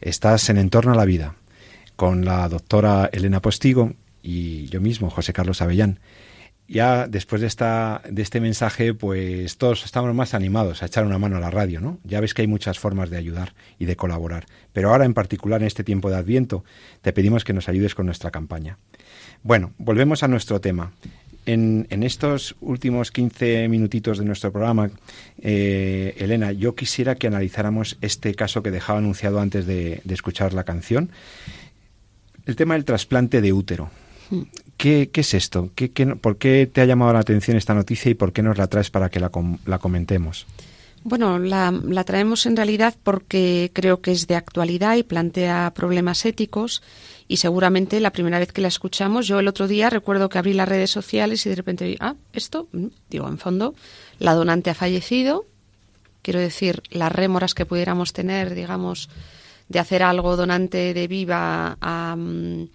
estás 0.01 0.49
en 0.49 0.57
Entorno 0.57 0.93
a 0.93 0.97
la 0.97 1.05
Vida 1.05 1.37
con 1.97 2.25
la 2.25 2.49
doctora 2.49 3.11
Elena 3.13 3.43
Postigo 3.43 3.93
y 4.23 4.67
yo 4.69 4.81
mismo, 4.81 5.11
José 5.11 5.35
Carlos 5.35 5.61
Avellán 5.61 6.01
ya 6.71 7.09
después 7.09 7.41
de, 7.41 7.49
esta, 7.49 8.01
de 8.09 8.23
este 8.23 8.41
mensaje, 8.41 8.95
pues 8.95 9.59
todos 9.59 9.85
estamos 9.85 10.15
más 10.15 10.35
animados 10.35 10.83
a 10.83 10.87
echar 10.87 11.05
una 11.05 11.19
mano 11.19 11.37
a 11.37 11.41
la 11.41 11.51
radio, 11.51 11.81
¿no? 11.81 11.99
Ya 12.05 12.21
ves 12.21 12.33
que 12.33 12.43
hay 12.43 12.49
muchas 12.49 12.79
formas 12.79 13.11
de 13.11 13.17
ayudar 13.17 13.55
y 13.81 13.87
de 13.87 13.97
colaborar. 13.97 14.47
Pero 14.73 14.91
ahora, 14.91 15.05
en 15.05 15.13
particular, 15.13 15.63
en 15.63 15.67
este 15.67 15.83
tiempo 15.83 16.11
de 16.11 16.17
Adviento, 16.17 16.65
te 17.03 17.13
pedimos 17.13 17.43
que 17.43 17.53
nos 17.53 17.69
ayudes 17.69 17.97
con 17.97 18.07
nuestra 18.07 18.31
campaña. 18.31 18.79
Bueno, 19.43 19.73
volvemos 19.79 20.23
a 20.23 20.29
nuestro 20.29 20.61
tema. 20.61 20.93
En, 21.53 21.89
en 21.91 22.05
estos 22.05 22.55
últimos 22.61 23.11
15 23.11 23.69
minutitos 23.69 24.19
de 24.19 24.25
nuestro 24.25 24.53
programa, 24.53 24.89
eh, 25.43 26.15
Elena, 26.19 26.53
yo 26.53 26.77
quisiera 26.77 27.17
que 27.17 27.27
analizáramos 27.27 27.99
este 28.01 28.37
caso 28.37 28.63
que 28.63 28.71
dejaba 28.71 29.01
anunciado 29.01 29.41
antes 29.41 29.67
de, 29.67 30.01
de 30.05 30.15
escuchar 30.15 30.55
la 30.55 30.63
canción, 30.63 31.11
el 32.47 32.55
tema 32.55 32.75
del 32.75 32.85
trasplante 32.85 33.41
de 33.41 33.53
útero. 33.53 33.91
Hmm. 34.31 34.43
¿Qué, 34.77 35.11
es 35.13 35.35
esto? 35.35 35.71
¿Qué, 35.75 35.89
por 36.21 36.39
qué 36.39 36.71
te 36.73 36.83
ha 36.83 36.85
llamado 36.85 37.13
la 37.13 37.19
atención 37.19 37.57
esta 37.57 37.75
noticia 37.75 38.13
y 38.13 38.15
por 38.15 38.33
qué 38.33 38.43
nos 38.43 38.57
la 38.57 38.69
traes 38.69 38.91
para 38.91 39.11
que 39.11 39.19
la, 39.19 39.33
la 39.67 39.79
comentemos? 39.79 40.47
Bueno, 41.03 41.41
la, 41.41 41.73
la, 41.73 42.05
traemos 42.05 42.47
en 42.47 42.57
realidad 42.57 42.95
porque 43.03 43.73
creo 43.75 44.01
que 44.01 44.13
es 44.13 44.29
de 44.29 44.37
actualidad 44.37 44.97
y 44.97 45.03
plantea 45.03 45.73
problemas 45.75 46.25
éticos 46.27 46.81
y 47.31 47.37
seguramente 47.37 48.01
la 48.01 48.11
primera 48.11 48.41
vez 48.41 48.51
que 48.51 48.61
la 48.61 48.67
escuchamos, 48.67 49.29
yo 49.29 49.39
el 49.39 49.47
otro 49.47 49.69
día 49.69 49.89
recuerdo 49.89 50.29
que 50.29 50.39
abrí 50.39 50.53
las 50.53 50.69
redes 50.69 50.91
sociales 50.91 51.47
y 51.47 51.49
de 51.49 51.55
repente 51.55 51.85
vi, 51.85 51.97
ah, 52.01 52.17
esto, 52.33 52.67
mm, 52.73 52.87
digo, 53.09 53.29
en 53.29 53.39
fondo, 53.39 53.73
la 54.19 54.35
donante 54.35 54.69
ha 54.69 54.75
fallecido, 54.75 55.47
quiero 56.23 56.41
decir, 56.41 56.83
las 56.91 57.13
rémoras 57.13 57.55
que 57.55 57.67
pudiéramos 57.67 58.13
tener, 58.13 58.57
digamos, 58.57 59.11
de 59.69 59.79
hacer 59.79 60.03
algo 60.03 60.35
donante 60.35 60.93
de 60.93 61.07
viva 61.07 61.79
a... 61.81 62.17
Mm, 62.17 62.69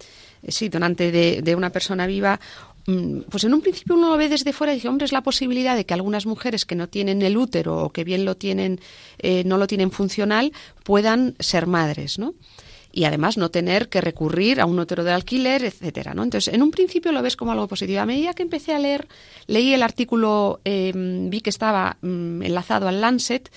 sí, 0.48 0.70
donante 0.70 1.12
de, 1.12 1.54
una 1.54 1.68
persona 1.68 2.06
viva 2.06 2.40
mm, 2.86 3.28
pues 3.28 3.44
en 3.44 3.52
un 3.52 3.60
principio 3.60 3.94
uno 3.94 4.08
lo 4.08 4.16
ve 4.16 4.30
desde 4.30 4.54
fuera 4.54 4.72
y 4.72 4.76
dice, 4.76 4.88
hombre, 4.88 5.04
es 5.04 5.12
la 5.12 5.22
posibilidad 5.22 5.76
de 5.76 5.84
que 5.84 5.92
algunas 5.92 6.24
mujeres 6.24 6.64
que 6.64 6.76
no 6.76 6.88
tienen 6.88 7.20
el 7.20 7.36
útero 7.36 7.76
o 7.76 7.90
que 7.90 8.04
bien 8.04 8.24
lo 8.24 8.38
tienen, 8.38 8.80
eh, 9.18 9.44
no 9.44 9.58
lo 9.58 9.66
tienen 9.66 9.90
funcional, 9.90 10.54
puedan 10.82 11.34
ser 11.40 11.66
madres, 11.66 12.18
¿no? 12.18 12.32
Y 12.96 13.04
además 13.04 13.36
no 13.36 13.50
tener 13.50 13.90
que 13.90 14.00
recurrir 14.00 14.58
a 14.58 14.64
un 14.64 14.78
útero 14.78 15.04
de 15.04 15.12
alquiler, 15.12 15.62
etcétera, 15.62 16.14
¿no? 16.14 16.22
Entonces, 16.22 16.54
en 16.54 16.62
un 16.62 16.70
principio 16.70 17.12
lo 17.12 17.20
ves 17.20 17.36
como 17.36 17.52
algo 17.52 17.68
positivo. 17.68 18.00
A 18.00 18.06
medida 18.06 18.32
que 18.32 18.42
empecé 18.42 18.72
a 18.72 18.78
leer, 18.78 19.06
leí 19.46 19.74
el 19.74 19.82
artículo, 19.82 20.60
em, 20.64 21.28
vi 21.28 21.42
que 21.42 21.50
estaba 21.50 21.98
mm, 22.00 22.40
enlazado 22.40 22.88
al 22.88 23.02
Lancet, 23.02 23.50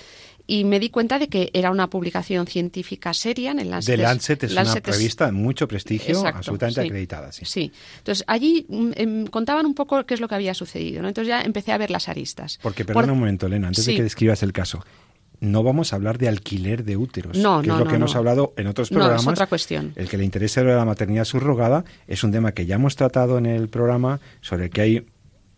y 0.45 0.65
me 0.65 0.77
di 0.79 0.89
cuenta 0.89 1.19
de 1.19 1.29
que 1.29 1.51
era 1.53 1.71
una 1.71 1.89
publicación 1.89 2.47
científica 2.47 3.13
seria 3.13 3.51
en 3.51 3.59
el 3.59 3.69
Lancet. 3.69 3.95
The 3.95 4.01
Lancet 4.01 4.43
es 4.43 4.51
una 4.51 4.73
revista 4.73 5.27
de 5.27 5.31
mucho 5.31 5.69
prestigio, 5.69 6.25
absolutamente 6.25 6.81
acreditada. 6.81 7.31
Sí. 7.31 7.45
sí. 7.45 7.71
Entonces, 7.99 8.25
allí 8.27 8.65
mm, 8.67 8.91
em, 8.95 9.27
contaban 9.27 9.65
un 9.65 9.73
poco 9.73 10.05
qué 10.05 10.15
es 10.15 10.19
lo 10.19 10.27
que 10.27 10.35
había 10.35 10.53
sucedido. 10.53 11.01
¿no? 11.01 11.07
Entonces 11.07 11.29
ya 11.29 11.43
empecé 11.43 11.71
a 11.71 11.77
ver 11.77 11.91
las 11.91 12.09
aristas. 12.09 12.59
Porque, 12.61 12.83
perdona 12.83 13.13
un 13.13 13.19
momento, 13.19 13.45
Elena, 13.45 13.67
antes 13.67 13.85
de 13.85 13.95
que 13.95 14.03
describas 14.03 14.43
el 14.43 14.51
caso. 14.51 14.83
No 15.41 15.63
vamos 15.63 15.93
a 15.93 15.95
hablar 15.95 16.17
de 16.17 16.27
alquiler 16.27 16.83
de 16.83 16.97
úteros, 16.97 17.37
no, 17.37 17.61
que 17.61 17.69
es 17.69 17.77
lo 17.77 17.85
que 17.85 17.95
hemos 17.95 18.15
hablado 18.15 18.53
en 18.57 18.67
otros 18.67 18.89
programas. 18.89 19.25
No, 19.25 19.31
es 19.31 19.35
otra 19.35 19.47
cuestión. 19.47 19.93
El 19.95 20.09
que 20.09 20.17
le 20.17 20.25
interese 20.25 20.63
la 20.63 20.85
maternidad 20.85 21.25
subrogada 21.25 21.85
es 22.07 22.23
un 22.23 22.31
tema 22.31 22.51
que 22.51 22.65
ya 22.65 22.75
hemos 22.75 22.95
tratado 22.95 23.37
en 23.37 23.45
el 23.45 23.69
programa, 23.69 24.19
sobre 24.41 24.65
el 24.65 24.69
que 24.69 24.81
hay 24.81 25.05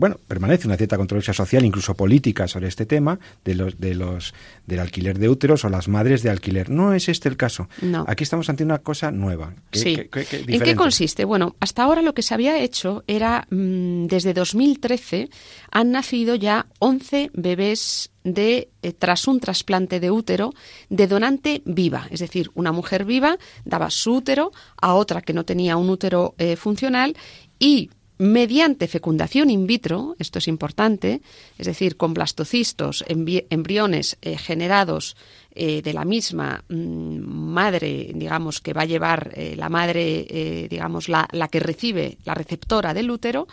bueno, 0.01 0.17
permanece 0.27 0.65
una 0.65 0.77
cierta 0.77 0.97
controversia 0.97 1.31
social, 1.31 1.63
incluso 1.63 1.93
política, 1.93 2.47
sobre 2.47 2.67
este 2.67 2.87
tema 2.87 3.19
de 3.45 3.53
los, 3.53 3.79
de 3.79 3.93
los, 3.93 4.33
del 4.65 4.79
alquiler 4.79 5.19
de 5.19 5.29
úteros 5.29 5.63
o 5.63 5.69
las 5.69 5.87
madres 5.87 6.23
de 6.23 6.31
alquiler. 6.31 6.71
No 6.71 6.95
es 6.95 7.07
este 7.07 7.29
el 7.29 7.37
caso. 7.37 7.69
No. 7.83 8.03
Aquí 8.07 8.23
estamos 8.23 8.49
ante 8.49 8.63
una 8.63 8.79
cosa 8.79 9.11
nueva. 9.11 9.53
sí. 9.73 10.09
¿En 10.47 10.61
qué 10.61 10.75
consiste? 10.75 11.23
Bueno, 11.23 11.55
hasta 11.59 11.83
ahora 11.83 12.01
lo 12.01 12.15
que 12.15 12.23
se 12.23 12.33
había 12.33 12.57
hecho 12.59 13.03
era, 13.05 13.45
mm, 13.51 14.07
desde 14.07 14.33
2013, 14.33 15.29
han 15.69 15.91
nacido 15.91 16.33
ya 16.33 16.65
11 16.79 17.29
bebés 17.35 18.10
de 18.23 18.69
eh, 18.81 18.93
tras 18.93 19.27
un 19.27 19.39
trasplante 19.39 19.99
de 19.99 20.11
útero 20.11 20.53
de 20.89 21.07
donante 21.07 21.61
viva, 21.65 22.07
es 22.09 22.19
decir, 22.19 22.51
una 22.53 22.71
mujer 22.71 23.05
viva 23.05 23.37
daba 23.65 23.89
su 23.89 24.15
útero 24.15 24.51
a 24.79 24.93
otra 24.93 25.21
que 25.21 25.33
no 25.33 25.45
tenía 25.45 25.77
un 25.77 25.89
útero 25.89 26.35
eh, 26.37 26.55
funcional 26.55 27.15
y 27.59 27.89
mediante 28.17 28.87
fecundación 28.87 29.49
in 29.49 29.65
vitro, 29.65 30.15
esto 30.19 30.37
es 30.37 30.47
importante, 30.47 31.21
es 31.57 31.65
decir, 31.65 31.97
con 31.97 32.13
blastocistos, 32.13 33.03
embriones 33.07 34.17
eh, 34.21 34.37
generados 34.37 35.15
de 35.53 35.91
la 35.91 36.05
misma 36.05 36.63
mm, 36.69 37.19
madre, 37.19 38.11
digamos, 38.13 38.61
que 38.61 38.71
va 38.71 38.83
a 38.83 38.85
llevar 38.85 39.33
la 39.57 39.67
madre, 39.67 40.67
digamos, 40.69 41.09
la, 41.09 41.27
la 41.33 41.49
que 41.49 41.59
recibe, 41.59 42.19
la 42.23 42.35
receptora 42.35 42.93
del 42.93 43.11
útero, 43.11 43.49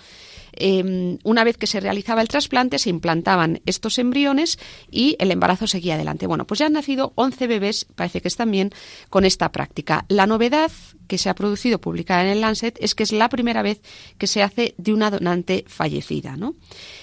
Em, 0.61 1.19
una 1.23 1.45
vez 1.45 1.57
que 1.57 1.69
se 1.69 1.79
realizaba 1.79 2.21
el 2.21 2.29
trasplante, 2.29 2.79
se 2.79 2.91
implantaban 2.91 3.61
estos 3.65 3.99
embriones 3.99 4.59
y 4.91 5.17
el 5.21 5.31
embarazo 5.31 5.67
seguía 5.69 5.95
adelante. 5.95 6.27
Bueno, 6.27 6.47
pues 6.47 6.59
ya 6.59 6.67
han 6.67 6.73
nacido 6.73 7.13
11 7.15 7.47
bebés, 7.47 7.87
parece 7.95 8.21
que 8.21 8.29
están 8.29 8.51
bien, 8.51 8.71
con 9.09 9.25
esta 9.25 9.53
práctica. 9.53 10.05
La 10.09 10.27
novedad 10.27 10.73
que 11.07 11.17
se 11.17 11.31
ha 11.31 11.35
producido 11.35 11.81
publicada 11.81 12.23
en 12.23 12.29
el 12.29 12.41
Lancet 12.41 12.77
es 12.81 12.95
que 12.95 13.05
es 13.05 13.13
la 13.13 13.29
primera 13.29 13.63
vez 13.63 13.81
que 14.19 14.27
se 14.27 14.43
hace 14.43 14.75
de 14.77 14.93
una 14.93 15.11
donante 15.11 15.65
fallecida, 15.67 16.37
¿no? 16.37 16.55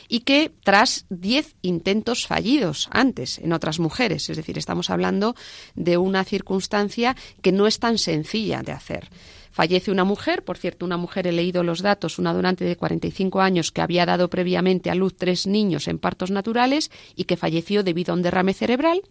Y 0.07 0.19
que 0.19 0.51
tras 0.63 1.05
10 1.09 1.55
intentos 1.61 2.27
fallidos 2.27 2.89
antes 2.91 3.39
en 3.39 3.53
otras 3.53 3.79
mujeres, 3.79 4.29
es 4.29 4.37
decir, 4.37 4.57
estamos 4.57 4.89
hablando 4.89 5.35
de 5.75 5.97
una 5.97 6.23
circunstancia 6.23 7.15
que 7.41 7.51
no 7.51 7.67
es 7.67 7.79
tan 7.79 7.97
sencilla 7.97 8.61
de 8.61 8.73
hacer. 8.73 9.09
Fallece 9.55 9.89
una 9.89 10.03
mujer, 10.03 10.43
por 10.43 10.57
cierto, 10.57 10.85
una 10.85 10.97
mujer, 10.97 11.27
he 11.27 11.31
leído 11.31 11.63
los 11.63 11.81
datos, 11.81 12.19
una 12.19 12.33
donante 12.33 12.65
de 12.65 12.75
45 12.75 13.39
años 13.39 13.71
que 13.71 13.79
había 13.79 14.05
dado 14.05 14.29
previamente 14.29 14.89
a 14.89 14.95
luz 14.95 15.15
tres 15.15 15.47
niños 15.47 15.87
en 15.87 15.97
partos 15.97 16.29
naturales 16.29 16.91
y 17.15 17.23
que 17.23 17.37
falleció 17.37 17.81
debido 17.81 18.11
a 18.11 18.17
un 18.17 18.21
derrame 18.21 18.53
cerebral. 18.53 19.01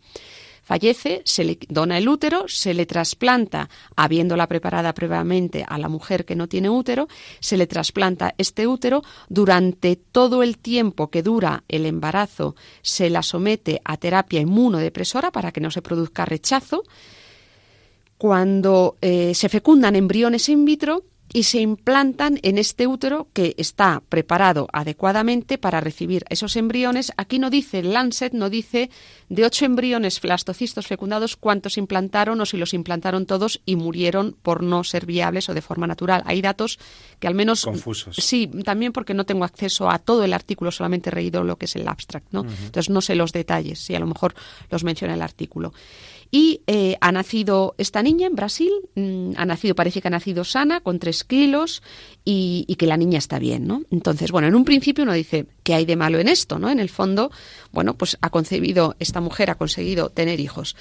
Fallece, 0.62 1.22
se 1.24 1.44
le 1.44 1.58
dona 1.70 1.96
el 1.96 2.06
útero, 2.06 2.44
se 2.46 2.74
le 2.74 2.84
trasplanta, 2.84 3.70
habiéndola 3.96 4.46
preparada 4.46 4.92
previamente 4.92 5.64
a 5.66 5.78
la 5.78 5.88
mujer 5.88 6.26
que 6.26 6.36
no 6.36 6.46
tiene 6.46 6.68
útero, 6.68 7.08
se 7.40 7.56
le 7.56 7.66
trasplanta 7.66 8.34
este 8.36 8.66
útero, 8.66 9.02
durante 9.30 9.96
todo 9.96 10.42
el 10.42 10.58
tiempo 10.58 11.08
que 11.08 11.22
dura 11.22 11.64
el 11.68 11.86
embarazo 11.86 12.54
se 12.82 13.08
la 13.08 13.22
somete 13.22 13.80
a 13.82 13.96
terapia 13.96 14.40
inmunodepresora 14.40 15.30
para 15.30 15.52
que 15.52 15.62
no 15.62 15.70
se 15.70 15.80
produzca 15.80 16.26
rechazo, 16.26 16.82
cuando 18.18 18.96
eh, 19.00 19.34
se 19.34 19.48
fecundan 19.48 19.96
embriones 19.96 20.48
in 20.48 20.64
vitro 20.64 21.04
y 21.34 21.42
se 21.42 21.60
implantan 21.60 22.38
en 22.42 22.58
este 22.58 22.86
útero 22.86 23.26
que 23.32 23.56
está 23.58 24.00
preparado 24.08 24.68
adecuadamente 24.72 25.58
para 25.58 25.80
recibir 25.80 26.24
esos 26.28 26.54
embriones. 26.54 27.12
Aquí 27.16 27.40
no 27.40 27.50
dice 27.50 27.82
Lancet, 27.82 28.32
no 28.34 28.50
dice 28.50 28.88
de 29.28 29.44
ocho 29.44 29.64
embriones 29.64 30.20
blastocistos 30.20 30.86
fecundados 30.86 31.36
cuántos 31.36 31.76
implantaron 31.76 32.40
o 32.40 32.46
si 32.46 32.56
los 32.56 32.72
implantaron 32.72 33.26
todos 33.26 33.60
y 33.66 33.74
murieron 33.74 34.36
por 34.42 34.62
no 34.62 34.84
ser 34.84 35.06
viables 35.06 35.48
o 35.48 35.54
de 35.54 35.60
forma 35.60 35.88
natural. 35.88 36.22
Hay 36.24 36.40
datos 36.40 36.78
que 37.18 37.26
al 37.26 37.34
menos 37.34 37.64
confusos. 37.64 38.14
Sí, 38.14 38.46
también 38.64 38.92
porque 38.92 39.12
no 39.12 39.26
tengo 39.26 39.44
acceso 39.44 39.90
a 39.90 39.98
todo 39.98 40.22
el 40.22 40.34
artículo, 40.34 40.70
solamente 40.70 41.10
he 41.10 41.12
reído 41.12 41.42
lo 41.42 41.56
que 41.56 41.64
es 41.64 41.74
el 41.74 41.88
abstract, 41.88 42.28
¿no? 42.30 42.42
Entonces 42.42 42.90
no 42.90 43.00
sé 43.00 43.16
los 43.16 43.32
detalles, 43.32 43.80
si 43.80 43.96
a 43.96 43.98
lo 43.98 44.06
mejor 44.06 44.34
los 44.70 44.84
menciona 44.84 45.14
el 45.14 45.22
artículo. 45.22 45.72
Y 46.30 46.60
eh, 46.66 46.96
ha 47.00 47.12
nacido 47.12 47.74
esta 47.78 48.02
niña 48.02 48.26
en 48.26 48.34
Brasil, 48.34 48.72
mm, 48.94 49.32
ha 49.36 49.46
nacido, 49.46 49.74
parece 49.74 50.00
que 50.00 50.08
ha 50.08 50.10
nacido 50.10 50.44
sana, 50.44 50.80
con 50.80 50.98
tres 50.98 51.24
kilos, 51.24 51.82
y, 52.24 52.74
que 52.78 52.86
la 52.86 52.96
niña 52.96 53.18
está 53.18 53.38
bien, 53.38 53.66
¿no? 53.66 53.82
Entonces, 53.90 54.32
bueno, 54.32 54.48
en 54.48 54.54
un 54.54 54.64
principio 54.64 55.04
uno 55.04 55.12
dice, 55.12 55.46
¿qué 55.62 55.74
hay 55.74 55.84
de 55.84 55.96
malo 55.96 56.18
en 56.18 56.28
esto, 56.28 56.58
no? 56.58 56.70
En 56.70 56.80
el 56.80 56.88
fondo, 56.88 57.30
bueno, 57.72 57.94
pues 57.94 58.16
ha 58.20 58.30
concebido, 58.30 58.96
esta 58.98 59.20
mujer 59.20 59.50
ha 59.50 59.54
conseguido 59.54 60.10
tener 60.10 60.40
hijos. 60.40 60.74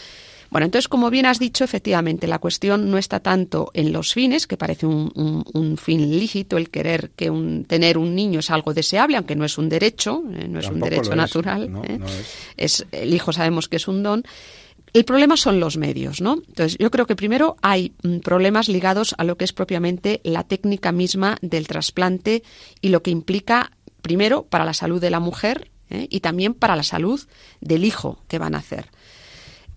Bueno, 0.53 0.65
entonces, 0.65 0.87
como 0.87 1.09
bien 1.09 1.25
has 1.25 1.39
dicho, 1.39 1.63
efectivamente, 1.63 2.27
la 2.27 2.37
cuestión 2.37 2.91
no 2.91 2.99
está 2.99 3.19
tanto 3.19 3.71
en 3.73 3.91
los 3.91 4.13
fines, 4.13 4.45
que 4.45 4.55
parece 4.55 4.85
un, 4.85 5.77
fin 5.81 6.19
lícito 6.19 6.57
el 6.57 6.69
querer 6.69 7.09
que 7.15 7.31
un, 7.31 7.65
tener 7.65 7.97
un 7.97 8.13
niño 8.13 8.39
es 8.39 8.51
algo 8.51 8.71
deseable, 8.71 9.17
aunque 9.17 9.35
no 9.35 9.45
es 9.45 9.57
un 9.57 9.67
derecho, 9.67 10.21
eh, 10.31 10.47
no 10.47 10.59
es 10.59 10.69
un 10.69 10.79
derecho 10.79 11.15
natural. 11.15 11.71
¿eh? 11.87 11.99
es, 12.55 12.85
el 12.91 13.11
hijo 13.11 13.33
sabemos 13.33 13.67
que 13.67 13.77
es 13.77 13.87
un 13.87 14.03
don. 14.03 14.23
El 14.93 15.05
problema 15.05 15.37
son 15.37 15.59
los 15.59 15.75
medios, 15.75 16.21
¿no? 16.21 16.35
Entonces, 16.35 16.77
yo 16.79 16.91
creo 16.91 17.07
que 17.07 17.15
primero 17.15 17.55
hay 17.63 17.93
mm, 18.03 18.19
problemas 18.19 18.69
ligados 18.69 19.15
a 19.17 19.23
lo 19.23 19.37
que 19.37 19.45
es 19.45 19.51
propiamente 19.51 20.21
la 20.23 20.43
técnica 20.43 20.91
misma 20.91 21.37
del 21.41 21.67
trasplante 21.67 22.43
y 22.79 22.89
lo 22.89 23.01
que 23.01 23.09
implica, 23.09 23.71
primero, 24.03 24.43
para 24.43 24.65
la 24.65 24.73
salud 24.75 25.01
de 25.01 25.09
la 25.09 25.19
mujer, 25.19 25.71
¿eh? 25.89 26.07
y 26.11 26.19
también 26.19 26.53
para 26.53 26.75
la 26.75 26.83
salud 26.83 27.19
del 27.59 27.85
hijo 27.85 28.21
que 28.27 28.37
van 28.37 28.53
a 28.53 28.59
hacer. 28.59 28.91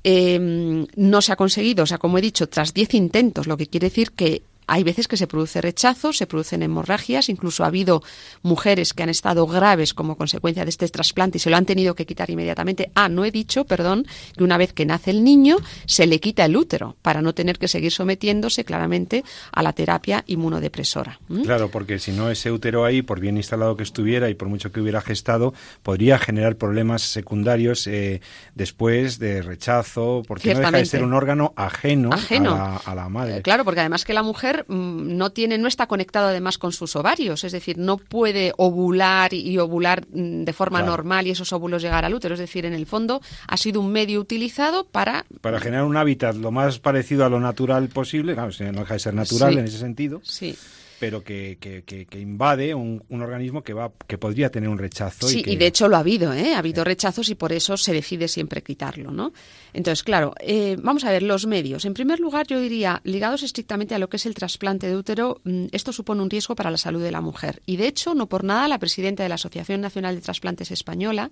Em, 0.04 0.86
no 0.96 1.22
se 1.22 1.32
ha 1.32 1.36
conseguido, 1.36 1.84
o 1.84 1.86
sea, 1.86 1.98
como 1.98 2.18
he 2.18 2.20
dicho, 2.20 2.48
tras 2.48 2.74
10 2.74 2.94
intentos, 2.94 3.46
lo 3.46 3.56
que 3.56 3.68
quiere 3.68 3.88
decir 3.88 4.12
que 4.12 4.42
hay 4.66 4.82
veces 4.82 5.08
que 5.08 5.16
se 5.16 5.26
produce 5.26 5.60
rechazo, 5.60 6.12
se 6.12 6.26
producen 6.26 6.62
hemorragias, 6.62 7.28
incluso 7.28 7.64
ha 7.64 7.68
habido 7.68 8.02
mujeres 8.42 8.92
que 8.94 9.02
han 9.02 9.08
estado 9.08 9.46
graves 9.46 9.94
como 9.94 10.16
consecuencia 10.16 10.64
de 10.64 10.70
este 10.70 10.88
trasplante 10.88 11.38
y 11.38 11.40
se 11.40 11.50
lo 11.50 11.56
han 11.56 11.66
tenido 11.66 11.94
que 11.94 12.06
quitar 12.06 12.30
inmediatamente. 12.30 12.90
Ah, 12.94 13.08
no 13.08 13.24
he 13.24 13.30
dicho, 13.30 13.64
perdón, 13.64 14.06
que 14.36 14.44
una 14.44 14.58
vez 14.58 14.72
que 14.72 14.86
nace 14.86 15.10
el 15.10 15.24
niño 15.24 15.56
se 15.86 16.06
le 16.06 16.20
quita 16.20 16.44
el 16.44 16.56
útero 16.56 16.96
para 17.02 17.22
no 17.22 17.34
tener 17.34 17.58
que 17.58 17.68
seguir 17.68 17.92
sometiéndose 17.92 18.64
claramente 18.64 19.24
a 19.52 19.62
la 19.62 19.72
terapia 19.72 20.24
inmunodepresora. 20.26 21.20
Claro, 21.44 21.70
porque 21.70 21.98
si 21.98 22.12
no 22.12 22.30
ese 22.30 22.50
útero 22.50 22.84
ahí, 22.84 23.02
por 23.02 23.20
bien 23.20 23.36
instalado 23.36 23.76
que 23.76 23.82
estuviera 23.82 24.30
y 24.30 24.34
por 24.34 24.48
mucho 24.48 24.72
que 24.72 24.80
hubiera 24.80 25.00
gestado, 25.00 25.54
podría 25.82 26.18
generar 26.18 26.56
problemas 26.56 27.02
secundarios 27.02 27.86
eh, 27.86 28.20
después 28.54 29.18
de 29.18 29.42
rechazo, 29.42 30.22
porque 30.26 30.54
no 30.54 30.60
deja 30.60 30.70
de 30.72 30.84
ser 30.86 31.02
un 31.04 31.12
órgano 31.12 31.52
ajeno, 31.56 32.10
A, 32.12 32.94
la, 32.94 33.08
madre. 33.08 33.42
claro, 33.42 33.64
porque 33.64 33.80
además 33.80 34.04
que 34.04 34.14
la 34.14 34.22
mujer 34.22 34.55
Mm, 34.68 35.16
no 35.16 35.30
tiene, 35.30 35.58
no 35.58 35.68
está 35.68 35.86
conectado 35.86 36.28
además 36.28 36.58
con 36.58 36.72
sus 36.72 36.96
ovarios, 36.96 37.44
es 37.44 37.52
decir, 37.52 37.78
no 37.78 37.96
puede 37.96 38.52
ovular 38.56 39.32
y 39.34 39.58
ovular 39.58 40.06
mm, 40.06 40.44
de 40.44 40.52
forma 40.52 40.82
normal 40.82 41.26
y 41.26 41.30
esos 41.30 41.52
óvulos 41.52 41.82
llegar 41.82 42.04
al 42.04 42.14
útero. 42.14 42.34
Es 42.34 42.40
decir, 42.40 42.64
en 42.66 42.74
el 42.74 42.86
fondo 42.86 43.20
ha 43.46 43.56
sido 43.56 43.80
un 43.80 43.92
medio 43.92 44.20
utilizado 44.20 44.84
para 44.84 45.26
para 45.40 45.60
generar 45.60 45.84
un 45.84 45.96
hábitat 45.96 46.36
lo 46.36 46.50
más 46.50 46.78
parecido 46.78 47.24
a 47.24 47.28
lo 47.28 47.40
natural 47.40 47.88
posible. 47.88 48.34
Claro, 48.34 48.52
no 48.72 48.80
deja 48.80 48.94
de 48.94 49.00
ser 49.00 49.14
natural 49.14 49.58
en 49.58 49.64
ese 49.64 49.78
sentido. 49.78 50.20
Sí 50.24 50.56
pero 50.98 51.22
que, 51.22 51.58
que, 51.60 51.82
que, 51.84 52.20
invade 52.20 52.74
un, 52.74 53.04
un, 53.08 53.22
organismo 53.22 53.62
que 53.62 53.72
va 53.72 53.92
que 54.06 54.18
podría 54.18 54.50
tener 54.50 54.68
un 54.68 54.78
rechazo. 54.78 55.28
Sí, 55.28 55.42
y, 55.46 55.56
de 55.56 55.66
hecho 55.66 55.88
lo 55.88 55.96
ha 55.96 56.00
habido, 56.00 56.32
¿eh? 56.32 56.54
ha 56.54 56.58
habido 56.58 56.84
rechazos 56.84 57.28
y 57.28 57.34
por 57.34 57.52
eso 57.52 57.76
se 57.76 57.92
decide 57.92 58.28
siempre 58.28 58.62
quitarlo, 58.62 59.10
¿no? 59.10 59.32
Entonces, 59.72 60.02
claro, 60.02 60.34
eh, 60.40 60.76
vamos 60.80 61.04
a 61.04 61.10
ver 61.10 61.22
los 61.22 61.46
medios. 61.46 61.84
En 61.84 61.94
primer 61.94 62.20
lugar, 62.20 62.46
yo 62.46 62.60
diría, 62.60 63.00
ligados 63.04 63.42
estrictamente 63.42 63.94
a 63.94 63.98
lo 63.98 64.08
que 64.08 64.16
es 64.16 64.26
el 64.26 64.34
trasplante 64.34 64.86
de 64.86 64.96
útero, 64.96 65.40
mm, 65.44 65.66
esto 65.72 65.92
supone 65.92 66.22
un 66.22 66.30
riesgo 66.30 66.54
para 66.54 66.70
la 66.70 66.78
salud 66.78 67.02
de 67.02 67.10
la 67.10 67.20
mujer. 67.20 67.62
Y 67.66 67.76
de 67.76 67.86
hecho, 67.86 68.14
no 68.14 68.26
por 68.28 68.44
nada, 68.44 68.68
la 68.68 68.78
presidenta 68.78 69.22
de 69.22 69.28
la 69.28 69.34
Asociación 69.34 69.80
Nacional 69.80 70.14
de 70.14 70.22
Trasplantes 70.22 70.70
Española 70.70 71.30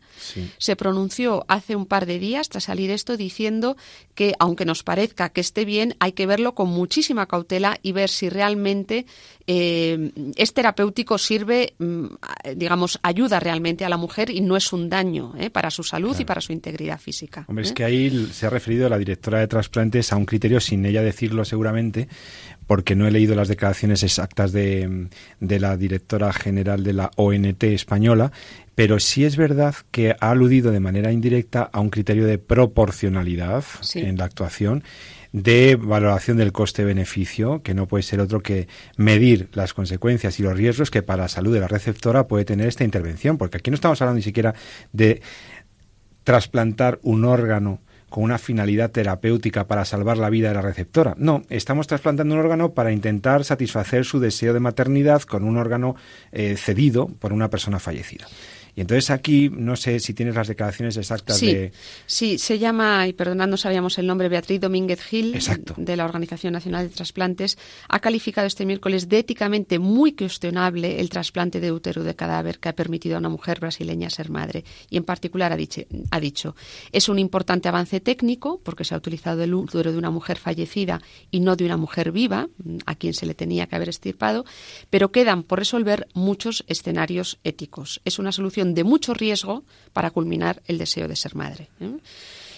se 0.58 0.76
pronunció 0.76 1.44
hace 1.48 1.76
un 1.76 1.86
par 1.86 2.06
de 2.06 2.18
días 2.18 2.48
tras 2.48 2.64
salir 2.64 2.90
esto 2.90 3.16
diciendo 3.16 3.76
que, 4.14 4.34
aunque 4.38 4.64
nos 4.64 4.82
parezca 4.82 5.30
que 5.30 5.40
esté 5.40 5.64
bien, 5.64 5.96
hay 6.00 6.12
que 6.12 6.26
verlo 6.26 6.54
con 6.54 6.68
muchísima 6.68 7.26
cautela 7.26 7.78
y 7.82 7.92
ver 7.92 8.10
si 8.10 8.28
realmente 8.28 9.06
eh, 9.46 10.10
es 10.36 10.54
terapéutico, 10.54 11.18
sirve, 11.18 11.74
mm, 11.78 12.06
digamos, 12.56 12.98
ayuda 13.02 13.40
realmente 13.40 13.84
a 13.84 13.88
la 13.88 13.96
mujer 13.96 14.30
y 14.30 14.40
no 14.40 14.56
es 14.56 14.72
un 14.72 14.88
daño 14.88 15.34
eh, 15.38 15.50
para 15.50 15.70
su 15.70 15.82
salud 15.82 16.18
y 16.18 16.24
para 16.24 16.40
su 16.40 16.52
integridad 16.52 16.98
física. 16.98 17.44
Hombre, 17.48 17.64
es 17.64 17.72
que 17.72 17.84
ahí 17.84 18.28
se 18.32 18.46
ha 18.46 18.50
referido 18.50 18.88
la 18.88 18.98
directora 18.98 19.40
de 19.40 19.48
trasplantes 19.48 20.12
a 20.12 20.16
un 20.16 20.24
criterio 20.24 20.60
sin 20.60 20.86
ella 20.86 21.02
decirlo 21.02 21.44
seguramente, 21.44 22.08
porque 22.66 22.94
no 22.94 23.06
he 23.06 23.10
leído 23.10 23.34
las 23.34 23.48
declaraciones 23.48 24.02
exactas 24.02 24.52
de, 24.52 25.08
la 25.40 25.76
directora 25.76 26.32
general 26.32 26.82
de 26.82 26.94
la 26.94 27.10
ONT 27.16 27.64
española, 27.64 28.32
pero 28.74 28.98
sí 28.98 29.24
es 29.24 29.36
verdad 29.36 29.74
que 29.90 30.16
ha 30.18 30.30
aludido 30.30 30.72
de 30.72 30.80
manera 30.80 31.12
indirecta 31.12 31.68
a 31.70 31.80
un 31.80 31.90
criterio 31.90 32.26
de 32.26 32.38
proporcionalidad 32.38 33.64
en 33.94 34.16
la 34.16 34.24
actuación 34.24 34.84
de 35.34 35.74
valoración 35.74 36.36
del 36.36 36.52
coste-beneficio, 36.52 37.60
que 37.62 37.74
no 37.74 37.88
puede 37.88 38.04
ser 38.04 38.20
otro 38.20 38.40
que 38.40 38.68
medir 38.96 39.48
las 39.52 39.74
consecuencias 39.74 40.38
y 40.38 40.44
los 40.44 40.56
riesgos 40.56 40.92
que 40.92 41.02
para 41.02 41.24
la 41.24 41.28
salud 41.28 41.52
de 41.52 41.58
la 41.58 41.66
receptora 41.66 42.28
puede 42.28 42.44
tener 42.44 42.68
esta 42.68 42.84
intervención, 42.84 43.36
porque 43.36 43.56
aquí 43.56 43.68
no 43.68 43.74
estamos 43.74 44.00
hablando 44.00 44.18
ni 44.18 44.22
siquiera 44.22 44.54
de 44.92 45.22
trasplantar 46.22 47.00
un 47.02 47.24
órgano 47.24 47.80
con 48.10 48.22
una 48.22 48.38
finalidad 48.38 48.92
terapéutica 48.92 49.66
para 49.66 49.84
salvar 49.84 50.18
la 50.18 50.30
vida 50.30 50.50
de 50.50 50.54
la 50.54 50.62
receptora. 50.62 51.16
No, 51.18 51.42
estamos 51.48 51.88
trasplantando 51.88 52.36
un 52.36 52.40
órgano 52.40 52.72
para 52.72 52.92
intentar 52.92 53.42
satisfacer 53.42 54.04
su 54.04 54.20
deseo 54.20 54.54
de 54.54 54.60
maternidad 54.60 55.22
con 55.22 55.42
un 55.42 55.56
órgano 55.56 55.96
eh, 56.30 56.54
cedido 56.56 57.08
por 57.08 57.32
una 57.32 57.50
persona 57.50 57.80
fallecida. 57.80 58.28
Y 58.76 58.80
entonces 58.80 59.10
aquí, 59.10 59.50
no 59.50 59.76
sé 59.76 60.00
si 60.00 60.14
tienes 60.14 60.34
las 60.34 60.48
declaraciones 60.48 60.96
exactas 60.96 61.40
de... 61.40 61.72
Sí, 62.06 62.38
se 62.38 62.58
llama, 62.58 63.06
y 63.06 63.12
perdonad, 63.12 63.46
no 63.46 63.56
sabíamos 63.56 63.98
el 63.98 64.06
nombre, 64.06 64.28
Beatriz 64.28 64.60
Domínguez 64.60 65.00
Gil, 65.02 65.38
de 65.76 65.96
la 65.96 66.04
Organización 66.04 66.54
Nacional 66.54 66.88
de 66.88 66.94
Trasplantes, 66.94 67.56
ha 67.88 68.00
calificado 68.00 68.46
este 68.46 68.66
miércoles 68.66 69.08
de 69.08 69.18
éticamente 69.18 69.78
muy 69.78 70.12
cuestionable 70.12 71.00
el 71.00 71.08
trasplante 71.08 71.60
de 71.60 71.72
útero 71.72 72.02
de 72.02 72.16
cadáver 72.16 72.58
que 72.58 72.68
ha 72.68 72.74
permitido 72.74 73.16
a 73.16 73.18
una 73.18 73.28
mujer 73.28 73.60
brasileña 73.60 74.10
ser 74.10 74.30
madre. 74.30 74.64
Y 74.90 74.96
en 74.96 75.04
particular 75.04 75.52
ha 75.52 75.56
dicho, 75.56 75.82
ha 76.10 76.20
dicho 76.20 76.56
es 76.92 77.08
un 77.08 77.18
importante 77.18 77.68
avance 77.68 78.00
técnico, 78.00 78.60
porque 78.62 78.84
se 78.84 78.94
ha 78.94 78.98
utilizado 78.98 79.42
el 79.42 79.54
útero 79.54 79.92
de 79.92 79.98
una 79.98 80.10
mujer 80.10 80.38
fallecida 80.38 81.00
y 81.30 81.40
no 81.40 81.56
de 81.56 81.64
una 81.64 81.76
mujer 81.76 82.12
viva, 82.12 82.48
a 82.86 82.94
quien 82.94 83.14
se 83.14 83.26
le 83.26 83.34
tenía 83.34 83.66
que 83.66 83.76
haber 83.76 83.88
estirpado, 83.88 84.44
pero 84.90 85.12
quedan 85.12 85.42
por 85.42 85.58
resolver 85.58 86.08
muchos 86.14 86.64
escenarios 86.66 87.38
éticos. 87.44 88.00
Es 88.04 88.18
una 88.18 88.32
solución 88.32 88.63
de 88.72 88.84
mucho 88.84 89.12
riesgo 89.12 89.64
para 89.92 90.10
culminar 90.10 90.62
el 90.66 90.78
deseo 90.78 91.08
de 91.08 91.16
ser 91.16 91.34
madre. 91.34 91.68
¿eh? 91.80 91.98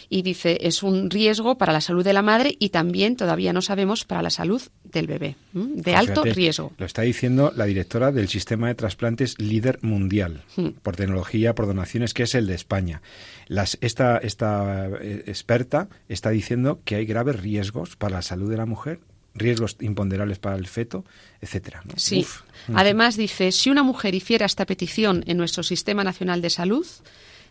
Y 0.09 0.23
dice, 0.23 0.59
es 0.61 0.85
un 0.85 1.11
riesgo 1.11 1.59
para 1.59 1.73
la 1.73 1.81
salud 1.81 2.05
de 2.05 2.13
la 2.13 2.23
madre 2.23 2.55
y 2.61 2.69
también 2.69 3.17
todavía 3.17 3.53
no 3.53 3.61
sabemos 3.61 4.05
para 4.05 4.23
la 4.23 4.31
salud 4.31 4.63
del 4.85 5.09
bebé, 5.09 5.37
¿eh? 5.55 5.65
de 5.75 5.97
alto 5.97 6.23
riesgo. 6.23 6.73
Lo 6.79 6.87
está 6.87 7.03
diciendo 7.03 7.53
la 7.57 7.65
directora 7.65 8.13
del 8.13 8.29
sistema 8.29 8.69
de 8.69 8.77
trasplantes 8.77 9.37
líder 9.41 9.81
mundial, 9.83 10.45
hmm. 10.57 10.69
por 10.83 10.95
tecnología, 10.95 11.57
por 11.57 11.67
donaciones, 11.67 12.15
que 12.15 12.23
es 12.23 12.37
el 12.37 12.47
de 12.47 12.55
España. 12.55 13.03
Las, 13.49 13.79
esta, 13.81 14.19
esta 14.19 14.89
eh, 15.01 15.25
experta 15.27 15.89
está 16.09 16.31
diciendo 16.31 16.81
que 16.85 16.95
hay 16.95 17.07
graves 17.07 17.41
riesgos 17.41 17.97
para 17.97 18.17
la 18.17 18.23
salud 18.23 18.49
de 18.49 18.57
la 18.59 18.67
mujer 18.67 19.01
riesgos 19.37 19.77
imponderables 19.81 20.39
para 20.39 20.57
el 20.57 20.67
feto, 20.67 21.05
etcétera. 21.41 21.83
Sí. 21.97 22.27
Además 22.75 23.17
dice, 23.17 23.53
si 23.53 23.71
una 23.71 23.83
mujer 23.83 24.15
hiciera 24.15 24.47
esta 24.47 24.67
petición 24.67 25.23
en 25.27 25.37
nuestro 25.37 25.63
Sistema 25.63 26.03
Nacional 26.05 26.41
de 26.43 26.51
Salud, 26.51 26.87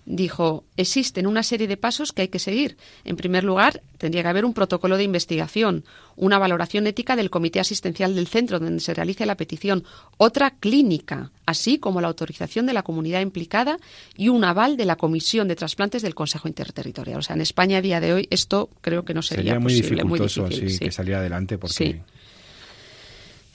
dijo, 0.05 0.63
existen 0.77 1.27
una 1.27 1.43
serie 1.43 1.67
de 1.67 1.77
pasos 1.77 2.11
que 2.11 2.23
hay 2.23 2.27
que 2.27 2.39
seguir. 2.39 2.77
En 3.03 3.15
primer 3.15 3.43
lugar, 3.43 3.81
tendría 3.97 4.21
que 4.23 4.29
haber 4.29 4.45
un 4.45 4.53
protocolo 4.53 4.97
de 4.97 5.03
investigación, 5.03 5.83
una 6.15 6.37
valoración 6.37 6.87
ética 6.87 7.15
del 7.15 7.29
comité 7.29 7.59
asistencial 7.59 8.15
del 8.15 8.27
centro 8.27 8.59
donde 8.59 8.79
se 8.79 8.93
realice 8.93 9.25
la 9.25 9.35
petición, 9.35 9.83
otra 10.17 10.51
clínica, 10.51 11.31
así 11.45 11.79
como 11.79 12.01
la 12.01 12.07
autorización 12.07 12.65
de 12.65 12.73
la 12.73 12.83
comunidad 12.83 13.21
implicada 13.21 13.77
y 14.15 14.29
un 14.29 14.43
aval 14.43 14.77
de 14.77 14.85
la 14.85 14.95
Comisión 14.95 15.47
de 15.47 15.55
Trasplantes 15.55 16.01
del 16.01 16.15
Consejo 16.15 16.47
Interterritorial. 16.47 17.19
O 17.19 17.23
sea, 17.23 17.35
en 17.35 17.41
España 17.41 17.79
a 17.79 17.81
día 17.81 17.99
de 17.99 18.13
hoy 18.13 18.27
esto 18.29 18.69
creo 18.81 19.03
que 19.05 19.13
no 19.13 19.21
sería, 19.21 19.59
muy 19.59 19.73
posible. 19.73 20.03
Dificultoso, 20.03 20.41
muy 20.43 20.49
difícil, 20.51 20.79
que 20.79 20.91
saliera 20.91 21.19
adelante 21.19 21.57
porque... 21.57 22.01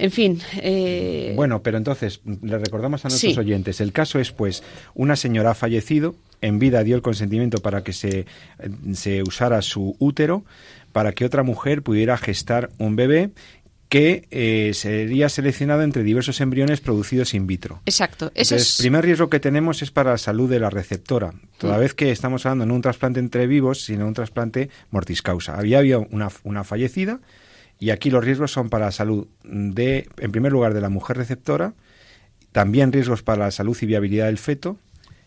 En 0.00 0.10
fin. 0.10 0.40
Eh, 0.56 1.32
bueno, 1.36 1.62
pero 1.62 1.76
entonces, 1.76 2.20
le 2.24 2.58
recordamos 2.58 3.04
a 3.04 3.08
nuestros 3.08 3.36
oyentes, 3.36 3.80
el 3.80 3.92
caso 3.92 4.18
es 4.18 4.32
pues, 4.32 4.62
una 4.94 5.14
señora 5.14 5.50
ha 5.50 5.54
fallecido, 5.54 6.14
en 6.40 6.58
vida 6.58 6.82
dio 6.82 6.96
el 6.96 7.02
consentimiento 7.02 7.58
para 7.58 7.84
que 7.84 7.92
se, 7.92 8.24
se 8.94 9.22
usara 9.22 9.60
su 9.60 9.94
útero, 9.98 10.44
para 10.92 11.12
que 11.12 11.24
otra 11.24 11.42
mujer 11.42 11.82
pudiera 11.82 12.16
gestar 12.16 12.70
un 12.78 12.96
bebé 12.96 13.30
que 13.90 14.28
eh, 14.30 14.70
sería 14.72 15.28
seleccionado 15.28 15.82
entre 15.82 16.04
diversos 16.04 16.40
embriones 16.40 16.80
producidos 16.80 17.34
in 17.34 17.48
vitro. 17.48 17.82
Exacto. 17.86 18.30
Ese 18.34 18.54
Entonces, 18.54 18.78
el 18.78 18.84
primer 18.84 19.04
riesgo 19.04 19.28
que 19.28 19.40
tenemos 19.40 19.82
es 19.82 19.90
para 19.90 20.12
la 20.12 20.18
salud 20.18 20.48
de 20.48 20.60
la 20.60 20.70
receptora, 20.70 21.34
toda 21.58 21.76
mm. 21.76 21.80
vez 21.80 21.94
que 21.94 22.12
estamos 22.12 22.46
hablando 22.46 22.66
no 22.66 22.76
un 22.76 22.82
trasplante 22.82 23.18
entre 23.18 23.48
vivos, 23.48 23.84
sino 23.84 24.06
un 24.06 24.14
trasplante 24.14 24.70
mortis 24.90 25.22
causa. 25.22 25.58
Había, 25.58 25.80
había 25.80 25.98
una, 25.98 26.28
una 26.44 26.62
fallecida, 26.62 27.18
y 27.80 27.90
aquí 27.90 28.10
los 28.10 28.22
riesgos 28.22 28.52
son 28.52 28.68
para 28.68 28.84
la 28.86 28.92
salud 28.92 29.26
de, 29.42 30.06
en 30.18 30.30
primer 30.30 30.52
lugar, 30.52 30.74
de 30.74 30.82
la 30.82 30.90
mujer 30.90 31.16
receptora, 31.16 31.74
también 32.52 32.92
riesgos 32.92 33.22
para 33.22 33.44
la 33.46 33.50
salud 33.50 33.76
y 33.80 33.86
viabilidad 33.86 34.26
del 34.26 34.38
feto. 34.38 34.78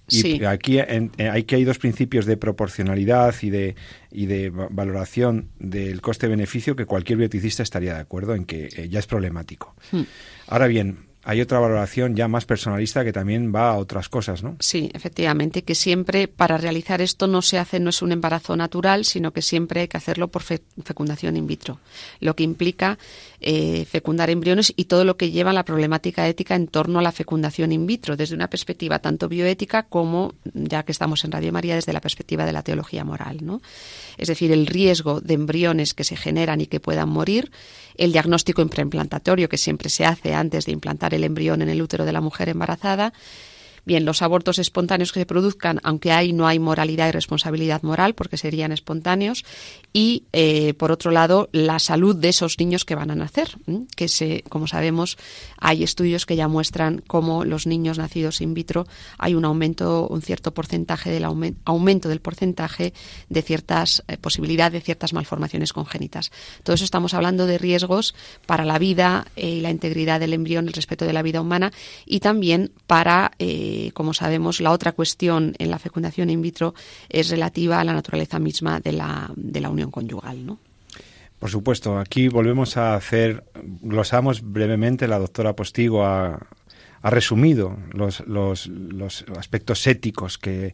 Y 0.09 0.43
aquí 0.43 0.79
en, 0.79 1.11
eh, 1.17 1.29
hay 1.29 1.63
dos 1.63 1.79
principios 1.79 2.25
de 2.25 2.37
proporcionalidad 2.37 3.33
y 3.41 3.49
de, 3.49 3.75
y 4.11 4.27
de 4.27 4.49
valoración 4.49 5.49
del 5.59 6.01
coste-beneficio 6.01 6.75
que 6.75 6.85
cualquier 6.85 7.17
bioticista 7.17 7.63
estaría 7.63 7.95
de 7.95 8.01
acuerdo 8.01 8.35
en 8.35 8.45
que 8.45 8.69
eh, 8.75 8.89
ya 8.89 8.99
es 8.99 9.07
problemático. 9.07 9.73
Hmm. 9.91 10.01
Ahora 10.47 10.67
bien, 10.67 10.97
hay 11.25 11.39
otra 11.39 11.59
valoración 11.59 12.15
ya 12.15 12.27
más 12.27 12.45
personalista 12.45 13.03
que 13.05 13.13
también 13.13 13.53
va 13.53 13.69
a 13.69 13.77
otras 13.77 14.09
cosas, 14.09 14.43
¿no? 14.43 14.57
Sí, 14.59 14.91
efectivamente, 14.93 15.63
que 15.63 15.73
siempre 15.73 16.27
para 16.27 16.57
realizar 16.57 17.01
esto 17.01 17.27
no 17.27 17.41
se 17.41 17.57
hace, 17.57 17.79
no 17.79 17.91
es 17.91 18.01
un 18.01 18.11
embarazo 18.11 18.57
natural, 18.57 19.05
sino 19.05 19.31
que 19.31 19.41
siempre 19.41 19.81
hay 19.81 19.87
que 19.87 19.97
hacerlo 19.97 20.27
por 20.27 20.43
fecundación 20.43 21.37
in 21.37 21.47
vitro, 21.47 21.79
lo 22.19 22.35
que 22.35 22.43
implica 22.43 22.97
eh, 23.39 23.85
fecundar 23.85 24.29
embriones 24.29 24.73
y 24.75 24.85
todo 24.85 25.05
lo 25.05 25.15
que 25.15 25.31
lleva 25.31 25.53
la 25.53 25.63
problemática 25.63 26.27
ética 26.27 26.55
en 26.55 26.67
torno 26.67 26.99
a 26.99 27.01
la 27.01 27.13
fecundación 27.13 27.71
in 27.71 27.87
vitro, 27.87 28.17
desde 28.17 28.35
una 28.35 28.49
perspectiva 28.49 28.99
tanto 28.99 29.29
bioética 29.29 29.83
como, 29.83 30.33
ya 30.53 30.83
que 30.83 30.91
estamos 30.91 31.23
en 31.23 31.31
Radio 31.31 31.53
María, 31.53 31.75
desde 31.75 31.93
la 31.93 32.01
perspectiva 32.01 32.45
de 32.45 32.51
la 32.51 32.63
teología 32.63 33.05
moral, 33.05 33.39
¿no? 33.41 33.61
Es 34.17 34.27
decir, 34.27 34.51
el 34.51 34.67
riesgo 34.67 35.21
de 35.21 35.35
embriones 35.35 35.93
que 35.93 36.03
se 36.03 36.17
generan 36.17 36.59
y 36.59 36.67
que 36.67 36.81
puedan 36.81 37.09
morir, 37.09 37.49
el 37.95 38.11
diagnóstico 38.11 38.65
preimplantatorio 38.67 39.49
que 39.49 39.57
siempre 39.57 39.89
se 39.89 40.05
hace 40.05 40.33
antes 40.33 40.65
de 40.65 40.71
implantar 40.71 41.12
el 41.13 41.23
embrión 41.23 41.61
en 41.61 41.69
el 41.69 41.81
útero 41.81 42.05
de 42.05 42.13
la 42.13 42.21
mujer 42.21 42.49
embarazada, 42.49 43.13
Bien, 43.85 44.05
los 44.05 44.21
abortos 44.21 44.59
espontáneos 44.59 45.11
que 45.11 45.19
se 45.19 45.25
produzcan, 45.25 45.79
aunque 45.83 46.11
hay 46.11 46.33
no 46.33 46.47
hay 46.47 46.59
moralidad 46.59 47.09
y 47.09 47.11
responsabilidad 47.11 47.83
moral, 47.83 48.15
porque 48.15 48.37
serían 48.37 48.71
espontáneos, 48.71 49.43
y 49.91 50.23
eh, 50.33 50.73
por 50.73 50.91
otro 50.91 51.11
lado 51.11 51.49
la 51.51 51.79
salud 51.79 52.15
de 52.15 52.29
esos 52.29 52.57
niños 52.59 52.85
que 52.85 52.95
van 52.95 53.11
a 53.11 53.15
nacer, 53.15 53.57
que 53.95 54.07
se, 54.07 54.43
como 54.49 54.67
sabemos, 54.67 55.17
hay 55.57 55.83
estudios 55.83 56.25
que 56.25 56.35
ya 56.35 56.47
muestran 56.47 57.03
cómo 57.05 57.43
los 57.45 57.67
niños 57.67 57.97
nacidos 57.97 58.41
in 58.41 58.53
vitro 58.53 58.87
hay 59.17 59.35
un 59.35 59.45
aumento, 59.45 60.07
un 60.07 60.21
cierto 60.21 60.53
porcentaje 60.53 61.11
del 61.11 61.25
aumento, 61.25 62.09
del 62.09 62.21
porcentaje 62.21 62.93
de 63.29 63.41
ciertas 63.41 64.03
eh, 64.07 64.17
posibilidades 64.17 64.73
de 64.73 64.81
ciertas 64.81 65.13
malformaciones 65.13 65.73
congénitas. 65.73 66.31
Todo 66.63 66.75
eso 66.75 66.85
estamos 66.85 67.13
hablando 67.13 67.45
de 67.45 67.57
riesgos 67.57 68.15
para 68.45 68.65
la 68.65 68.79
vida 68.79 69.27
eh, 69.35 69.49
y 69.49 69.61
la 69.61 69.71
integridad 69.71 70.19
del 70.19 70.33
embrión, 70.33 70.67
el 70.67 70.73
respeto 70.73 71.05
de 71.05 71.13
la 71.13 71.21
vida 71.21 71.41
humana 71.41 71.71
y 72.05 72.19
también 72.19 72.71
para, 72.87 73.31
como 73.93 74.13
sabemos, 74.13 74.59
la 74.61 74.71
otra 74.71 74.91
cuestión 74.91 75.53
en 75.59 75.69
la 75.69 75.79
fecundación 75.79 76.29
in 76.29 76.41
vitro 76.41 76.73
es 77.09 77.29
relativa 77.29 77.79
a 77.79 77.83
la 77.83 77.93
naturaleza 77.93 78.39
misma 78.39 78.79
de 78.79 78.93
la, 78.93 79.31
de 79.35 79.61
la 79.61 79.69
unión 79.69 79.91
conyugal, 79.91 80.45
¿no? 80.45 80.59
Por 81.39 81.49
supuesto, 81.49 81.99
aquí 81.99 82.29
volvemos 82.29 82.77
a 82.77 82.95
hacer, 82.95 83.43
glosamos 83.81 84.41
brevemente, 84.41 85.09
la 85.09 85.19
doctora 85.19 85.53
Postigo 85.53 86.05
ha, 86.05 86.39
resumido 87.03 87.75
los, 87.91 88.21
los, 88.27 88.67
los, 88.67 89.25
aspectos 89.37 89.85
éticos 89.87 90.37
que, 90.37 90.73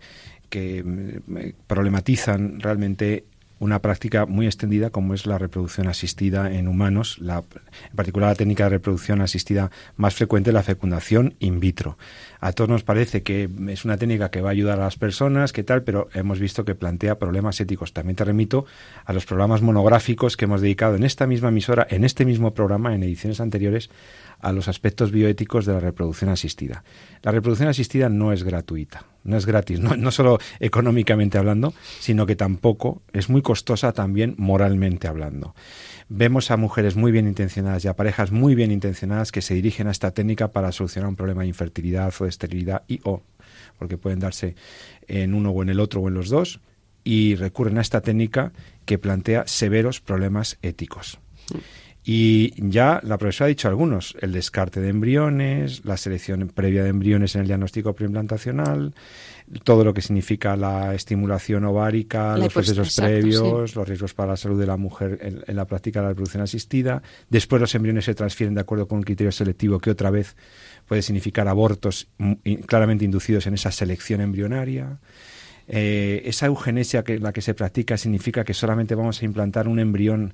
que 0.49 0.83
mm, 0.83 1.65
problematizan 1.65 2.59
realmente 2.59 3.25
una 3.59 3.81
práctica 3.81 4.25
muy 4.25 4.45
extendida 4.45 4.89
como 4.89 5.13
es 5.13 5.25
la 5.25 5.37
reproducción 5.37 5.87
asistida 5.87 6.51
en 6.51 6.67
humanos, 6.67 7.17
la, 7.19 7.43
en 7.89 7.95
particular 7.95 8.29
la 8.29 8.35
técnica 8.35 8.63
de 8.63 8.69
reproducción 8.71 9.21
asistida 9.21 9.69
más 9.97 10.15
frecuente, 10.15 10.51
la 10.51 10.63
fecundación 10.63 11.35
in 11.39 11.59
vitro. 11.59 11.97
A 12.39 12.53
todos 12.53 12.69
nos 12.69 12.83
parece 12.83 13.21
que 13.21 13.49
es 13.67 13.83
una 13.83 13.97
técnica 13.97 14.31
que 14.31 14.41
va 14.41 14.49
a 14.49 14.51
ayudar 14.51 14.79
a 14.79 14.85
las 14.85 14.95
personas, 14.95 15.51
que 15.51 15.63
tal, 15.63 15.83
pero 15.83 16.09
hemos 16.13 16.39
visto 16.39 16.63
que 16.63 16.73
plantea 16.73 17.19
problemas 17.19 17.59
éticos. 17.59 17.91
También 17.91 18.15
te 18.15 18.23
remito 18.23 18.65
a 19.03 19.11
los 19.11 19.25
programas 19.25 19.61
monográficos 19.61 20.37
que 20.37 20.45
hemos 20.45 20.61
dedicado 20.61 20.95
en 20.95 21.03
esta 21.03 21.27
misma 21.27 21.49
emisora, 21.49 21.85
en 21.89 22.05
este 22.05 22.25
mismo 22.25 22.53
programa, 22.53 22.95
en 22.95 23.03
ediciones 23.03 23.41
anteriores, 23.41 23.89
a 24.39 24.51
los 24.51 24.67
aspectos 24.67 25.11
bioéticos 25.11 25.65
de 25.65 25.73
la 25.73 25.79
reproducción 25.79 26.29
asistida. 26.29 26.83
La 27.21 27.31
reproducción 27.31 27.69
asistida 27.69 28.09
no 28.09 28.31
es 28.31 28.43
gratuita, 28.43 29.05
no 29.23 29.37
es 29.37 29.45
gratis, 29.45 29.79
no, 29.79 30.11
solo 30.11 30.39
económicamente 30.59 31.37
hablando, 31.37 31.73
sino 31.99 32.25
que 32.25 32.35
tampoco 32.35 33.01
es 33.13 33.29
muy 33.29 33.41
costosa 33.41 33.91
también 33.91 34.35
moralmente 34.37 35.07
hablando. 35.07 35.55
Vemos 36.07 36.51
a 36.51 36.57
mujeres 36.57 36.95
muy 36.95 37.11
bien 37.11 37.27
intencionadas 37.27 37.83
y 37.85 37.87
a 37.87 37.95
parejas 37.95 38.31
muy 38.31 38.55
bien 38.55 38.71
intencionadas 38.71 39.31
que 39.31 39.41
se 39.41 39.53
dirigen 39.53 39.87
a 39.87 39.91
esta 39.91 40.11
técnica 40.11 40.51
para 40.51 40.71
solucionar 40.71 41.09
un 41.09 41.15
problema 41.15 41.41
de 41.41 41.47
infertilidad 41.47 42.13
o 42.19 42.23
de 42.23 42.29
esterilidad 42.29 42.83
y 42.87 42.99
o, 43.03 43.21
porque 43.77 43.97
pueden 43.97 44.19
darse 44.19 44.55
en 45.07 45.33
uno 45.33 45.51
o 45.51 45.61
en 45.61 45.69
el 45.69 45.79
otro 45.79 46.01
o 46.01 46.07
en 46.07 46.13
los 46.13 46.29
dos, 46.29 46.61
y 47.03 47.35
recurren 47.35 47.77
a 47.77 47.81
esta 47.81 48.01
técnica 48.01 48.51
que 48.85 48.97
plantea 48.97 49.43
severos 49.47 50.01
problemas 50.01 50.57
éticos. 50.61 51.19
Y 52.11 52.55
ya 52.57 52.99
la 53.03 53.19
profesora 53.19 53.45
ha 53.45 53.49
dicho 53.49 53.67
algunos, 53.67 54.17
el 54.19 54.31
descarte 54.31 54.81
de 54.81 54.89
embriones, 54.89 55.85
la 55.85 55.95
selección 55.95 56.47
previa 56.47 56.81
de 56.81 56.89
embriones 56.89 57.35
en 57.35 57.41
el 57.41 57.47
diagnóstico 57.47 57.93
preimplantacional, 57.93 58.95
todo 59.63 59.83
lo 59.83 59.93
que 59.93 60.01
significa 60.01 60.55
la 60.55 60.95
estimulación 60.95 61.65
ovárica, 61.65 62.35
los 62.35 62.51
procesos 62.51 62.95
previos, 62.95 63.75
los 63.75 63.87
riesgos 63.87 64.15
para 64.15 64.31
la 64.31 64.37
salud 64.37 64.59
de 64.59 64.65
la 64.65 64.75
mujer 64.75 65.43
en, 65.45 65.55
la 65.55 65.65
práctica 65.65 65.99
de 65.99 66.05
la 66.05 66.09
reproducción 66.09 66.41
asistida. 66.41 67.03
Después 67.29 67.61
los 67.61 67.75
embriones 67.75 68.05
se 68.05 68.15
transfieren 68.15 68.55
de 68.55 68.61
acuerdo 68.61 68.87
con 68.87 68.97
un 68.97 69.03
criterio 69.03 69.31
selectivo 69.31 69.77
que 69.77 69.91
otra 69.91 70.09
vez 70.09 70.35
puede 70.87 71.03
significar 71.03 71.47
abortos 71.47 72.07
claramente 72.65 73.05
inducidos 73.05 73.45
en 73.45 73.53
esa 73.53 73.71
selección 73.71 74.21
embrionaria. 74.21 74.97
Eh, 75.71 76.23
esa 76.25 76.47
eugenesia 76.47 77.03
que 77.03 77.19
la 77.19 77.31
que 77.31 77.41
se 77.41 77.53
practica 77.53 77.95
significa 77.97 78.43
que 78.43 78.55
solamente 78.55 78.95
vamos 78.95 79.21
a 79.21 79.25
implantar 79.25 79.67
un 79.67 79.77
embrión 79.77 80.33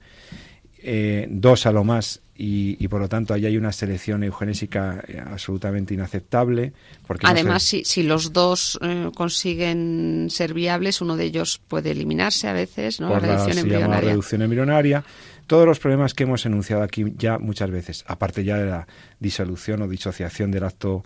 eh, 0.87 1.25
dos 1.31 1.65
a 1.65 1.71
lo 1.71 1.83
más 1.83 2.21
y, 2.37 2.87
por 2.89 3.01
lo 3.01 3.09
tanto 3.09 3.33
ahí 3.33 3.47
hay 3.47 3.57
una 3.57 3.71
selección 3.71 4.23
eugenésica 4.23 5.03
eh, 5.07 5.19
absolutamente 5.19 5.95
inaceptable. 5.95 6.73
Porque 7.07 7.25
Además, 7.25 7.63
si, 7.63 7.83
si, 7.85 8.03
los 8.03 8.33
dos 8.33 8.77
eh, 8.83 9.09
consiguen 9.15 10.27
ser 10.29 10.53
viables, 10.53 11.01
uno 11.01 11.17
de 11.17 11.23
ellos 11.23 11.59
puede 11.67 11.89
eliminarse 11.89 12.47
a 12.47 12.53
veces, 12.53 12.99
¿no? 12.99 13.09
la 13.09 13.19
reducción 13.19 13.57
embrionaria. 13.57 14.09
reducción 14.09 14.41
embrionaria. 14.43 15.03
Todos 15.47 15.65
los 15.65 15.79
problemas 15.79 16.13
que 16.13 16.23
hemos 16.23 16.45
enunciado 16.45 16.83
aquí 16.83 17.03
ya 17.17 17.39
muchas 17.39 17.71
veces, 17.71 18.03
aparte 18.07 18.43
ya 18.43 18.57
de 18.57 18.65
la 18.65 18.87
disolución 19.19 19.81
o 19.81 19.87
disociación 19.87 20.51
del 20.51 20.65
acto 20.65 21.03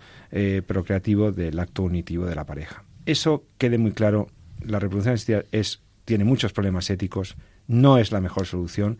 procreativo 0.68 1.32
del 1.32 1.58
acto 1.58 1.84
unitivo 1.84 2.26
de 2.26 2.36
la 2.36 2.46
pareja. 2.46 2.84
Eso 3.06 3.46
quede 3.58 3.78
muy 3.78 3.92
claro, 3.92 4.28
la 4.62 4.80
reproducción 4.80 5.44
es, 5.52 5.82
tiene 6.04 6.26
muchos 6.26 6.52
problemas 6.52 6.90
éticos, 6.90 7.38
no 7.68 7.98
es 7.98 8.12
la 8.12 8.20
mejor 8.20 8.46
solución 8.46 8.98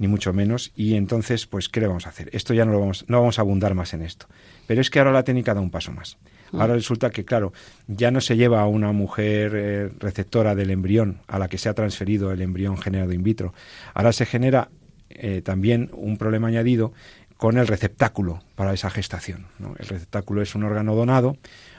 ni 0.00 0.08
mucho 0.08 0.32
menos. 0.32 0.72
Y 0.74 0.94
entonces, 0.94 1.46
pues, 1.46 1.68
¿qué 1.68 1.80
le 1.80 1.86
vamos 1.86 2.06
a 2.06 2.08
hacer? 2.08 2.30
Esto 2.32 2.54
ya 2.54 2.64
no 2.64 2.72
lo 2.72 2.80
vamos, 2.80 3.04
no 3.06 3.20
vamos 3.20 3.38
a 3.38 3.42
abundar 3.42 3.74
más 3.74 3.92
en 3.92 4.02
esto. 4.02 4.26
Pero 4.66 4.80
es 4.80 4.90
que 4.90 4.98
ahora 4.98 5.12
la 5.12 5.22
técnica 5.22 5.54
da 5.54 5.60
un 5.60 5.70
paso 5.70 5.92
más. 5.92 6.16
Ah. 6.52 6.62
Ahora 6.62 6.74
resulta 6.74 7.10
que, 7.10 7.26
claro, 7.26 7.52
ya 7.86 8.10
no 8.10 8.22
se 8.22 8.36
lleva 8.36 8.62
a 8.62 8.66
una 8.66 8.92
mujer 8.92 9.52
eh, 9.54 9.90
receptora 10.00 10.54
del 10.54 10.70
embrión 10.70 11.20
a 11.28 11.38
la 11.38 11.48
que 11.48 11.58
se 11.58 11.68
ha 11.68 11.74
transferido 11.74 12.32
el 12.32 12.40
embrión 12.40 12.78
generado 12.78 13.12
in 13.12 13.22
vitro. 13.22 13.52
Ahora 13.92 14.12
se 14.12 14.24
genera 14.24 14.70
eh, 15.10 15.42
también 15.44 15.90
un 15.92 16.16
problema 16.16 16.48
añadido 16.48 16.94
con 17.36 17.58
el 17.58 17.66
receptáculo 17.66 18.42
para 18.54 18.72
esa 18.72 18.88
gestación. 18.88 19.48
El 19.78 19.86
receptáculo 19.86 20.40
es 20.40 20.54
un 20.54 20.64
órgano 20.64 20.94
donado, 20.94 21.36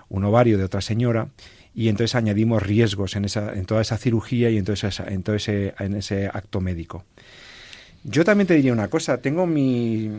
un 0.10 0.24
ovario 0.24 0.60
de 0.60 0.64
otra 0.64 0.82
señora, 0.82 1.30
y 1.74 1.88
entonces 1.88 2.14
añadimos 2.14 2.62
riesgos 2.62 3.16
en, 3.16 3.26
esa, 3.26 3.54
en 3.54 3.66
toda 3.66 3.82
esa 3.82 3.98
cirugía 3.98 4.52
y 4.52 4.58
en 4.58 4.66
todo, 4.66 4.76
en 5.08 5.24
todo 5.24 5.36
ese, 5.36 5.74
en 5.80 5.96
ese 5.96 6.28
acto 6.28 6.62
médico. 6.62 7.06
Yo 8.04 8.24
también 8.24 8.48
te 8.48 8.56
diría 8.56 8.74
una 8.74 8.88
cosa, 8.88 9.20
tengo 9.20 9.46
mi... 9.46 10.10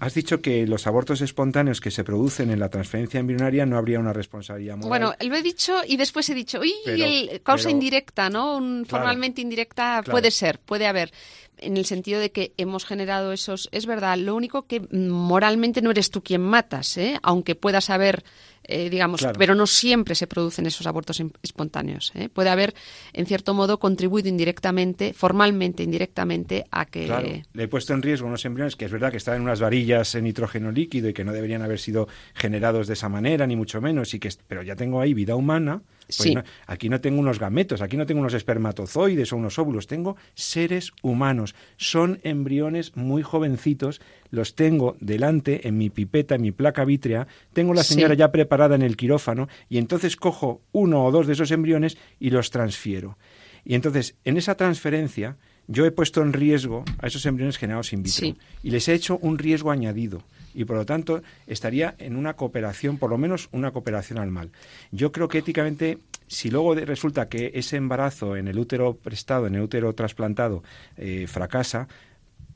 Has 0.00 0.12
dicho 0.12 0.42
que 0.42 0.66
los 0.66 0.86
abortos 0.86 1.22
espontáneos 1.22 1.80
que 1.80 1.90
se 1.90 2.04
producen 2.04 2.50
en 2.50 2.58
la 2.58 2.68
transferencia 2.68 3.20
embrionaria 3.20 3.64
no 3.64 3.78
habría 3.78 4.00
una 4.00 4.12
responsabilidad 4.12 4.76
moral. 4.76 4.88
Bueno, 4.88 5.14
lo 5.20 5.36
he 5.36 5.40
dicho 5.40 5.80
y 5.86 5.96
después 5.96 6.28
he 6.28 6.34
dicho, 6.34 6.60
y 6.62 6.74
el 6.84 7.40
causa 7.42 7.70
indirecta, 7.70 8.28
¿no? 8.28 8.60
formalmente 8.86 9.40
indirecta 9.40 10.02
puede 10.02 10.30
ser, 10.30 10.58
puede 10.58 10.86
haber 10.86 11.12
en 11.58 11.76
el 11.76 11.86
sentido 11.86 12.20
de 12.20 12.32
que 12.32 12.52
hemos 12.58 12.84
generado 12.84 13.32
esos. 13.32 13.68
Es 13.72 13.86
verdad, 13.86 14.18
lo 14.18 14.34
único 14.34 14.66
que 14.66 14.80
moralmente 14.90 15.80
no 15.80 15.90
eres 15.90 16.10
tú 16.10 16.22
quien 16.22 16.42
matas, 16.42 16.98
¿eh? 16.98 17.18
aunque 17.22 17.54
puedas 17.54 17.88
haber 17.88 18.24
eh, 18.66 18.90
digamos, 18.90 19.26
pero 19.38 19.54
no 19.54 19.66
siempre 19.66 20.14
se 20.14 20.26
producen 20.26 20.66
esos 20.66 20.86
abortos 20.86 21.22
espontáneos. 21.42 22.12
¿eh? 22.14 22.28
Puede 22.28 22.50
haber, 22.50 22.74
en 23.12 23.26
cierto 23.26 23.54
modo, 23.54 23.78
contribuido 23.78 24.28
indirectamente, 24.28 25.12
formalmente, 25.12 25.82
indirectamente, 25.82 26.64
a 26.70 26.86
que... 26.86 27.06
Claro. 27.06 27.28
Le 27.52 27.62
he 27.62 27.68
puesto 27.68 27.94
en 27.94 28.02
riesgo 28.02 28.26
unos 28.26 28.44
embriones 28.44 28.76
que 28.76 28.84
es 28.84 28.90
verdad 28.90 29.10
que 29.10 29.18
están 29.18 29.36
en 29.36 29.42
unas 29.42 29.60
varillas 29.60 30.14
en 30.14 30.24
nitrógeno 30.24 30.70
líquido 30.70 31.08
y 31.08 31.14
que 31.14 31.24
no 31.24 31.32
deberían 31.32 31.62
haber 31.62 31.78
sido 31.78 32.08
generados 32.34 32.86
de 32.86 32.94
esa 32.94 33.08
manera, 33.08 33.46
ni 33.46 33.56
mucho 33.56 33.80
menos, 33.80 34.14
y 34.14 34.18
que, 34.18 34.30
pero 34.48 34.62
ya 34.62 34.76
tengo 34.76 35.00
ahí 35.00 35.14
vida 35.14 35.36
humana 35.36 35.82
pues 36.06 36.34
aquí 36.66 36.88
no 36.88 37.00
tengo 37.00 37.20
unos 37.20 37.38
gametos, 37.38 37.80
aquí 37.80 37.96
no 37.96 38.06
tengo 38.06 38.20
unos 38.20 38.34
espermatozoides 38.34 39.32
o 39.32 39.36
unos 39.36 39.58
óvulos, 39.58 39.86
tengo 39.86 40.16
seres 40.34 40.92
humanos. 41.02 41.54
Son 41.76 42.20
embriones 42.22 42.96
muy 42.96 43.22
jovencitos, 43.22 44.00
los 44.34 44.54
tengo 44.54 44.96
delante 45.00 45.66
en 45.66 45.78
mi 45.78 45.90
pipeta, 45.90 46.34
en 46.34 46.42
mi 46.42 46.52
placa 46.52 46.84
vítrea, 46.84 47.26
tengo 47.52 47.72
la 47.72 47.84
señora 47.84 48.14
ya 48.14 48.32
preparada 48.32 48.74
en 48.74 48.82
el 48.82 48.96
quirófano 48.96 49.48
y 49.68 49.78
entonces 49.78 50.16
cojo 50.16 50.60
uno 50.72 51.04
o 51.04 51.10
dos 51.10 51.26
de 51.26 51.34
esos 51.34 51.50
embriones 51.50 51.96
y 52.20 52.30
los 52.30 52.50
transfiero. 52.50 53.16
Y 53.64 53.74
entonces, 53.74 54.16
en 54.24 54.36
esa 54.36 54.56
transferencia, 54.56 55.36
yo 55.66 55.86
he 55.86 55.90
puesto 55.90 56.20
en 56.20 56.32
riesgo 56.32 56.84
a 56.98 57.06
esos 57.06 57.24
embriones 57.24 57.56
generados 57.56 57.92
in 57.92 58.02
vitro 58.02 58.34
y 58.62 58.70
les 58.70 58.88
he 58.88 58.94
hecho 58.94 59.18
un 59.22 59.38
riesgo 59.38 59.70
añadido 59.70 60.22
y 60.52 60.64
por 60.64 60.76
lo 60.76 60.84
tanto 60.84 61.22
estaría 61.46 61.94
en 61.98 62.16
una 62.16 62.34
cooperación, 62.34 62.98
por 62.98 63.10
lo 63.10 63.18
menos 63.18 63.48
una 63.52 63.72
cooperación 63.72 64.18
al 64.18 64.30
mal. 64.30 64.50
Yo 64.92 65.10
creo 65.10 65.28
que 65.28 65.38
éticamente 65.38 65.98
si 66.26 66.50
luego 66.50 66.74
resulta 66.74 67.28
que 67.28 67.52
ese 67.54 67.76
embarazo 67.76 68.36
en 68.36 68.48
el 68.48 68.58
útero 68.58 68.94
prestado, 68.94 69.46
en 69.46 69.54
el 69.54 69.62
útero 69.62 69.92
trasplantado, 69.94 70.62
eh, 70.96 71.26
fracasa, 71.28 71.88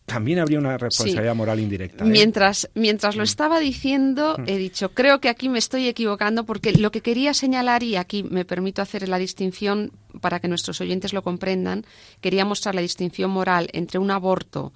también 0.08 0.38
habría 0.38 0.58
una 0.58 0.78
responsabilidad 0.78 1.34
moral 1.34 1.60
indirecta. 1.60 2.04
¿eh? 2.04 2.08
Mientras, 2.08 2.68
mientras 2.74 3.14
lo 3.14 3.22
mm. 3.22 3.24
estaba 3.24 3.60
diciendo, 3.60 4.36
mm. 4.38 4.44
he 4.46 4.56
dicho, 4.56 4.92
creo 4.92 5.20
que 5.20 5.28
aquí 5.28 5.48
me 5.48 5.58
estoy 5.58 5.86
equivocando 5.86 6.44
porque 6.44 6.72
lo 6.72 6.90
que 6.90 7.02
quería 7.02 7.34
señalar, 7.34 7.82
y 7.82 7.96
aquí 7.96 8.22
me 8.22 8.46
permito 8.46 8.80
hacer 8.80 9.06
la 9.06 9.18
distinción 9.18 9.92
para 10.20 10.40
que 10.40 10.48
nuestros 10.48 10.80
oyentes 10.80 11.12
lo 11.12 11.22
comprendan, 11.22 11.84
quería 12.22 12.46
mostrar 12.46 12.74
la 12.74 12.80
distinción 12.80 13.30
moral 13.30 13.68
entre 13.72 13.98
un 13.98 14.10
aborto 14.10 14.72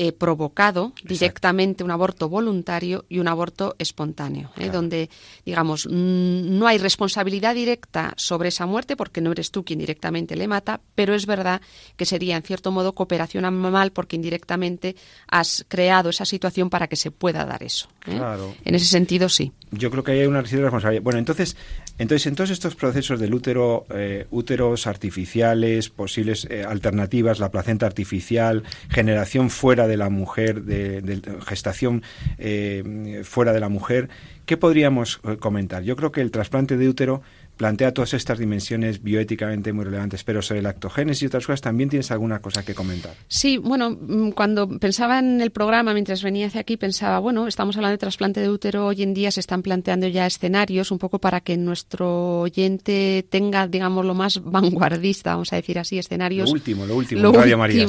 eh, 0.00 0.12
provocado 0.12 0.92
directamente, 1.02 1.82
un 1.82 1.90
aborto 1.90 2.28
voluntario 2.28 3.04
y 3.08 3.18
un 3.18 3.26
aborto 3.26 3.74
espontáneo, 3.80 4.52
¿eh? 4.56 4.70
donde, 4.70 5.10
digamos, 5.44 5.88
no 5.88 6.68
hay 6.68 6.78
responsabilidad 6.78 7.56
directa 7.56 8.14
sobre 8.16 8.50
esa 8.50 8.64
muerte 8.64 8.96
porque 8.96 9.20
no 9.20 9.32
eres 9.32 9.50
tú 9.50 9.64
quien 9.64 9.80
directamente 9.80 10.36
le 10.36 10.46
mata, 10.46 10.80
pero 10.94 11.14
es 11.14 11.26
verdad 11.26 11.60
que 11.96 12.04
sería, 12.04 12.36
en 12.36 12.44
cierto 12.44 12.70
modo, 12.70 12.94
cooperación 12.94 13.44
mal 13.52 13.90
porque 13.90 14.14
indirectamente 14.14 14.94
has 15.26 15.64
creado 15.66 16.10
esa 16.10 16.24
situación 16.24 16.70
para 16.70 16.86
que 16.86 16.94
se 16.94 17.10
pueda 17.10 17.44
dar 17.44 17.64
eso. 17.64 17.88
¿eh? 18.06 18.20
En 18.64 18.74
ese 18.76 18.86
sentido, 18.86 19.28
sí. 19.28 19.50
Yo 19.72 19.90
creo 19.90 20.04
que 20.04 20.12
hay 20.12 20.26
una 20.26 20.42
responsabilidad. 20.42 21.02
Bueno, 21.02 21.18
entonces, 21.18 21.56
entonces 21.98 22.26
en 22.26 22.34
todos 22.34 22.50
estos 22.50 22.74
procesos 22.74 23.20
del 23.20 23.34
útero, 23.34 23.86
úteros 24.30 24.86
artificiales, 24.86 25.88
posibles 25.88 26.48
alternativas, 26.66 27.38
la 27.38 27.50
placenta 27.50 27.86
artificial, 27.86 28.62
generación 28.88 29.50
fuera 29.50 29.86
de 29.86 29.96
la 29.96 30.08
mujer, 30.08 30.62
de, 30.62 31.20
gestación 31.46 32.02
eh, 32.38 33.22
fuera 33.24 33.52
de 33.52 33.60
la 33.60 33.68
mujer, 33.68 34.08
¿qué 34.46 34.56
podríamos 34.56 35.20
eh, 35.24 35.36
comentar? 35.36 35.82
Yo 35.82 35.96
creo 35.96 36.12
que 36.12 36.20
el 36.20 36.30
trasplante 36.30 36.76
de 36.76 36.88
útero 36.88 37.22
plantea 37.58 37.92
todas 37.92 38.14
estas 38.14 38.38
dimensiones 38.38 39.02
bioéticamente 39.02 39.72
muy 39.72 39.84
relevantes, 39.84 40.22
pero 40.24 40.40
sobre 40.40 40.62
la 40.62 40.70
actogénesis 40.70 41.24
y 41.24 41.26
otras 41.26 41.44
cosas 41.44 41.60
también 41.60 41.90
tienes 41.90 42.10
alguna 42.12 42.38
cosa 42.38 42.64
que 42.64 42.72
comentar. 42.72 43.14
Sí, 43.26 43.58
bueno, 43.58 43.90
mm, 43.90 44.30
cuando 44.30 44.68
pensaba 44.78 45.18
en 45.18 45.40
el 45.40 45.50
programa, 45.50 45.92
mientras 45.92 46.22
venía 46.22 46.46
hacia 46.46 46.60
aquí, 46.60 46.76
pensaba, 46.76 47.18
bueno, 47.18 47.48
estamos 47.48 47.76
hablando 47.76 47.92
de 47.92 47.98
trasplante 47.98 48.40
de 48.40 48.48
útero, 48.48 48.86
hoy 48.86 49.02
en 49.02 49.12
día 49.12 49.32
se 49.32 49.40
están 49.40 49.62
planteando 49.62 50.06
ya 50.06 50.24
escenarios 50.24 50.92
un 50.92 50.98
poco 50.98 51.18
para 51.18 51.40
que 51.40 51.56
nuestro 51.56 52.42
oyente 52.42 53.26
tenga, 53.28 53.66
digamos, 53.66 54.06
lo 54.06 54.14
más 54.14 54.40
vanguardista, 54.44 55.32
vamos 55.32 55.52
a 55.52 55.56
decir 55.56 55.80
así, 55.80 55.98
escenarios. 55.98 56.48
Lo 56.48 56.54
último, 56.54 56.86
lo 56.86 56.94
último, 56.94 57.32
Radio 57.32 57.58
María, 57.58 57.86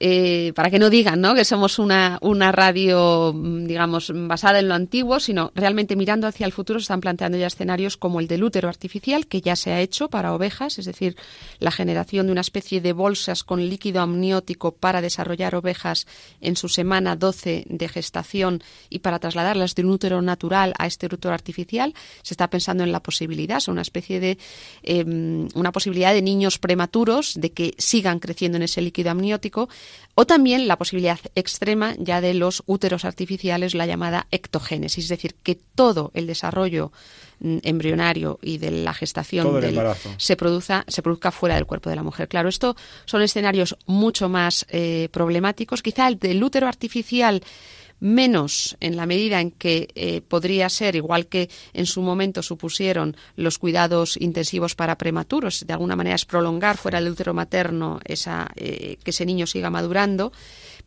eh, 0.00 0.52
para 0.54 0.70
que 0.70 0.78
no 0.78 0.88
digan, 0.88 1.20
¿no?, 1.20 1.34
que 1.34 1.44
somos 1.44 1.78
una, 1.78 2.18
una 2.22 2.50
radio, 2.50 3.32
mm, 3.34 3.66
digamos, 3.66 4.10
basada 4.14 4.58
en 4.58 4.68
lo 4.68 4.74
antiguo, 4.74 5.20
sino 5.20 5.52
realmente 5.54 5.96
mirando 5.96 6.26
hacia 6.26 6.46
el 6.46 6.52
futuro 6.52 6.78
se 6.78 6.84
están 6.84 7.02
planteando 7.02 7.36
ya 7.36 7.46
escenarios 7.46 7.98
como 7.98 8.20
el 8.20 8.26
del 8.26 8.42
útero 8.42 8.68
artificial 8.70 8.85
artificial 8.86 9.26
que 9.26 9.40
ya 9.40 9.56
se 9.56 9.72
ha 9.72 9.80
hecho 9.80 10.08
para 10.08 10.32
ovejas, 10.32 10.78
es 10.78 10.84
decir, 10.84 11.16
la 11.58 11.72
generación 11.72 12.26
de 12.26 12.32
una 12.32 12.40
especie 12.40 12.80
de 12.80 12.92
bolsas 12.92 13.42
con 13.42 13.68
líquido 13.68 14.00
amniótico 14.00 14.76
para 14.76 15.00
desarrollar 15.00 15.56
ovejas 15.56 16.06
en 16.40 16.54
su 16.56 16.68
semana 16.68 17.16
12 17.16 17.64
de 17.68 17.88
gestación 17.88 18.62
y 18.88 19.00
para 19.00 19.18
trasladarlas 19.18 19.74
de 19.74 19.82
un 19.82 19.90
útero 19.90 20.22
natural 20.22 20.72
a 20.78 20.86
este 20.86 21.06
útero 21.06 21.34
artificial. 21.34 21.94
Se 22.22 22.34
está 22.34 22.48
pensando 22.48 22.84
en 22.84 22.92
la 22.92 23.00
posibilidad, 23.02 23.58
es 23.58 23.68
una 23.68 23.82
especie 23.82 24.20
de 24.20 24.38
em, 24.82 25.48
una 25.54 25.72
posibilidad 25.72 26.14
de 26.14 26.22
niños 26.22 26.58
prematuros 26.58 27.34
de 27.34 27.50
que 27.50 27.74
sigan 27.78 28.20
creciendo 28.20 28.56
en 28.56 28.62
ese 28.62 28.80
líquido 28.82 29.10
amniótico 29.10 29.68
o 30.14 30.26
también 30.26 30.68
la 30.68 30.78
posibilidad 30.78 31.18
extrema 31.34 31.94
ya 31.98 32.20
de 32.20 32.34
los 32.34 32.62
úteros 32.66 33.04
artificiales, 33.04 33.74
la 33.74 33.86
llamada 33.86 34.28
ectogénesis, 34.30 35.04
es 35.04 35.10
decir, 35.10 35.34
que 35.42 35.56
todo 35.56 36.12
el 36.14 36.26
desarrollo 36.26 36.92
embrionario 37.40 38.38
y 38.42 38.58
de 38.58 38.70
la 38.70 38.94
gestación 38.94 39.46
se 40.16 40.36
produzca 40.36 40.84
se 40.88 41.02
produzca 41.02 41.30
fuera 41.30 41.56
del 41.56 41.66
cuerpo 41.66 41.90
de 41.90 41.96
la 41.96 42.02
mujer. 42.02 42.28
Claro, 42.28 42.48
esto 42.48 42.76
son 43.04 43.22
escenarios 43.22 43.76
mucho 43.86 44.28
más 44.28 44.66
eh, 44.70 45.08
problemáticos. 45.12 45.82
Quizá 45.82 46.08
el 46.08 46.18
del 46.18 46.42
útero 46.42 46.66
artificial 46.66 47.42
menos 48.00 48.76
en 48.80 48.96
la 48.96 49.06
medida 49.06 49.40
en 49.40 49.50
que 49.50 49.88
eh, 49.94 50.20
podría 50.20 50.68
ser, 50.68 50.96
igual 50.96 51.26
que 51.26 51.48
en 51.72 51.86
su 51.86 52.02
momento 52.02 52.42
supusieron 52.42 53.16
los 53.36 53.58
cuidados 53.58 54.16
intensivos 54.20 54.74
para 54.74 54.98
prematuros, 54.98 55.66
de 55.66 55.72
alguna 55.72 55.96
manera 55.96 56.16
es 56.16 56.24
prolongar 56.24 56.76
fuera 56.76 57.00
del 57.00 57.12
útero 57.12 57.34
materno 57.34 58.00
esa, 58.04 58.48
eh, 58.56 58.98
que 59.02 59.10
ese 59.10 59.26
niño 59.26 59.46
siga 59.46 59.70
madurando 59.70 60.32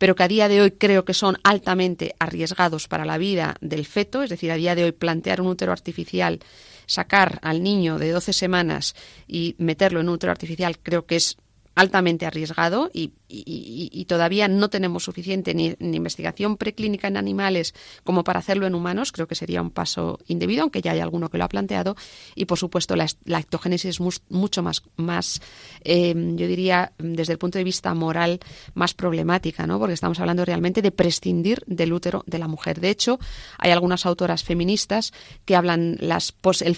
pero 0.00 0.14
que 0.14 0.22
a 0.22 0.28
día 0.28 0.48
de 0.48 0.62
hoy 0.62 0.70
creo 0.70 1.04
que 1.04 1.12
son 1.12 1.36
altamente 1.42 2.14
arriesgados 2.18 2.88
para 2.88 3.04
la 3.04 3.18
vida 3.18 3.56
del 3.60 3.84
feto, 3.84 4.22
es 4.22 4.30
decir, 4.30 4.50
a 4.50 4.54
día 4.54 4.74
de 4.74 4.84
hoy 4.84 4.92
plantear 4.92 5.42
un 5.42 5.48
útero 5.48 5.72
artificial, 5.72 6.40
sacar 6.86 7.38
al 7.42 7.62
niño 7.62 7.98
de 7.98 8.10
12 8.10 8.32
semanas 8.32 8.94
y 9.28 9.56
meterlo 9.58 10.00
en 10.00 10.08
un 10.08 10.14
útero 10.14 10.32
artificial 10.32 10.78
creo 10.78 11.04
que 11.04 11.16
es 11.16 11.36
altamente 11.74 12.24
arriesgado 12.24 12.90
y 12.94 13.12
y, 13.30 14.04
todavía 14.06 14.48
no 14.48 14.70
tenemos 14.70 15.04
suficiente 15.04 15.54
ni, 15.54 15.76
investigación 15.78 16.56
preclínica 16.56 17.06
en 17.06 17.16
animales 17.16 17.74
como 18.02 18.24
para 18.24 18.40
hacerlo 18.40 18.66
en 18.66 18.74
humanos, 18.74 19.12
creo 19.12 19.28
que 19.28 19.34
sería 19.34 19.62
un 19.62 19.70
paso 19.70 20.18
indebido, 20.26 20.62
aunque 20.62 20.82
ya 20.82 20.92
hay 20.92 21.00
alguno 21.00 21.30
que 21.30 21.38
lo 21.38 21.44
ha 21.44 21.48
planteado. 21.48 21.96
Y 22.34 22.46
por 22.46 22.58
supuesto, 22.58 22.96
la, 22.96 23.06
la 23.24 23.40
es 23.40 24.00
mucho 24.00 24.62
más, 24.62 24.82
más 24.96 25.40
eh, 25.84 26.14
yo 26.16 26.46
diría, 26.46 26.92
desde 26.98 27.32
el 27.32 27.38
punto 27.38 27.58
de 27.58 27.64
vista 27.64 27.94
moral, 27.94 28.40
más 28.74 28.94
problemática, 28.94 29.66
¿no? 29.66 29.78
porque 29.78 29.94
estamos 29.94 30.18
hablando 30.20 30.44
realmente 30.44 30.82
de 30.82 30.90
prescindir 30.90 31.62
del 31.66 31.92
útero 31.92 32.24
de 32.26 32.38
la 32.38 32.48
mujer. 32.48 32.80
De 32.80 32.90
hecho, 32.90 33.18
hay 33.58 33.70
algunas 33.70 34.06
autoras 34.06 34.42
feministas 34.42 35.12
que 35.44 35.56
hablan, 35.56 35.96
las 36.00 36.34
el, 36.62 36.76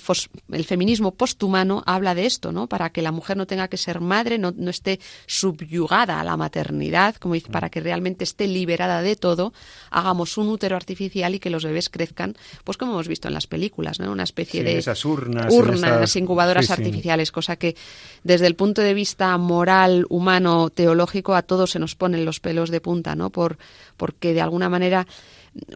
el, 0.53 0.64
feminismo 0.64 1.14
posthumano 1.14 1.82
habla 1.86 2.14
de 2.14 2.26
esto, 2.26 2.53
¿no? 2.53 2.68
para 2.68 2.90
que 2.90 3.03
la 3.03 3.12
mujer 3.12 3.36
no 3.36 3.46
tenga 3.46 3.68
que 3.68 3.76
ser 3.76 4.00
madre, 4.00 4.38
no, 4.38 4.53
no 4.57 4.70
esté 4.70 5.00
subyugada 5.26 6.20
a 6.20 6.24
la 6.24 6.36
maternidad, 6.43 7.14
como 7.16 7.34
dice, 7.34 7.51
para 7.51 7.70
que 7.70 7.80
realmente 7.80 8.24
esté 8.24 8.49
liberada 8.49 9.01
de 9.01 9.14
todo, 9.14 9.53
hagamos 9.90 10.36
un 10.38 10.49
útero 10.49 10.74
artificial 10.74 11.34
y 11.34 11.38
que 11.38 11.51
los 11.51 11.64
bebés 11.64 11.88
crezcan, 11.88 12.34
pues 12.64 12.76
como 12.76 12.93
hemos 12.93 13.07
visto 13.07 13.28
en 13.28 13.34
las 13.34 13.47
películas, 13.47 14.01
¿no? 14.01 14.11
Una 14.11 14.24
especie 14.24 14.64
de 14.64 14.76
esas 14.76 15.05
urnas, 15.05 15.53
urnas 15.53 16.16
incubadoras 16.16 16.70
artificiales, 16.70 17.30
cosa 17.30 17.55
que 17.57 17.76
desde 18.24 18.49
el 18.49 18.57
punto 18.57 18.82
de 18.82 18.95
vista 18.95 19.38
moral, 19.38 20.05
humano, 20.09 20.70
teológico, 20.70 21.34
a 21.34 21.43
todos 21.43 21.70
se 21.70 21.78
nos 21.78 21.95
ponen 21.95 22.24
los 22.24 22.40
pelos 22.40 22.70
de 22.70 22.80
punta, 22.80 23.14
¿no? 23.14 23.30
Por, 23.30 23.57
porque 23.97 24.34
de 24.34 24.40
alguna 24.40 24.68
manera 24.68 25.07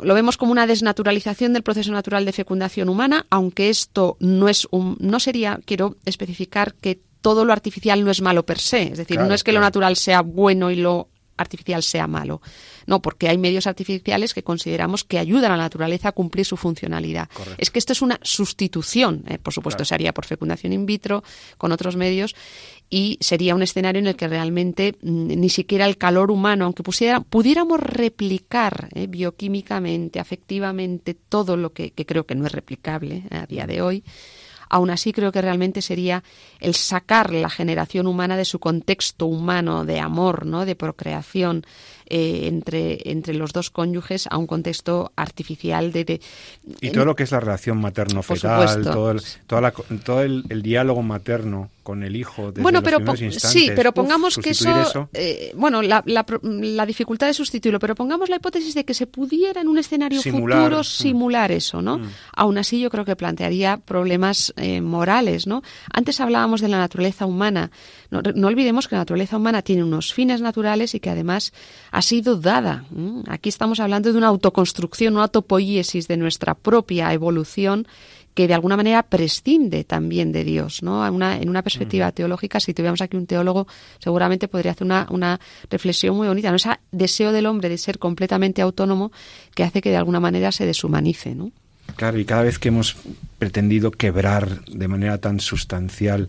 lo 0.03 0.15
vemos 0.15 0.37
como 0.37 0.53
una 0.53 0.67
desnaturalización 0.67 1.53
del 1.53 1.63
proceso 1.63 1.93
natural 1.93 2.25
de 2.25 2.33
fecundación 2.33 2.89
humana, 2.89 3.27
aunque 3.31 3.69
esto 3.69 4.17
no 4.21 4.49
es 4.49 4.67
un, 4.71 4.97
no 5.01 5.21
sería, 5.21 5.61
quiero 5.65 5.97
especificar 6.07 6.75
que 6.75 6.99
todo 7.27 7.45
lo 7.45 7.53
artificial 7.53 8.05
no 8.05 8.13
es 8.13 8.23
malo 8.23 8.47
per 8.47 8.61
se. 8.61 8.85
Es 8.85 8.99
decir, 8.99 9.19
no 9.19 9.35
es 9.35 9.43
que 9.43 9.51
lo 9.51 9.59
natural 9.59 9.97
sea 9.97 10.21
bueno 10.21 10.71
y 10.71 10.77
lo 10.77 11.09
artificial 11.37 11.83
sea 11.83 12.07
malo. 12.07 12.41
No, 12.87 13.03
porque 13.03 13.29
hay 13.29 13.37
medios 13.37 13.67
artificiales 13.67 14.33
que 14.33 14.45
consideramos 14.45 15.03
que 15.03 15.19
ayudan 15.19 15.51
a 15.51 15.57
la 15.57 15.65
naturaleza 15.65 16.11
a 16.11 16.13
cumplir 16.13 16.47
su 16.47 16.57
funcionalidad. 16.57 17.29
Es 17.59 17.73
que 17.73 17.81
esto 17.81 17.93
es 17.93 18.01
una 18.01 18.21
sustitución. 18.23 19.25
Eh, 19.27 19.39
por 19.39 19.53
supuesto, 19.53 19.85
se 19.85 19.93
haría 19.93 20.15
por 20.15 20.25
fecundación 20.25 20.73
in 20.73 20.87
vitro, 20.87 21.25
con 21.59 21.73
otros 21.73 21.97
medios, 21.97 22.37
y 22.89 23.19
sería 23.21 23.57
un 23.57 23.63
escenario 23.63 23.99
en 23.99 24.07
el 24.07 24.15
que 24.15 24.29
realmente 24.29 24.95
mm, 25.03 25.27
ni 25.27 25.49
siquiera 25.49 25.87
el 25.87 25.99
calor 25.99 26.31
humano, 26.31 26.67
aunque 26.67 26.85
pusiera, 26.85 27.19
pudiéramos 27.19 27.81
replicar 27.81 28.89
eh, 28.95 29.09
bioquímicamente, 29.09 30.21
afectivamente, 30.21 31.15
todo 31.15 31.57
lo 31.57 31.73
que, 31.73 31.91
que, 31.91 32.07
creo 32.07 32.25
que 32.25 32.37
no 32.37 32.47
es 32.47 32.53
replicable 32.53 33.25
eh, 33.29 33.37
a 33.37 33.47
día 33.47 33.67
de 33.67 33.83
hoy, 33.83 34.05
aún 34.69 34.91
así 34.91 35.13
creo 35.13 35.33
que 35.33 35.43
realmente 35.43 35.83
sería 35.83 36.23
el 36.61 36.75
sacar 36.75 37.33
la 37.33 37.51
generación 37.51 38.07
humana 38.07 38.37
de 38.37 38.45
su 38.45 38.59
contexto 38.59 39.27
humano 39.27 39.85
de 39.85 40.01
amor, 40.01 40.47
¿no? 40.47 40.65
de 40.65 40.77
procreación 40.77 41.65
eh, 42.09 42.47
entre, 42.47 43.11
entre 43.11 43.35
los 43.35 43.53
dos 43.53 43.71
cónyuges 43.71 44.27
a 44.31 44.37
un 44.39 44.47
contexto 44.47 45.13
artificial 45.17 45.93
de... 45.93 46.21
y 46.81 46.91
todo 46.91 47.05
lo 47.05 47.15
que 47.15 47.25
es 47.25 47.33
la 47.33 47.41
relación 47.41 47.79
materno-fetal, 47.79 48.83
todo, 48.83 49.11
el, 49.11 49.23
todo 50.05 50.23
el 50.23 50.63
diálogo 50.63 51.03
materno 51.03 51.71
con 51.87 52.03
el 52.03 52.17
hijo 52.17 52.51
desde 52.51 52.63
bueno, 52.63 52.83
pero 52.83 52.99
Sí, 53.31 53.71
pero 53.77 53.95
pongamos 53.95 54.37
que 54.39 54.51
eso, 54.51 55.09
eh, 55.13 55.53
bueno, 55.55 55.83
la, 55.83 56.03
la, 56.05 56.85
dificultad 56.85 57.29
de 57.29 57.35
sustituirlo, 57.35 57.79
pero 57.79 57.95
pongamos 57.95 58.29
la 58.29 58.37
hipótesis 58.37 58.75
de 58.75 58.85
que 58.85 58.93
se 58.93 59.07
pudiera 59.07 59.61
en 59.61 59.69
un 59.69 59.79
escenario 59.79 60.21
futuro 60.21 60.81
mm. 60.81 60.85
simular 60.85 61.53
eso, 61.53 61.81
¿no? 61.81 61.99
Mm. 61.99 62.09
Aún 62.35 62.59
así 62.59 62.81
yo 62.81 62.91
creo 62.91 63.05
que 63.05 63.15
plantearía 63.15 63.77
problemas 63.77 64.53
eh, 64.57 64.81
morales, 64.81 65.47
¿no? 65.47 65.63
Antes 65.93 66.21
hablábamos 66.21 66.61
de 66.61 66.67
la 66.67 66.79
naturaleza 66.79 67.25
humana. 67.25 67.71
No, 68.11 68.19
olvidemos 68.49 68.89
que 68.89 68.97
la 68.97 69.03
naturaleza 69.03 69.37
humana 69.37 69.63
tiene 69.63 69.85
unos 69.85 70.13
fines 70.13 70.41
naturales 70.41 70.93
y 70.97 70.99
que 70.99 71.11
además 71.11 71.53
ha 71.97 72.03
sido 72.03 72.37
dada. 72.37 72.85
Aquí 73.27 73.49
estamos 73.49 73.81
hablando 73.81 74.13
de 74.13 74.19
una 74.19 74.27
autoconstrucción, 74.27 75.15
una 75.15 75.23
autopoiesis 75.23 76.07
de 76.07 76.19
nuestra 76.19 76.55
propia 76.55 77.11
evolución 77.15 77.89
que 78.35 78.47
de 78.47 78.53
alguna 78.53 78.77
manera 78.77 79.03
prescinde 79.03 79.83
también 79.83 80.31
de 80.31 80.45
Dios, 80.45 80.83
¿no? 80.83 81.07
en 81.07 81.49
una 81.49 81.63
perspectiva 81.63 82.13
teológica, 82.13 82.61
si 82.61 82.75
tuviéramos 82.75 83.01
aquí 83.01 83.17
un 83.17 83.27
teólogo, 83.27 83.67
seguramente 83.99 84.47
podría 84.47 84.73
hacer 84.73 84.85
una, 84.85 85.07
una 85.09 85.41
reflexión 85.71 86.15
muy 86.15 86.29
bonita, 86.29 86.51
¿no? 86.51 86.57
Ese 86.57 86.69
deseo 86.93 87.33
del 87.33 87.47
hombre 87.47 87.71
de 87.71 87.79
ser 87.79 87.99
completamente 87.99 88.61
autónomo 88.61 89.11
que 89.55 89.65
hace 89.65 89.81
que 89.81 89.89
de 89.89 89.97
alguna 89.97 90.21
manera 90.21 90.53
se 90.53 90.67
deshumanice, 90.67 91.35
¿no? 91.35 91.51
Claro, 91.97 92.19
y 92.19 92.27
cada 92.27 92.43
vez 92.43 92.59
que 92.59 92.69
hemos 92.69 92.95
pretendido 93.39 93.91
quebrar 93.91 94.67
de 94.67 94.87
manera 94.87 95.17
tan 95.17 95.41
sustancial 95.41 96.29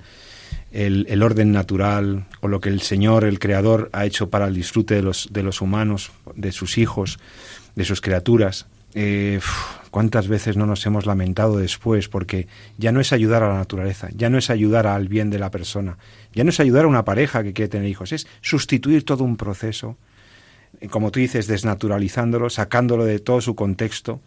el, 0.72 1.24
orden 1.24 1.51
natural 1.51 2.26
o 2.41 2.47
lo 2.47 2.59
que 2.59 2.70
el 2.70 2.82
Señor, 2.82 3.24
el 3.24 3.39
Creador, 3.39 3.89
ha 3.93 4.05
hecho 4.05 4.30
para 4.30 4.47
el 4.47 4.53
disfrute 4.53 4.95
de 4.95 5.01
los, 5.01 5.30
de 5.32 5.43
los 5.43 5.61
humanos, 5.61 6.11
de 6.36 6.51
sus 6.51 6.78
hijos, 6.78 7.20
de 7.76 7.86
sus 7.86 8.01
criaturas, 8.01 8.68
eh, 8.93 9.39
¿Cuántas 9.91 10.28
veces 10.28 10.57
no 10.57 10.65
nos 10.65 10.86
hemos 10.86 11.05
lamentado 11.05 11.57
después? 11.57 12.07
Porque 12.07 12.47
ya 12.78 12.91
no 12.91 12.99
es 12.99 13.13
ayudar 13.13 13.43
a 13.43 13.49
la 13.49 13.55
naturaleza, 13.55 14.09
ya 14.15 14.30
no 14.30 14.38
es 14.38 14.49
ayudar 14.49 14.88
al 14.88 15.07
bien 15.07 15.30
de 15.30 15.39
la 15.39 15.51
persona, 15.51 15.97
ya 16.34 16.43
no 16.43 16.49
es 16.49 16.59
ayudar 16.59 16.86
a 16.86 16.88
una 16.88 17.05
pareja 17.05 17.43
que 17.43 17.53
quiere 17.53 17.70
tener 17.70 17.88
hijos, 17.88 18.11
es 18.11 18.28
sustituir 18.41 19.05
todo 19.05 19.24
un 19.24 19.38
proceso 19.38 19.97
como 20.89 21.11
tú 21.11 21.20
dices, 21.20 21.47
desnaturalizándolo, 21.47 22.49
sacándolo 22.49 23.05
de 23.05 23.20
todo 23.20 23.41
su 23.41 23.55
contexto, 23.55 24.22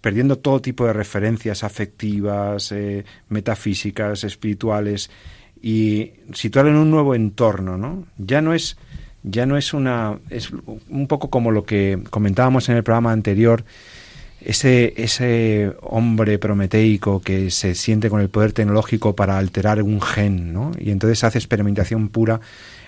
perdiendo 0.00 0.36
todo 0.36 0.60
tipo 0.60 0.86
de 0.86 0.92
referencias 0.92 1.64
afectivas, 1.64 2.72
eh, 2.72 3.04
metafísicas, 3.28 4.24
espirituales, 4.24 5.10
y 5.62 6.12
situarlo 6.32 6.70
en 6.70 6.76
un 6.76 6.90
nuevo 6.90 7.14
entorno, 7.14 7.76
¿no? 7.76 8.04
Ya 8.18 8.40
no 8.40 8.54
es 8.54 8.76
ya 9.22 9.46
no 9.46 9.56
es 9.56 9.74
una 9.74 10.18
es 10.30 10.50
un 10.88 11.06
poco 11.08 11.28
como 11.30 11.50
lo 11.50 11.64
que 11.64 11.98
comentábamos 12.10 12.68
en 12.68 12.76
el 12.76 12.84
programa 12.84 13.12
anterior 13.12 13.64
ese 14.40 14.94
ese 14.96 15.72
hombre 15.82 16.38
prometeico 16.38 17.20
que 17.20 17.50
se 17.50 17.74
siente 17.74 18.08
con 18.08 18.20
el 18.20 18.30
poder 18.30 18.52
tecnológico 18.52 19.16
para 19.16 19.36
alterar 19.38 19.82
un 19.82 20.00
gen, 20.00 20.52
¿no? 20.52 20.70
Y 20.78 20.90
entonces 20.90 21.24
hace 21.24 21.38
experimentación 21.38 22.08
pura. 22.08 22.40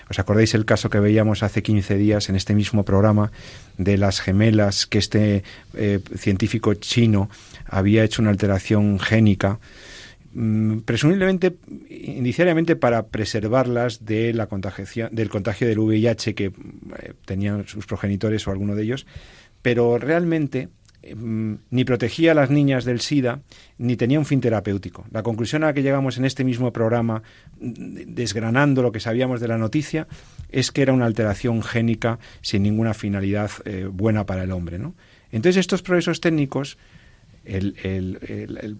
¿Os 0.09 0.19
acordáis 0.19 0.53
el 0.55 0.65
caso 0.65 0.89
que 0.89 0.99
veíamos 0.99 1.41
hace 1.41 1.63
15 1.63 1.95
días 1.95 2.27
en 2.27 2.35
este 2.35 2.53
mismo 2.53 2.83
programa 2.83 3.31
de 3.77 3.97
las 3.97 4.19
gemelas 4.19 4.85
que 4.85 4.97
este 4.97 5.43
eh, 5.73 5.99
científico 6.17 6.73
chino 6.73 7.29
había 7.65 8.03
hecho 8.03 8.21
una 8.21 8.31
alteración 8.31 8.99
génica? 8.99 9.59
Mm, 10.33 10.79
presumiblemente, 10.79 11.57
inicialmente 11.89 12.77
para 12.77 13.07
preservarlas 13.07 14.05
de 14.05 14.33
la 14.33 14.47
del 15.11 15.29
contagio 15.29 15.67
del 15.67 15.79
VIH 15.79 16.35
que 16.35 16.45
eh, 16.45 17.13
tenían 17.25 17.67
sus 17.67 17.85
progenitores 17.85 18.47
o 18.47 18.51
alguno 18.51 18.75
de 18.75 18.83
ellos, 18.83 19.05
pero 19.61 19.97
realmente 19.97 20.69
mm, 21.15 21.53
ni 21.71 21.83
protegía 21.83 22.31
a 22.31 22.35
las 22.35 22.49
niñas 22.49 22.85
del 22.85 23.01
SIDA 23.01 23.41
ni 23.77 23.97
tenía 23.97 24.19
un 24.19 24.25
fin 24.25 24.39
terapéutico. 24.39 25.05
La 25.11 25.21
conclusión 25.21 25.63
a 25.63 25.67
la 25.67 25.73
que 25.73 25.83
llegamos 25.83 26.17
en 26.17 26.23
este 26.23 26.45
mismo 26.45 26.71
programa, 26.71 27.23
mm, 27.59 28.13
desgranando 28.13 28.81
lo 28.81 28.93
que 28.93 29.01
sabíamos 29.01 29.41
de 29.41 29.49
la 29.49 29.57
noticia, 29.57 30.07
es 30.49 30.71
que 30.71 30.81
era 30.81 30.93
una 30.93 31.07
alteración 31.07 31.61
génica 31.61 32.19
sin 32.41 32.63
ninguna 32.63 32.93
finalidad 32.93 33.51
eh, 33.65 33.89
buena 33.91 34.25
para 34.25 34.43
el 34.43 34.51
hombre. 34.51 34.79
Entonces, 35.33 35.57
estos 35.57 35.81
progresos 35.81 36.21
técnicos, 36.21 36.77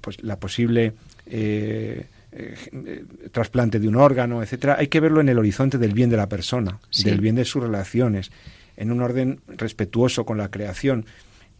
pues, 0.01 0.24
la 0.24 0.39
posible 0.39 0.93
eh, 1.26 2.05
eh, 2.32 3.05
trasplante 3.32 3.80
de 3.80 3.88
un 3.88 3.95
órgano, 3.95 4.41
etcétera, 4.41 4.78
hay 4.80 4.88
que 4.88 4.99
verlo 4.99 5.22
en 5.22 5.30
el 5.30 5.38
horizonte 5.38 5.78
del 5.78 5.93
bien 5.93 6.09
de 6.09 6.18
la 6.18 6.30
persona, 6.30 6.80
del 7.03 7.20
bien 7.20 7.36
de 7.36 7.45
sus 7.45 7.62
relaciones, 7.62 8.32
en 8.78 8.91
un 8.91 9.01
orden 9.01 9.41
respetuoso 9.47 10.26
con 10.26 10.38
la 10.38 10.49
creación. 10.49 11.05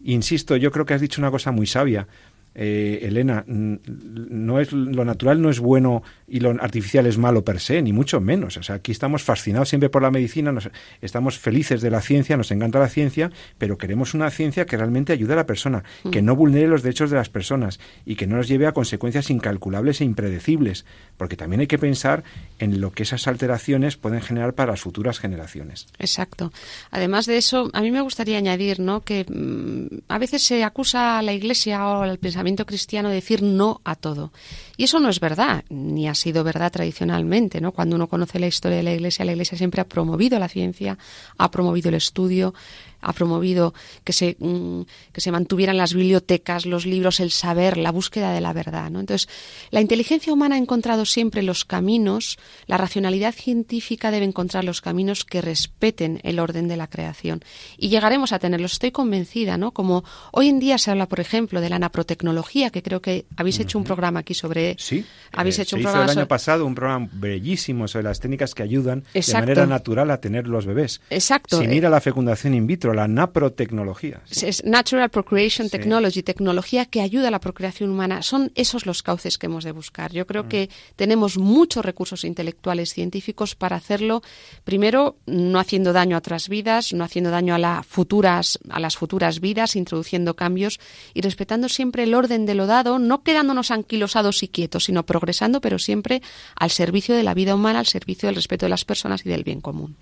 Insisto, 0.04 0.56
yo 0.56 0.70
creo 0.70 0.86
que 0.86 0.94
has 0.94 1.00
dicho 1.00 1.20
una 1.20 1.30
cosa 1.30 1.52
muy 1.52 1.66
sabia. 1.66 2.06
Eh, 2.54 3.00
Elena, 3.02 3.44
no 3.46 4.60
es 4.60 4.72
lo 4.72 5.04
natural 5.04 5.40
no 5.40 5.48
es 5.48 5.58
bueno 5.58 6.02
y 6.28 6.40
lo 6.40 6.50
artificial 6.50 7.06
es 7.06 7.18
malo 7.18 7.44
per 7.44 7.60
se, 7.60 7.80
ni 7.82 7.92
mucho 7.92 8.20
menos. 8.20 8.56
O 8.56 8.62
sea, 8.62 8.76
aquí 8.76 8.92
estamos 8.92 9.22
fascinados 9.22 9.68
siempre 9.68 9.88
por 9.88 10.02
la 10.02 10.10
medicina, 10.10 10.52
nos, 10.52 10.70
estamos 11.00 11.38
felices 11.38 11.80
de 11.80 11.90
la 11.90 12.00
ciencia, 12.00 12.36
nos 12.36 12.50
encanta 12.50 12.78
la 12.78 12.88
ciencia, 12.88 13.30
pero 13.58 13.78
queremos 13.78 14.14
una 14.14 14.30
ciencia 14.30 14.66
que 14.66 14.76
realmente 14.76 15.12
ayude 15.12 15.32
a 15.32 15.36
la 15.36 15.46
persona, 15.46 15.84
que 16.10 16.22
no 16.22 16.36
vulnere 16.36 16.68
los 16.68 16.82
derechos 16.82 17.10
de 17.10 17.16
las 17.16 17.28
personas 17.28 17.80
y 18.04 18.16
que 18.16 18.26
no 18.26 18.36
nos 18.36 18.48
lleve 18.48 18.66
a 18.66 18.72
consecuencias 18.72 19.30
incalculables 19.30 20.00
e 20.00 20.04
impredecibles, 20.04 20.84
porque 21.16 21.36
también 21.36 21.60
hay 21.60 21.66
que 21.66 21.78
pensar 21.78 22.24
en 22.58 22.80
lo 22.80 22.92
que 22.92 23.04
esas 23.04 23.26
alteraciones 23.26 23.96
pueden 23.96 24.20
generar 24.20 24.54
para 24.54 24.72
las 24.72 24.80
futuras 24.80 25.18
generaciones. 25.18 25.86
Exacto. 25.98 26.52
Además 26.90 27.26
de 27.26 27.38
eso, 27.38 27.70
a 27.72 27.80
mí 27.80 27.90
me 27.90 28.00
gustaría 28.00 28.38
añadir, 28.38 28.80
¿no? 28.80 29.02
que 29.02 29.24
mm, 29.28 30.02
a 30.08 30.18
veces 30.18 30.42
se 30.42 30.64
acusa 30.64 31.18
a 31.18 31.22
la 31.22 31.32
Iglesia 31.32 31.86
o 31.86 32.02
al 32.02 32.18
pensamiento 32.18 32.41
cristiano 32.66 33.08
decir 33.08 33.42
no 33.42 33.80
a 33.84 33.96
todo. 33.96 34.32
Y 34.76 34.84
eso 34.84 34.98
no 35.00 35.08
es 35.08 35.20
verdad, 35.20 35.64
ni 35.68 36.08
ha 36.08 36.14
sido 36.14 36.44
verdad 36.44 36.72
tradicionalmente, 36.72 37.60
¿no? 37.60 37.72
Cuando 37.72 37.96
uno 37.96 38.08
conoce 38.08 38.38
la 38.38 38.46
historia 38.46 38.78
de 38.78 38.82
la 38.82 38.92
Iglesia, 38.92 39.24
la 39.24 39.32
Iglesia 39.32 39.58
siempre 39.58 39.80
ha 39.80 39.88
promovido 39.88 40.38
la 40.38 40.48
ciencia, 40.48 40.98
ha 41.38 41.50
promovido 41.50 41.88
el 41.88 41.94
estudio, 41.96 42.54
ha 43.02 43.12
promovido 43.12 43.74
que 44.04 44.12
se, 44.12 44.36
mm, 44.38 44.82
que 45.12 45.20
se 45.20 45.32
mantuvieran 45.32 45.76
las 45.76 45.94
bibliotecas, 45.94 46.66
los 46.66 46.86
libros, 46.86 47.20
el 47.20 47.30
saber, 47.30 47.76
la 47.76 47.90
búsqueda 47.90 48.32
de 48.32 48.40
la 48.40 48.52
verdad. 48.52 48.90
¿no? 48.90 49.00
Entonces, 49.00 49.28
la 49.70 49.80
inteligencia 49.80 50.32
humana 50.32 50.54
ha 50.54 50.58
encontrado 50.58 51.04
siempre 51.04 51.42
los 51.42 51.64
caminos, 51.64 52.38
la 52.66 52.78
racionalidad 52.78 53.34
científica 53.34 54.10
debe 54.10 54.24
encontrar 54.24 54.64
los 54.64 54.80
caminos 54.80 55.24
que 55.24 55.40
respeten 55.40 56.20
el 56.22 56.38
orden 56.38 56.68
de 56.68 56.76
la 56.76 56.86
creación. 56.86 57.42
Y 57.76 57.88
llegaremos 57.88 58.32
a 58.32 58.38
tenerlos, 58.38 58.72
estoy 58.72 58.92
convencida, 58.92 59.58
¿no? 59.58 59.72
Como 59.72 60.04
hoy 60.30 60.48
en 60.48 60.60
día 60.60 60.78
se 60.78 60.90
habla, 60.90 61.06
por 61.06 61.20
ejemplo, 61.20 61.60
de 61.60 61.68
la 61.68 61.78
naprotecnología, 61.78 62.70
que 62.70 62.82
creo 62.82 63.02
que 63.02 63.26
habéis 63.36 63.60
hecho 63.60 63.78
un 63.78 63.84
programa 63.84 64.20
aquí 64.20 64.34
sobre... 64.34 64.76
Sí, 64.78 65.04
habéis 65.32 65.58
eh, 65.58 65.62
hecho 65.62 65.76
un 65.76 65.82
programa 65.82 66.12
el 66.12 66.18
año 66.18 66.28
pasado 66.28 66.64
un 66.66 66.74
programa 66.74 67.08
bellísimo 67.12 67.88
sobre 67.88 68.04
las 68.04 68.20
técnicas 68.20 68.54
que 68.54 68.62
ayudan 68.62 69.04
de 69.12 69.32
manera 69.32 69.66
natural 69.66 70.10
a 70.10 70.20
tener 70.20 70.46
los 70.46 70.66
bebés. 70.66 71.00
Exacto. 71.10 71.58
Sin 71.58 71.72
ir 71.72 71.86
a 71.86 71.90
la 71.90 72.00
fecundación 72.00 72.54
in 72.54 72.66
vitro 72.66 72.91
la 72.94 73.08
naprotecnología. 73.08 74.22
Es 74.30 74.64
Natural 74.64 75.10
Procreation 75.10 75.68
Technology, 75.68 76.22
tecnología 76.22 76.86
que 76.86 77.00
ayuda 77.00 77.28
a 77.28 77.30
la 77.30 77.40
procreación 77.40 77.90
humana. 77.90 78.22
Son 78.22 78.52
esos 78.54 78.86
los 78.86 79.02
cauces 79.02 79.38
que 79.38 79.46
hemos 79.46 79.64
de 79.64 79.72
buscar. 79.72 80.12
Yo 80.12 80.26
creo 80.26 80.44
mm. 80.44 80.48
que 80.48 80.70
tenemos 80.96 81.38
muchos 81.38 81.84
recursos 81.84 82.24
intelectuales 82.24 82.92
científicos 82.92 83.54
para 83.54 83.76
hacerlo, 83.76 84.22
primero, 84.64 85.16
no 85.26 85.58
haciendo 85.58 85.92
daño 85.92 86.16
a 86.16 86.18
otras 86.18 86.48
vidas, 86.48 86.92
no 86.92 87.04
haciendo 87.04 87.30
daño 87.30 87.54
a, 87.54 87.58
la 87.58 87.82
futuras, 87.82 88.58
a 88.70 88.80
las 88.80 88.96
futuras 88.96 89.40
vidas, 89.40 89.76
introduciendo 89.76 90.34
cambios 90.34 90.80
y 91.14 91.20
respetando 91.20 91.68
siempre 91.68 92.04
el 92.04 92.14
orden 92.14 92.46
de 92.46 92.54
lo 92.54 92.66
dado, 92.66 92.98
no 92.98 93.22
quedándonos 93.22 93.70
anquilosados 93.70 94.42
y 94.42 94.48
quietos, 94.48 94.84
sino 94.84 95.04
progresando, 95.04 95.60
pero 95.60 95.78
siempre 95.78 96.22
al 96.56 96.70
servicio 96.70 97.14
de 97.14 97.22
la 97.22 97.34
vida 97.34 97.54
humana, 97.54 97.78
al 97.78 97.86
servicio 97.86 98.28
del 98.28 98.36
respeto 98.36 98.66
de 98.66 98.70
las 98.70 98.84
personas 98.84 99.24
y 99.24 99.28
del 99.28 99.44
bien 99.44 99.60
común. 99.60 99.96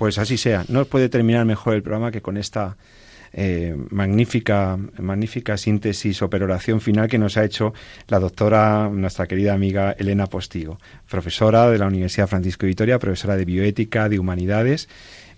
Pues 0.00 0.16
así 0.16 0.38
sea. 0.38 0.64
No 0.68 0.86
puede 0.86 1.10
terminar 1.10 1.44
mejor 1.44 1.74
el 1.74 1.82
programa 1.82 2.10
que 2.10 2.22
con 2.22 2.38
esta 2.38 2.78
eh, 3.34 3.76
magnífica, 3.90 4.78
magnífica 4.98 5.58
síntesis 5.58 6.22
o 6.22 6.30
peroración 6.30 6.80
final 6.80 7.06
que 7.06 7.18
nos 7.18 7.36
ha 7.36 7.44
hecho 7.44 7.74
la 8.08 8.18
doctora, 8.18 8.88
nuestra 8.88 9.26
querida 9.26 9.52
amiga 9.52 9.94
Elena 9.98 10.26
Postigo, 10.26 10.78
profesora 11.06 11.70
de 11.70 11.76
la 11.76 11.86
Universidad 11.86 12.28
Francisco 12.28 12.62
de 12.62 12.68
Vitoria, 12.68 12.98
profesora 12.98 13.36
de 13.36 13.44
bioética, 13.44 14.08
de 14.08 14.18
humanidades 14.18 14.88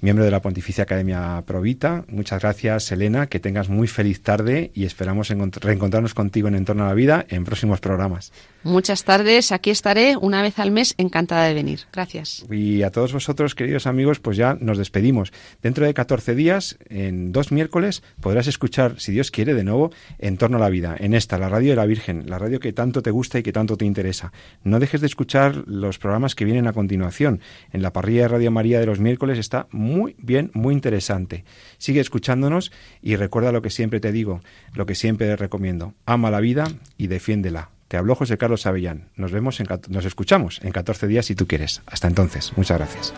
miembro 0.00 0.24
de 0.24 0.30
la 0.30 0.42
Pontificia 0.42 0.84
Academia 0.84 1.42
Provita. 1.44 2.04
Muchas 2.06 2.42
gracias, 2.42 2.90
Elena, 2.92 3.26
que 3.26 3.40
tengas 3.40 3.68
muy 3.68 3.88
feliz 3.88 4.22
tarde 4.22 4.70
y 4.74 4.84
esperamos 4.84 5.28
reencontrarnos 5.28 6.14
contigo 6.14 6.46
en 6.46 6.54
Entorno 6.54 6.84
a 6.84 6.88
la 6.88 6.94
Vida 6.94 7.24
en 7.28 7.44
próximos 7.44 7.80
programas. 7.80 8.32
Muchas 8.64 9.04
tardes, 9.04 9.50
aquí 9.50 9.70
estaré 9.70 10.16
una 10.16 10.40
vez 10.40 10.58
al 10.58 10.70
mes, 10.70 10.94
encantada 10.96 11.46
de 11.46 11.54
venir. 11.54 11.80
Gracias. 11.92 12.44
Y 12.50 12.82
a 12.82 12.90
todos 12.90 13.12
vosotros, 13.12 13.56
queridos 13.56 13.88
amigos, 13.88 14.20
pues 14.20 14.36
ya 14.36 14.56
nos 14.60 14.78
despedimos. 14.78 15.32
Dentro 15.62 15.84
de 15.84 15.94
14 15.94 16.36
días, 16.36 16.78
en 16.88 17.32
dos 17.32 17.50
miércoles, 17.50 18.02
podrás 18.20 18.46
escuchar, 18.46 19.00
si 19.00 19.10
Dios 19.10 19.30
quiere, 19.30 19.54
de 19.54 19.64
nuevo, 19.64 19.90
En 20.18 20.36
torno 20.36 20.58
a 20.58 20.60
la 20.60 20.68
vida, 20.68 20.96
en 20.98 21.14
esta, 21.14 21.38
la 21.38 21.48
radio 21.48 21.70
de 21.70 21.76
la 21.76 21.86
Virgen, 21.86 22.28
la 22.28 22.38
radio 22.38 22.60
que 22.60 22.72
tanto 22.72 23.02
te 23.02 23.10
gusta 23.10 23.38
y 23.38 23.42
que 23.42 23.52
tanto 23.52 23.76
te 23.76 23.84
interesa. 23.84 24.32
No 24.62 24.78
dejes 24.78 25.00
de 25.00 25.06
escuchar 25.08 25.64
los 25.66 25.98
programas 25.98 26.34
que 26.34 26.44
vienen 26.44 26.68
a 26.68 26.72
continuación. 26.72 27.40
En 27.72 27.82
la 27.82 27.92
parrilla 27.92 28.22
de 28.22 28.28
Radio 28.28 28.50
María 28.50 28.78
de 28.78 28.86
los 28.86 29.00
miércoles 29.00 29.38
está 29.38 29.66
muy 29.70 30.14
bien, 30.18 30.50
muy 30.54 30.74
interesante. 30.74 31.44
Sigue 31.78 32.00
escuchándonos 32.00 32.70
y 33.02 33.16
recuerda 33.16 33.52
lo 33.52 33.62
que 33.62 33.70
siempre 33.70 34.00
te 34.00 34.12
digo, 34.12 34.40
lo 34.74 34.86
que 34.86 34.94
siempre 34.94 35.26
te 35.26 35.36
recomiendo. 35.36 35.94
Ama 36.06 36.30
la 36.30 36.40
vida 36.40 36.68
y 36.96 37.08
defiéndela. 37.08 37.70
Te 37.92 37.98
habló 37.98 38.14
José 38.14 38.38
Carlos 38.38 38.64
Avellán. 38.64 39.10
Nos 39.16 39.32
vemos, 39.32 39.60
en, 39.60 39.66
nos 39.90 40.06
escuchamos 40.06 40.60
en 40.62 40.72
14 40.72 41.06
días 41.06 41.26
si 41.26 41.34
tú 41.34 41.46
quieres. 41.46 41.82
Hasta 41.84 42.08
entonces. 42.08 42.56
Muchas 42.56 42.78
gracias. 42.78 43.12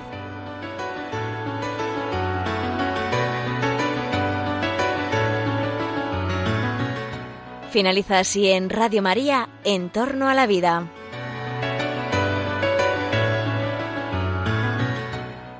Finaliza 7.70 8.18
así 8.18 8.48
en 8.48 8.68
Radio 8.68 9.00
María, 9.00 9.48
En 9.62 9.90
torno 9.90 10.28
a 10.28 10.34
la 10.34 10.48
vida. 10.48 10.90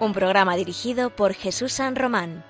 Un 0.01 0.13
programa 0.13 0.57
dirigido 0.57 1.11
por 1.11 1.35
Jesús 1.35 1.73
San 1.73 1.95
Román. 1.95 2.43